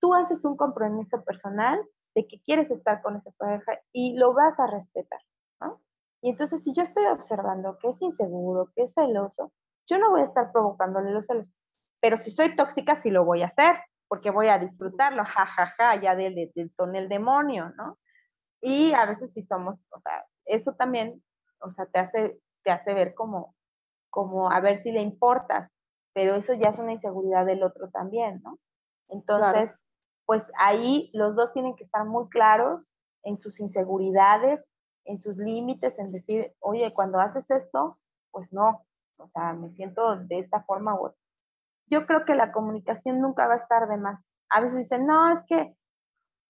tú 0.00 0.14
haces 0.14 0.44
un 0.44 0.56
compromiso 0.56 1.22
personal 1.22 1.80
de 2.16 2.26
que 2.26 2.40
quieres 2.42 2.70
estar 2.72 3.00
con 3.02 3.16
esa 3.16 3.30
pareja 3.32 3.78
y 3.92 4.16
lo 4.16 4.34
vas 4.34 4.58
a 4.58 4.66
respetar, 4.66 5.20
¿no? 5.60 5.80
Y 6.22 6.30
entonces 6.30 6.64
si 6.64 6.74
yo 6.74 6.82
estoy 6.82 7.06
observando 7.06 7.78
que 7.78 7.90
es 7.90 8.02
inseguro, 8.02 8.70
que 8.74 8.82
es 8.82 8.94
celoso, 8.94 9.52
yo 9.86 9.98
no 9.98 10.10
voy 10.10 10.22
a 10.22 10.24
estar 10.24 10.50
provocándole 10.50 11.12
los 11.12 11.26
celos. 11.26 11.52
Pero 12.00 12.16
si 12.16 12.30
soy 12.30 12.56
tóxica, 12.56 12.96
sí 12.96 13.10
lo 13.10 13.24
voy 13.24 13.42
a 13.42 13.46
hacer, 13.46 13.76
porque 14.10 14.30
voy 14.30 14.48
a 14.48 14.58
disfrutarlo, 14.58 15.24
jajaja, 15.24 15.66
ja, 15.68 15.94
ja, 15.94 16.00
ya 16.00 16.16
del, 16.16 16.34
del 16.52 16.74
tonel 16.74 17.08
demonio, 17.08 17.70
¿no? 17.76 17.96
Y 18.60 18.92
a 18.92 19.06
veces 19.06 19.30
si 19.32 19.44
somos, 19.44 19.78
o 19.90 20.00
sea, 20.00 20.26
eso 20.46 20.74
también, 20.74 21.22
o 21.60 21.70
sea, 21.70 21.86
te 21.86 22.00
hace, 22.00 22.40
te 22.64 22.72
hace 22.72 22.92
ver 22.92 23.14
como, 23.14 23.54
como 24.10 24.50
a 24.50 24.58
ver 24.58 24.78
si 24.78 24.90
le 24.90 25.00
importas, 25.00 25.70
pero 26.12 26.34
eso 26.34 26.54
ya 26.54 26.70
es 26.70 26.80
una 26.80 26.92
inseguridad 26.92 27.46
del 27.46 27.62
otro 27.62 27.88
también, 27.90 28.40
¿no? 28.42 28.56
Entonces, 29.10 29.78
pues 30.26 30.44
ahí 30.58 31.08
los 31.14 31.36
dos 31.36 31.52
tienen 31.52 31.76
que 31.76 31.84
estar 31.84 32.04
muy 32.04 32.28
claros 32.30 32.92
en 33.22 33.36
sus 33.36 33.60
inseguridades, 33.60 34.68
en 35.04 35.20
sus 35.20 35.36
límites, 35.36 36.00
en 36.00 36.10
decir, 36.10 36.52
oye, 36.58 36.90
cuando 36.92 37.20
haces 37.20 37.48
esto, 37.52 37.96
pues 38.32 38.52
no, 38.52 38.84
o 39.18 39.28
sea, 39.28 39.52
me 39.52 39.70
siento 39.70 40.16
de 40.16 40.40
esta 40.40 40.64
forma 40.64 40.96
u 40.96 41.06
otra. 41.06 41.20
Yo 41.90 42.06
creo 42.06 42.24
que 42.24 42.34
la 42.34 42.52
comunicación 42.52 43.20
nunca 43.20 43.46
va 43.46 43.54
a 43.54 43.56
estar 43.56 43.88
de 43.88 43.96
más. 43.96 44.26
A 44.48 44.60
veces 44.60 44.78
dicen, 44.78 45.06
no, 45.06 45.32
es 45.32 45.42
que 45.46 45.74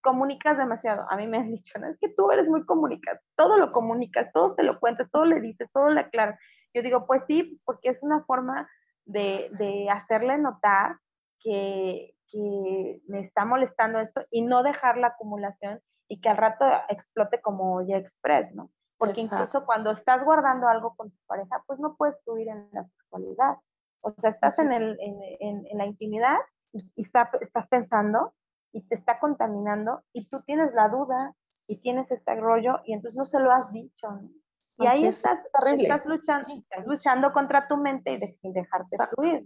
comunicas 0.02 0.56
demasiado. 0.56 1.06
A 1.10 1.16
mí 1.16 1.26
me 1.26 1.38
han 1.38 1.50
dicho, 1.50 1.78
no, 1.78 1.88
es 1.88 1.98
que 1.98 2.12
tú 2.14 2.30
eres 2.30 2.48
muy 2.48 2.64
comunicado, 2.64 3.18
todo 3.36 3.58
lo 3.58 3.70
comunicas, 3.70 4.32
todo 4.32 4.52
se 4.54 4.62
lo 4.62 4.78
cuentas, 4.78 5.10
todo 5.10 5.24
le 5.24 5.40
dices, 5.40 5.68
todo 5.72 5.90
le 5.90 6.00
aclaras. 6.00 6.38
yo 6.74 6.82
digo, 6.82 7.06
pues 7.06 7.24
sí, 7.26 7.60
porque 7.64 7.90
es 7.90 8.02
una 8.02 8.22
forma 8.24 8.68
de, 9.04 9.50
de 9.58 9.88
hacerle 9.90 10.38
notar 10.38 10.98
que, 11.40 12.14
que 12.28 13.00
me 13.06 13.20
está 13.20 13.44
molestando 13.44 13.98
esto 13.98 14.22
y 14.30 14.42
no 14.42 14.62
dejar 14.62 14.96
la 14.96 15.08
acumulación 15.08 15.80
y 16.08 16.20
que 16.20 16.28
al 16.28 16.36
rato 16.36 16.64
explote 16.88 17.40
como 17.40 17.86
ya 17.86 17.96
express, 17.96 18.52
¿no? 18.54 18.70
Porque 18.98 19.22
incluso 19.22 19.64
cuando 19.64 19.92
estás 19.92 20.22
guardando 20.24 20.68
algo 20.68 20.94
con 20.94 21.10
tu 21.10 21.16
pareja, 21.26 21.62
pues 21.66 21.78
no 21.78 21.96
puedes 21.96 22.22
fluir 22.22 22.48
en 22.48 22.68
la 22.72 22.84
sexualidad. 22.84 23.56
O 24.02 24.10
sea, 24.10 24.30
estás 24.30 24.58
en, 24.58 24.72
el, 24.72 24.98
en, 25.00 25.66
en, 25.66 25.78
la 25.78 25.86
intimidad 25.86 26.36
y, 26.72 27.02
está, 27.02 27.30
estás 27.40 27.66
pensando 27.68 28.34
y 28.72 28.82
te 28.82 28.94
está 28.94 29.18
contaminando 29.18 30.02
y 30.12 30.28
tú 30.28 30.42
tienes 30.42 30.72
la 30.74 30.88
duda 30.88 31.34
y 31.66 31.82
tienes 31.82 32.10
este 32.10 32.34
rollo 32.36 32.80
y 32.84 32.94
entonces 32.94 33.18
no 33.18 33.24
se 33.24 33.40
lo 33.40 33.52
has 33.52 33.72
dicho. 33.72 34.10
¿no? 34.10 34.30
Y 34.78 34.86
ahí 34.86 35.06
estás, 35.06 35.38
estás, 35.44 36.06
luchando, 36.06 36.52
estás 36.52 36.86
luchando 36.86 37.32
contra 37.32 37.68
tu 37.68 37.76
mente 37.76 38.12
y 38.12 38.26
sin 38.38 38.52
dejarte 38.52 38.96
fluir. 39.14 39.44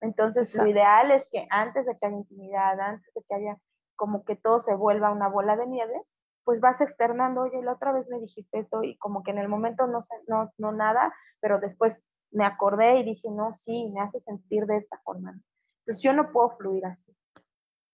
Entonces, 0.00 0.54
lo 0.54 0.66
ideal 0.66 1.10
es 1.10 1.28
que 1.30 1.46
antes 1.50 1.86
de 1.86 1.96
que 1.96 2.06
haya 2.06 2.16
intimidad, 2.16 2.80
antes 2.80 3.12
de 3.14 3.22
que 3.28 3.34
haya 3.34 3.58
como 3.96 4.24
que 4.24 4.36
todo 4.36 4.58
se 4.58 4.74
vuelva 4.74 5.12
una 5.12 5.28
bola 5.28 5.56
de 5.56 5.66
nieve, 5.66 6.00
pues 6.44 6.60
vas 6.60 6.80
externando, 6.80 7.42
oye, 7.42 7.62
la 7.62 7.72
otra 7.72 7.92
vez 7.92 8.08
me 8.08 8.18
dijiste 8.18 8.58
esto 8.58 8.82
y 8.82 8.96
como 8.98 9.22
que 9.22 9.30
en 9.30 9.38
el 9.38 9.48
momento 9.48 9.86
no 9.86 10.02
sé, 10.02 10.14
no, 10.26 10.52
no 10.58 10.72
nada, 10.72 11.14
pero 11.40 11.58
después 11.58 12.02
me 12.34 12.44
acordé 12.44 12.96
y 12.96 13.04
dije, 13.04 13.30
no, 13.30 13.52
sí, 13.52 13.90
me 13.94 14.00
hace 14.00 14.18
sentir 14.18 14.66
de 14.66 14.76
esta 14.76 14.98
forma. 14.98 15.40
Entonces 15.80 16.02
yo 16.02 16.12
no 16.12 16.32
puedo 16.32 16.50
fluir 16.50 16.84
así. 16.84 17.16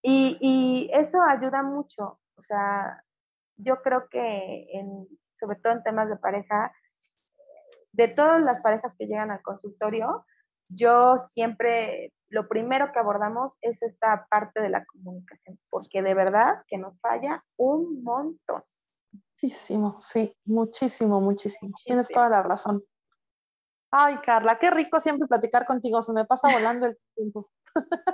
Y, 0.03 0.38
y 0.41 0.91
eso 0.93 1.20
ayuda 1.22 1.62
mucho, 1.62 2.18
o 2.36 2.43
sea, 2.43 3.05
yo 3.57 3.82
creo 3.82 4.09
que 4.09 4.66
en, 4.72 5.07
sobre 5.34 5.59
todo 5.59 5.74
en 5.74 5.82
temas 5.82 6.09
de 6.09 6.16
pareja, 6.16 6.72
de 7.93 8.09
todas 8.09 8.43
las 8.43 8.62
parejas 8.62 8.95
que 8.97 9.07
llegan 9.07 9.30
al 9.30 9.43
consultorio, 9.43 10.24
yo 10.68 11.18
siempre, 11.18 12.14
lo 12.28 12.49
primero 12.49 12.93
que 12.93 12.99
abordamos 12.99 13.59
es 13.61 13.82
esta 13.82 14.26
parte 14.30 14.61
de 14.62 14.70
la 14.70 14.84
comunicación, 14.86 15.59
porque 15.68 16.01
de 16.01 16.14
verdad 16.14 16.62
que 16.66 16.78
nos 16.78 16.99
falla 17.01 17.43
un 17.57 18.03
montón. 18.03 18.62
Muchísimo, 19.12 20.01
sí, 20.01 20.34
muchísimo, 20.45 21.20
muchísimo. 21.20 21.72
Tienes 21.84 22.09
toda 22.09 22.28
la 22.28 22.43
razón. 22.43 22.82
Ay, 23.91 24.18
Carla, 24.18 24.59
qué 24.59 24.70
rico 24.70 25.01
siempre 25.01 25.26
platicar 25.26 25.66
contigo, 25.66 26.03
se 26.03 26.12
me 26.12 26.24
pasa 26.24 26.53
volando 26.53 26.86
el 26.86 26.99
tiempo. 27.14 27.51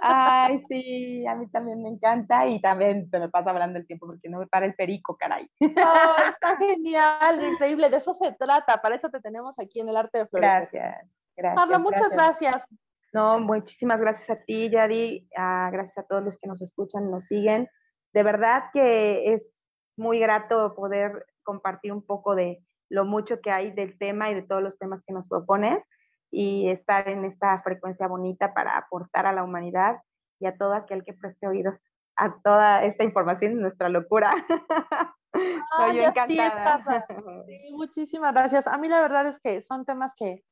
Ay, 0.02 0.58
sí, 0.68 1.26
a 1.26 1.34
mí 1.34 1.48
también 1.48 1.82
me 1.82 1.88
encanta 1.88 2.46
y 2.46 2.60
también 2.60 3.08
se 3.10 3.18
me 3.18 3.28
pasa 3.28 3.52
volando 3.52 3.78
el 3.78 3.86
tiempo 3.86 4.06
porque 4.06 4.28
no 4.28 4.38
me 4.38 4.46
para 4.46 4.66
el 4.66 4.74
perico, 4.74 5.16
caray. 5.16 5.50
está 5.58 6.56
genial, 6.58 7.44
increíble, 7.44 7.90
de 7.90 7.96
eso 7.96 8.14
se 8.14 8.32
trata, 8.32 8.80
para 8.80 8.96
eso 8.96 9.08
te 9.10 9.20
tenemos 9.20 9.58
aquí 9.58 9.80
en 9.80 9.88
el 9.88 9.96
arte 9.96 10.18
de 10.18 10.26
flores. 10.26 10.48
Gracias. 10.48 11.10
Gracias. 11.36 11.80
muchas 11.80 12.14
gracias. 12.14 12.68
No, 13.12 13.38
muchísimas 13.38 14.00
gracias 14.00 14.30
a 14.30 14.42
ti, 14.42 14.70
Yadi. 14.70 15.28
Ah, 15.36 15.68
gracias 15.72 15.98
a 15.98 16.02
todos 16.02 16.22
los 16.22 16.38
que 16.38 16.48
nos 16.48 16.60
escuchan, 16.60 17.10
nos 17.10 17.24
siguen. 17.24 17.68
De 18.12 18.22
verdad 18.22 18.64
que 18.72 19.32
es 19.32 19.64
muy 19.96 20.18
grato 20.18 20.74
poder 20.74 21.26
compartir 21.42 21.92
un 21.92 22.04
poco 22.04 22.34
de 22.34 22.62
lo 22.88 23.04
mucho 23.04 23.40
que 23.40 23.50
hay 23.50 23.70
del 23.72 23.98
tema 23.98 24.30
y 24.30 24.34
de 24.34 24.42
todos 24.42 24.62
los 24.62 24.78
temas 24.78 25.02
que 25.02 25.12
nos 25.12 25.28
propones 25.28 25.84
y 26.30 26.68
estar 26.68 27.08
en 27.08 27.24
esta 27.24 27.60
frecuencia 27.62 28.08
bonita 28.08 28.54
para 28.54 28.76
aportar 28.76 29.26
a 29.26 29.32
la 29.32 29.44
humanidad 29.44 29.96
y 30.38 30.46
a 30.46 30.56
todo 30.56 30.74
aquel 30.74 31.04
que 31.04 31.14
preste 31.14 31.46
oídos 31.46 31.76
a 32.16 32.34
toda 32.42 32.82
esta 32.82 33.04
información, 33.04 33.60
nuestra 33.60 33.88
locura. 33.88 34.32
Estoy 35.32 36.00
encantada. 36.00 37.06
muchísimas 37.72 38.32
gracias. 38.32 38.66
A 38.66 38.78
mí 38.78 38.88
la 38.88 39.00
verdad 39.00 39.26
es 39.26 39.38
que 39.38 39.60
son 39.60 39.84
temas 39.84 40.14
que 40.14 40.42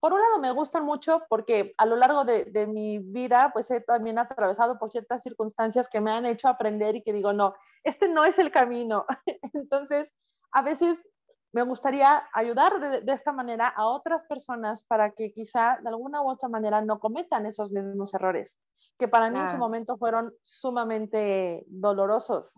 por 0.00 0.12
un 0.12 0.20
lado 0.20 0.38
me 0.38 0.50
gustan 0.50 0.84
mucho 0.84 1.22
porque 1.30 1.72
a 1.78 1.86
lo 1.86 1.96
largo 1.96 2.24
de, 2.24 2.66
mi 2.66 2.98
vida 2.98 3.50
pues 3.54 3.70
he 3.70 3.80
también 3.80 4.18
atravesado 4.18 4.78
por 4.78 4.90
ciertas 4.90 5.22
circunstancias 5.22 5.88
que 5.88 6.00
me 6.02 6.10
han 6.10 6.26
hecho 6.26 6.48
aprender 6.48 6.96
y 6.96 7.02
que 7.02 7.14
digo, 7.14 7.32
no, 7.32 7.54
este 7.84 8.08
no 8.08 8.24
es 8.24 8.38
el 8.38 8.50
camino. 8.50 9.06
Entonces, 9.54 10.12
a 10.52 10.60
veces 10.60 11.08
me 11.54 11.62
gustaría 11.62 12.28
ayudar 12.32 12.80
de, 12.80 13.12
esta 13.12 13.32
manera 13.32 13.68
a 13.68 13.86
otras 13.86 14.26
personas 14.26 14.82
para 14.84 15.12
que 15.12 15.32
quizá 15.32 15.78
de 15.80 15.88
alguna 15.88 16.20
u 16.20 16.28
otra 16.28 16.48
manera 16.48 16.80
no 16.80 16.98
cometan 16.98 17.46
esos 17.46 17.70
mismos 17.70 18.12
errores, 18.12 18.58
que 18.98 19.06
para 19.06 19.30
mí 19.30 19.38
en 19.38 19.48
su 19.48 19.56
momento 19.56 19.96
fueron 19.96 20.34
sumamente 20.42 21.62
dolorosos, 21.68 22.56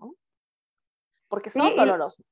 porque 1.28 1.50
son 1.50 1.76
dolorosos. 1.76 2.24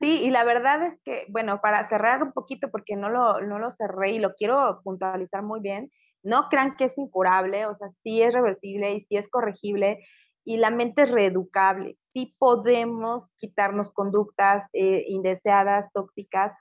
Sí, 0.00 0.22
y 0.22 0.30
la 0.30 0.44
verdad 0.44 0.82
es 0.82 0.98
que, 1.04 1.26
bueno, 1.28 1.60
para 1.60 1.86
cerrar 1.90 2.22
un 2.22 2.32
poquito, 2.32 2.70
porque 2.70 2.96
no 2.96 3.10
lo, 3.10 3.42
no 3.42 3.58
lo 3.58 3.70
cerré 3.70 4.12
y 4.12 4.18
lo 4.18 4.34
quiero 4.34 4.80
puntualizar 4.82 5.42
muy 5.42 5.60
bien, 5.60 5.90
no 6.22 6.48
crean 6.48 6.74
que 6.74 6.84
es 6.84 6.96
incurable, 6.96 7.66
o 7.66 7.76
sea, 7.76 7.88
sí 8.02 8.22
es 8.22 8.32
reversible 8.32 8.94
y 8.94 9.04
sí 9.04 9.18
es 9.18 9.28
corregible 9.28 10.02
y 10.48 10.56
la 10.56 10.70
mente 10.70 11.02
es 11.02 11.10
reeducable. 11.10 11.98
Sí 11.98 12.34
podemos 12.38 13.30
quitarnos 13.36 13.90
conductas 13.90 14.64
eh, 14.72 15.04
indeseadas, 15.06 15.92
tóxicas, 15.92 16.54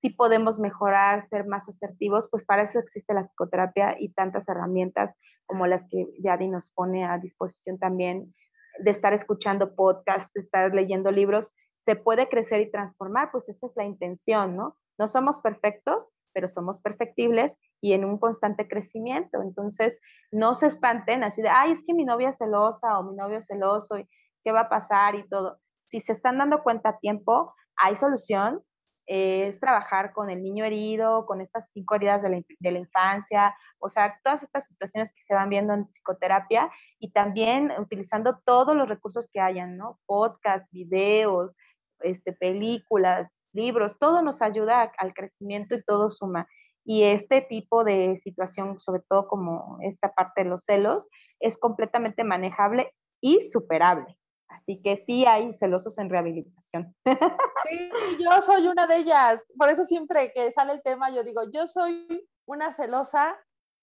sí 0.00 0.10
podemos 0.10 0.60
mejorar, 0.60 1.28
ser 1.28 1.48
más 1.48 1.68
asertivos, 1.68 2.28
pues 2.30 2.44
para 2.44 2.62
eso 2.62 2.78
existe 2.78 3.12
la 3.12 3.24
psicoterapia 3.24 3.96
y 3.98 4.10
tantas 4.10 4.48
herramientas 4.48 5.12
como 5.44 5.66
las 5.66 5.82
que 5.88 6.06
Yadi 6.22 6.46
nos 6.46 6.70
pone 6.70 7.04
a 7.04 7.18
disposición 7.18 7.80
también, 7.80 8.32
de 8.78 8.90
estar 8.92 9.12
escuchando 9.12 9.74
podcasts, 9.74 10.32
de 10.34 10.42
estar 10.42 10.72
leyendo 10.72 11.10
libros 11.10 11.50
se 11.84 11.96
puede 11.96 12.28
crecer 12.28 12.60
y 12.60 12.70
transformar, 12.70 13.32
pues 13.32 13.48
esa 13.48 13.66
es 13.66 13.72
la 13.74 13.84
intención, 13.84 14.56
¿no? 14.56 14.76
No 14.98 15.08
somos 15.08 15.38
perfectos, 15.38 16.06
pero 16.32 16.48
somos 16.48 16.80
perfectibles 16.80 17.56
y 17.80 17.92
en 17.92 18.04
un 18.04 18.18
constante 18.18 18.68
crecimiento. 18.68 19.42
Entonces, 19.42 19.98
no 20.30 20.54
se 20.54 20.66
espanten 20.66 21.24
así 21.24 21.42
de, 21.42 21.48
ay, 21.48 21.72
es 21.72 21.82
que 21.86 21.94
mi 21.94 22.04
novia 22.04 22.30
es 22.30 22.38
celosa 22.38 22.98
o 22.98 23.04
mi 23.04 23.16
novio 23.16 23.38
es 23.38 23.46
celoso 23.46 23.98
y 23.98 24.08
qué 24.44 24.52
va 24.52 24.62
a 24.62 24.68
pasar 24.68 25.14
y 25.14 25.28
todo. 25.28 25.58
Si 25.86 26.00
se 26.00 26.12
están 26.12 26.38
dando 26.38 26.62
cuenta 26.62 26.90
a 26.90 26.98
tiempo, 26.98 27.54
hay 27.76 27.96
solución. 27.96 28.62
es 29.06 29.58
trabajar 29.58 30.12
con 30.12 30.30
el 30.30 30.42
niño 30.42 30.64
herido, 30.64 31.26
con 31.26 31.40
estas 31.40 31.70
cinco 31.72 31.96
heridas 31.96 32.22
de 32.22 32.30
la, 32.30 32.42
de 32.60 32.70
la 32.70 32.78
infancia, 32.78 33.54
o 33.78 33.88
sea, 33.88 34.18
todas 34.22 34.44
estas 34.44 34.66
situaciones 34.68 35.12
que 35.12 35.22
se 35.22 35.34
van 35.34 35.50
viendo 35.50 35.74
en 35.74 35.86
psicoterapia 35.86 36.70
y 37.00 37.10
también 37.10 37.72
utilizando 37.78 38.38
todos 38.46 38.76
los 38.76 38.88
recursos 38.88 39.28
que 39.32 39.40
hayan, 39.40 39.76
¿no? 39.76 39.98
Podcast, 40.06 40.70
videos, 40.70 41.52
este, 42.00 42.32
películas, 42.32 43.28
libros, 43.52 43.98
todo 43.98 44.22
nos 44.22 44.42
ayuda 44.42 44.92
al 44.98 45.14
crecimiento 45.14 45.74
y 45.74 45.82
todo 45.82 46.10
suma. 46.10 46.48
Y 46.84 47.04
este 47.04 47.42
tipo 47.42 47.84
de 47.84 48.16
situación, 48.16 48.80
sobre 48.80 49.02
todo 49.08 49.28
como 49.28 49.78
esta 49.82 50.12
parte 50.12 50.42
de 50.42 50.50
los 50.50 50.64
celos, 50.64 51.06
es 51.38 51.58
completamente 51.58 52.24
manejable 52.24 52.92
y 53.20 53.40
superable. 53.40 54.18
Así 54.48 54.82
que 54.82 54.96
sí 54.96 55.24
hay 55.24 55.52
celosos 55.52 55.98
en 55.98 56.10
rehabilitación. 56.10 56.94
Sí, 57.64 57.90
yo 58.18 58.42
soy 58.42 58.66
una 58.66 58.88
de 58.88 58.96
ellas. 58.96 59.44
Por 59.56 59.68
eso 59.68 59.86
siempre 59.86 60.32
que 60.32 60.50
sale 60.50 60.72
el 60.72 60.82
tema, 60.82 61.10
yo 61.10 61.22
digo, 61.22 61.42
yo 61.52 61.68
soy 61.68 62.28
una 62.44 62.72
celosa, 62.72 63.38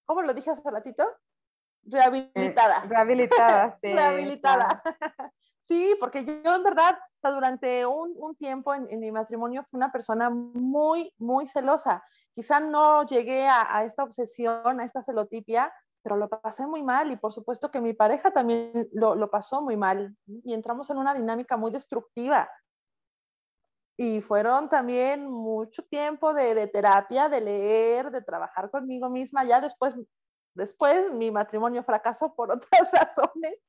¿cómo 0.05 0.21
lo 0.21 0.33
dije 0.33 0.51
hace 0.51 0.69
ratito? 0.69 1.07
Rehabilitada. 1.83 2.83
Eh, 2.83 2.87
rehabilitada, 2.89 3.77
sí. 3.81 3.93
rehabilitada. 3.93 4.83
Sí, 5.69 5.95
porque 5.99 6.25
yo, 6.25 6.55
en 6.55 6.63
verdad, 6.63 6.97
durante 7.21 7.85
un, 7.85 8.35
tiempo 8.37 8.73
en, 8.73 8.99
mi 8.99 9.11
matrimonio 9.11 9.63
fui 9.69 9.77
una 9.77 9.91
persona 9.91 10.31
muy, 10.31 11.13
muy 11.19 11.45
celosa. 11.45 12.03
Quizá 12.33 12.59
no 12.59 13.05
llegué 13.05 13.47
a, 13.47 13.83
esta 13.85 14.03
obsesión, 14.03 14.79
a 14.79 14.83
esta 14.83 15.03
celotipia, 15.03 15.71
pero 16.01 16.17
lo 16.17 16.27
pasé 16.27 16.65
muy 16.65 16.81
mal 16.81 17.11
y 17.11 17.17
por 17.17 17.33
supuesto 17.33 17.69
que 17.69 17.81
mi 17.81 17.93
pareja 17.93 18.31
también 18.31 18.89
lo, 18.93 19.29
pasó 19.29 19.61
muy 19.61 19.77
mal 19.77 20.15
y 20.25 20.55
entramos 20.55 20.89
en 20.89 20.97
una 20.97 21.13
dinámica 21.13 21.55
muy 21.55 21.69
destructiva. 21.69 22.49
Y 23.95 24.21
fueron 24.21 24.69
también 24.69 25.29
mucho 25.29 25.83
tiempo 25.83 26.33
de, 26.33 26.55
de, 26.55 26.67
terapia, 26.67 27.29
de 27.29 27.41
leer, 27.41 28.09
de 28.09 28.23
trabajar 28.23 28.71
conmigo 28.71 29.07
misma. 29.09 29.43
Ya 29.43 29.61
después, 29.61 29.93
después 30.55 31.11
mi 31.13 31.29
matrimonio 31.29 31.83
fracasó 31.83 32.33
por 32.33 32.51
otras 32.53 32.91
razones, 32.91 33.59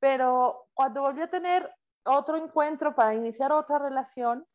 pero 0.00 0.66
cuando 0.74 1.02
volví 1.02 1.20
a 1.20 1.30
tener 1.30 1.70
otro 2.04 2.36
encuentro 2.36 2.94
para 2.94 3.14
iniciar 3.14 3.52
otra 3.52 3.78
relación, 3.78 4.46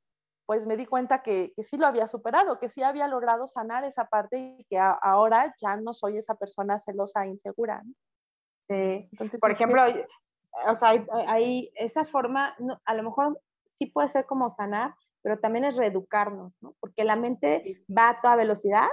pues 0.46 0.68
me 0.68 0.78
di 0.78 0.86
cuenta 0.86 1.22
que, 1.22 1.54
que, 1.56 1.64
sí 1.64 1.78
lo 1.78 1.88
había 1.88 2.08
superado, 2.08 2.60
que 2.60 2.70
sí 2.70 2.84
había 2.84 3.08
logrado 3.08 3.48
sanar 3.48 3.84
esa 3.84 4.06
parte 4.06 4.58
y 4.60 4.66
que 4.66 4.78
ahora 4.78 5.56
ya 5.60 5.76
no 5.78 5.94
soy 5.94 6.18
esa 6.18 6.36
persona 6.36 6.80
celosa 6.80 7.26
e 7.26 7.30
insegura. 7.30 7.82
Sí. 8.68 9.08
Entonces, 9.12 9.40
por 9.40 9.52
ejemplo, 9.52 9.82
o 10.68 10.76
sea, 10.76 11.06
hay, 11.28 11.72
esa 11.76 12.06
forma, 12.06 12.56
a 12.86 12.94
lo 12.94 13.04
mejor 13.04 13.40
sí 13.74 13.88
puede 13.88 14.08
ser 14.08 14.26
como 14.26 14.50
sanar, 14.50 14.96
pero 15.22 15.40
también 15.40 15.66
es 15.66 15.76
reeducarnos, 15.76 16.54
¿no? 16.62 16.76
Porque 16.80 17.04
la 17.04 17.16
mente 17.16 17.84
va 17.96 18.10
a 18.10 18.22
toda 18.22 18.36
velocidad 18.36 18.88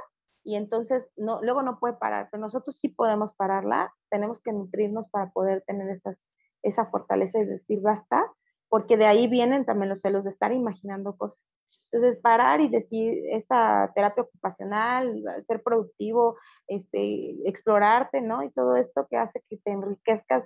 y 0.44 0.57
entonces 0.57 1.09
no, 1.16 1.40
luego 1.42 1.62
no 1.62 1.78
puede 1.78 1.94
parar, 1.94 2.28
pero 2.30 2.40
nosotros 2.40 2.78
sí 2.78 2.88
podemos 2.88 3.32
pararla, 3.34 3.94
tenemos 4.11 4.40
que 4.40 4.53
nutrirnos 4.53 5.09
para 5.09 5.30
poder 5.30 5.62
tener 5.66 5.88
esas 5.90 6.16
esa 6.62 6.86
fortaleza 6.86 7.38
y 7.38 7.44
decir 7.44 7.80
basta, 7.82 8.32
porque 8.68 8.96
de 8.96 9.06
ahí 9.06 9.26
vienen 9.28 9.64
también 9.64 9.90
los 9.90 10.00
celos 10.00 10.24
de 10.24 10.30
estar 10.30 10.52
imaginando 10.52 11.16
cosas. 11.16 11.42
Entonces, 11.90 12.20
parar 12.20 12.60
y 12.60 12.68
decir, 12.68 13.22
esta 13.30 13.92
terapia 13.94 14.22
ocupacional, 14.22 15.22
ser 15.46 15.62
productivo, 15.62 16.36
este, 16.66 17.36
explorarte, 17.46 18.20
¿no? 18.20 18.42
Y 18.42 18.50
todo 18.50 18.76
esto 18.76 19.06
que 19.10 19.16
hace 19.16 19.42
que 19.48 19.58
te 19.58 19.72
enriquezcas 19.72 20.44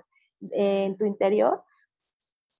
eh, 0.51 0.85
en 0.85 0.97
tu 0.97 1.05
interior, 1.05 1.63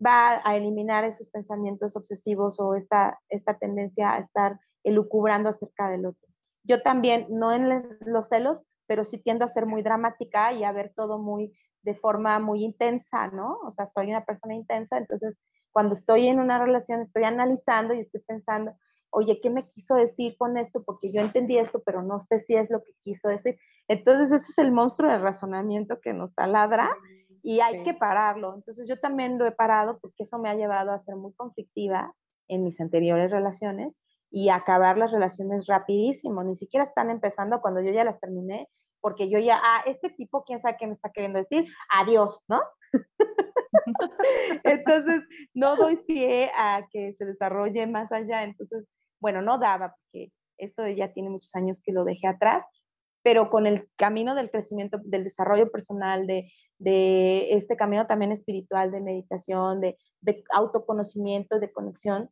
va 0.04 0.42
a 0.44 0.56
eliminar 0.56 1.04
esos 1.04 1.28
pensamientos 1.30 1.96
obsesivos 1.96 2.60
o 2.60 2.76
esta, 2.76 3.20
esta 3.30 3.58
tendencia 3.58 4.14
a 4.14 4.20
estar 4.20 4.60
elucubrando 4.84 5.50
acerca 5.50 5.90
del 5.90 6.06
otro. 6.06 6.28
Yo 6.64 6.82
también, 6.82 7.26
no 7.30 7.52
en 7.52 7.98
los 8.06 8.30
celos, 8.30 8.62
pero 8.88 9.04
sí 9.04 9.18
tiendo 9.18 9.46
a 9.46 9.50
ser 9.50 9.66
muy 9.66 9.82
dramática 9.82 10.54
y 10.54 10.64
a 10.64 10.72
ver 10.72 10.94
todo 10.96 11.18
muy 11.18 11.58
de 11.88 11.96
forma 11.96 12.38
muy 12.40 12.66
intensa, 12.66 13.28
¿no? 13.28 13.60
O 13.66 13.72
sea, 13.72 13.86
soy 13.86 14.08
una 14.10 14.26
persona 14.26 14.54
intensa, 14.54 14.98
entonces 14.98 15.38
cuando 15.72 15.94
estoy 15.94 16.28
en 16.28 16.42
una 16.42 16.60
relación 16.60 17.02
estoy 17.02 17.24
analizando 17.24 17.94
y 17.94 18.02
estoy 18.02 18.20
pensando, 18.28 18.74
oye, 19.10 19.40
¿qué 19.42 19.50
me 19.50 19.64
quiso 19.64 19.96
decir 19.96 20.36
con 20.38 20.58
esto? 20.58 20.82
Porque 20.86 21.14
yo 21.14 21.22
entendí 21.22 21.58
esto, 21.58 21.82
pero 21.86 22.04
no 22.04 22.20
sé 22.20 22.40
si 22.40 22.56
es 22.56 22.70
lo 22.70 22.84
que 22.84 22.92
quiso 23.04 23.30
decir. 23.30 23.58
Entonces, 23.88 24.34
ese 24.34 24.52
es 24.52 24.58
el 24.58 24.74
monstruo 24.74 25.10
de 25.10 25.18
razonamiento 25.18 26.02
que 26.02 26.12
nos 26.12 26.36
taladra 26.36 26.90
y 27.42 27.62
hay 27.62 27.84
que 27.84 27.94
pararlo. 27.94 28.54
Entonces, 28.54 28.86
yo 28.90 29.00
también 29.00 29.38
lo 29.38 29.46
he 29.46 29.54
parado 29.54 29.98
porque 30.02 30.24
eso 30.24 30.40
me 30.40 30.50
ha 30.50 30.56
llevado 30.56 30.92
a 30.92 31.00
ser 31.00 31.16
muy 31.16 31.32
conflictiva 31.36 32.14
en 32.50 32.66
mis 32.66 32.82
anteriores 32.82 33.32
relaciones 33.32 33.98
y 34.30 34.50
acabar 34.50 34.98
las 34.98 35.14
relaciones 35.14 35.68
rapidísimo. 35.68 36.44
Ni 36.44 36.58
siquiera 36.58 36.84
están 36.84 37.10
empezando 37.10 37.62
cuando 37.62 37.80
yo 37.80 37.92
ya 37.92 38.04
las 38.04 38.20
terminé, 38.20 38.68
porque 39.02 39.30
yo 39.30 39.40
ya, 39.40 39.60
ah, 39.64 39.84
este 39.86 40.10
tipo, 40.10 40.44
quién 40.44 40.62
sabe 40.62 40.78
qué 40.80 40.88
me 40.88 40.94
está 40.94 41.12
queriendo 41.12 41.40
decir, 41.40 41.66
adiós, 41.90 42.42
¿no? 42.48 42.62
Entonces, 44.64 45.24
no 45.54 45.76
doy 45.76 45.98
pie 45.98 46.52
a 46.56 46.88
que 46.92 47.14
se 47.14 47.26
desarrolle 47.26 47.88
más 47.88 48.12
allá. 48.12 48.44
Entonces, 48.44 48.86
bueno, 49.20 49.42
no 49.42 49.58
daba, 49.58 49.96
porque 49.96 50.32
esto 50.58 50.88
ya 50.88 51.14
tiene 51.14 51.30
muchos 51.30 51.54
años 51.56 51.82
que 51.82 51.92
lo 51.92 52.04
dejé 52.04 52.28
atrás, 52.28 52.66
pero 53.24 53.50
con 53.50 53.68
el 53.68 53.90
camino 53.96 54.36
del 54.36 54.50
crecimiento, 54.50 55.00
del 55.04 55.24
desarrollo 55.24 55.72
personal, 55.72 56.28
de, 56.28 56.52
de 56.80 57.54
este 57.54 57.76
camino 57.76 58.08
también 58.08 58.32
espiritual, 58.32 58.92
de 58.92 59.02
meditación, 59.02 59.82
de, 59.82 59.98
de 60.22 60.44
autoconocimiento, 60.54 61.60
de 61.60 61.72
conexión, 61.72 62.30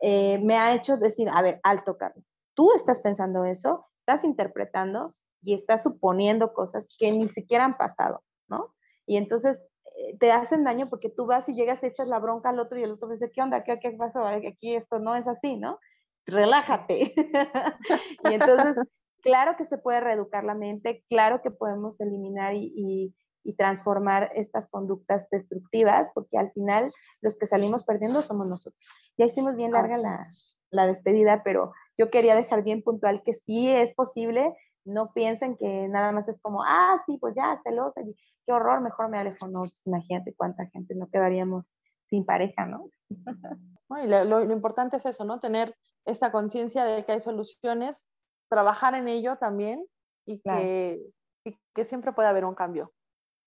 eh, 0.00 0.38
me 0.38 0.56
ha 0.56 0.74
hecho 0.74 0.96
decir, 0.96 1.28
a 1.30 1.42
ver, 1.42 1.60
alto, 1.62 1.96
Carlos, 1.96 2.24
tú 2.54 2.72
estás 2.72 3.00
pensando 3.00 3.44
eso, 3.44 3.86
estás 4.00 4.24
interpretando 4.24 5.14
y 5.42 5.54
estás 5.54 5.82
suponiendo 5.82 6.52
cosas 6.52 6.88
que 6.98 7.12
ni 7.12 7.28
siquiera 7.28 7.64
han 7.64 7.76
pasado, 7.76 8.22
¿no? 8.48 8.74
Y 9.06 9.16
entonces 9.16 9.58
eh, 9.96 10.16
te 10.18 10.32
hacen 10.32 10.64
daño 10.64 10.88
porque 10.88 11.10
tú 11.10 11.26
vas 11.26 11.48
y 11.48 11.54
llegas, 11.54 11.82
echas 11.82 12.08
la 12.08 12.18
bronca 12.18 12.50
al 12.50 12.58
otro 12.58 12.78
y 12.78 12.82
el 12.82 12.92
otro 12.92 13.08
dice, 13.08 13.30
¿qué 13.32 13.42
onda? 13.42 13.64
¿Qué, 13.64 13.78
qué 13.80 13.92
pasó? 13.92 14.24
Aquí 14.26 14.74
esto 14.74 14.98
no 14.98 15.14
es 15.14 15.26
así, 15.28 15.56
¿no? 15.56 15.78
Relájate. 16.26 17.14
y 18.24 18.34
entonces, 18.34 18.76
claro 19.22 19.56
que 19.56 19.64
se 19.64 19.78
puede 19.78 20.00
reeducar 20.00 20.44
la 20.44 20.54
mente, 20.54 21.04
claro 21.08 21.40
que 21.42 21.50
podemos 21.50 22.00
eliminar 22.00 22.54
y, 22.54 23.14
y 23.48 23.54
transformar 23.54 24.30
estas 24.34 24.66
conductas 24.68 25.30
destructivas, 25.30 26.10
porque 26.12 26.36
al 26.36 26.52
final 26.52 26.92
los 27.22 27.38
que 27.38 27.46
salimos 27.46 27.82
perdiendo 27.82 28.20
somos 28.20 28.46
nosotros. 28.46 28.86
Ya 29.16 29.24
hicimos 29.24 29.56
bien 29.56 29.72
larga 29.72 29.96
la, 29.96 30.28
la, 30.70 30.86
despedida, 30.86 31.42
pero 31.42 31.72
yo 31.96 32.10
quería 32.10 32.34
dejar 32.34 32.62
bien 32.62 32.82
puntual 32.82 33.22
que 33.24 33.32
sí 33.32 33.70
es 33.70 33.94
posible, 33.94 34.54
no 34.88 35.12
piensen 35.12 35.56
que 35.56 35.88
nada 35.88 36.12
más 36.12 36.28
es 36.28 36.40
como, 36.40 36.62
ah, 36.64 37.02
sí, 37.06 37.18
pues 37.18 37.34
ya, 37.34 37.60
celosa, 37.62 38.00
qué 38.44 38.52
horror, 38.52 38.80
mejor 38.80 39.08
me 39.08 39.18
alejo, 39.18 39.46
no, 39.46 39.60
pues 39.60 39.86
imagínate 39.86 40.34
cuánta 40.34 40.66
gente 40.66 40.94
no 40.94 41.08
quedaríamos 41.08 41.70
sin 42.08 42.24
pareja, 42.24 42.66
¿no? 42.66 42.88
y 44.02 44.06
lo, 44.06 44.24
lo, 44.24 44.52
importante 44.52 44.96
es 44.96 45.06
eso, 45.06 45.24
¿no? 45.24 45.40
Tener 45.40 45.76
esta 46.06 46.32
conciencia 46.32 46.84
de 46.84 47.04
que 47.04 47.12
hay 47.12 47.20
soluciones, 47.20 48.06
trabajar 48.48 48.94
en 48.94 49.08
ello 49.08 49.36
también 49.36 49.84
y, 50.24 50.40
que, 50.40 51.02
y 51.44 51.58
que 51.74 51.84
siempre 51.84 52.12
puede 52.12 52.28
haber 52.28 52.44
un 52.46 52.54
cambio. 52.54 52.92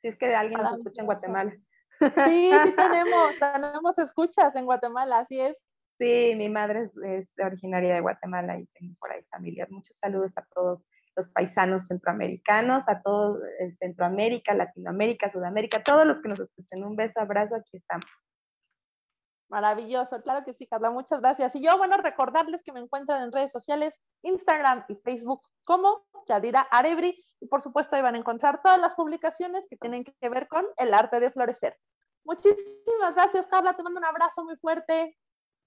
Si 0.00 0.08
es 0.08 0.16
que 0.16 0.34
alguien 0.34 0.62
nos 0.62 0.78
escucha 0.78 1.02
en 1.02 1.06
Guatemala. 1.06 1.56
Sí, 2.00 2.50
sí 2.64 2.72
tenemos, 2.76 3.38
tenemos 3.38 3.98
escuchas 3.98 4.54
en 4.56 4.64
Guatemala, 4.64 5.20
así 5.20 5.40
es. 5.40 5.56
Sí, 5.98 6.34
mi 6.36 6.48
madre 6.48 6.88
es, 7.02 7.34
originaria 7.44 7.94
de 7.94 8.00
Guatemala 8.00 8.58
y 8.58 8.66
tengo 8.66 8.94
por 9.00 9.12
ahí 9.12 9.22
familia. 9.30 9.66
Muchos 9.68 9.96
saludos 9.96 10.32
a 10.36 10.46
todos 10.54 10.80
los 11.16 11.28
paisanos 11.28 11.88
centroamericanos, 11.88 12.88
a 12.88 13.02
todo 13.02 13.44
eh, 13.44 13.70
Centroamérica, 13.72 14.54
Latinoamérica, 14.54 15.28
Sudamérica, 15.28 15.82
todos 15.82 16.06
los 16.06 16.22
que 16.22 16.28
nos 16.28 16.38
escuchen. 16.38 16.84
Un 16.84 16.94
beso, 16.94 17.20
abrazo, 17.20 17.56
aquí 17.56 17.76
estamos. 17.78 18.06
Maravilloso, 19.48 20.20
claro 20.22 20.44
que 20.44 20.52
sí, 20.52 20.66
Carla, 20.66 20.90
muchas 20.90 21.22
gracias. 21.22 21.56
Y 21.56 21.62
yo, 21.62 21.78
bueno, 21.78 21.96
recordarles 21.96 22.62
que 22.62 22.72
me 22.72 22.80
encuentran 22.80 23.22
en 23.22 23.32
redes 23.32 23.50
sociales, 23.50 23.98
Instagram 24.22 24.84
y 24.88 24.96
Facebook 24.96 25.40
como 25.64 26.04
Yadira 26.26 26.68
Arebri, 26.70 27.18
y 27.40 27.46
por 27.46 27.62
supuesto 27.62 27.96
ahí 27.96 28.02
van 28.02 28.14
a 28.14 28.18
encontrar 28.18 28.60
todas 28.62 28.78
las 28.78 28.94
publicaciones 28.94 29.66
que 29.68 29.76
tienen 29.76 30.04
que 30.04 30.28
ver 30.28 30.48
con 30.48 30.66
el 30.76 30.92
arte 30.92 31.18
de 31.18 31.30
florecer. 31.30 31.78
Muchísimas 32.24 33.14
gracias, 33.14 33.46
Carla, 33.46 33.74
te 33.74 33.82
mando 33.82 33.98
un 33.98 34.04
abrazo 34.04 34.44
muy 34.44 34.56
fuerte. 34.56 35.16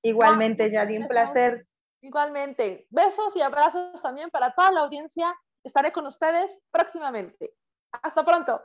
Igualmente, 0.04 0.70
Yadira, 0.70 1.02
un 1.02 1.08
placer. 1.08 1.66
Igualmente, 2.02 2.86
besos 2.92 3.36
y 3.36 3.42
abrazos 3.42 4.00
también 4.02 4.30
para 4.30 4.54
toda 4.54 4.72
la 4.72 4.82
audiencia. 4.82 5.36
Estaré 5.64 5.92
con 5.92 6.06
ustedes 6.06 6.60
próximamente. 6.72 7.54
Hasta 7.92 8.24
pronto. 8.24 8.62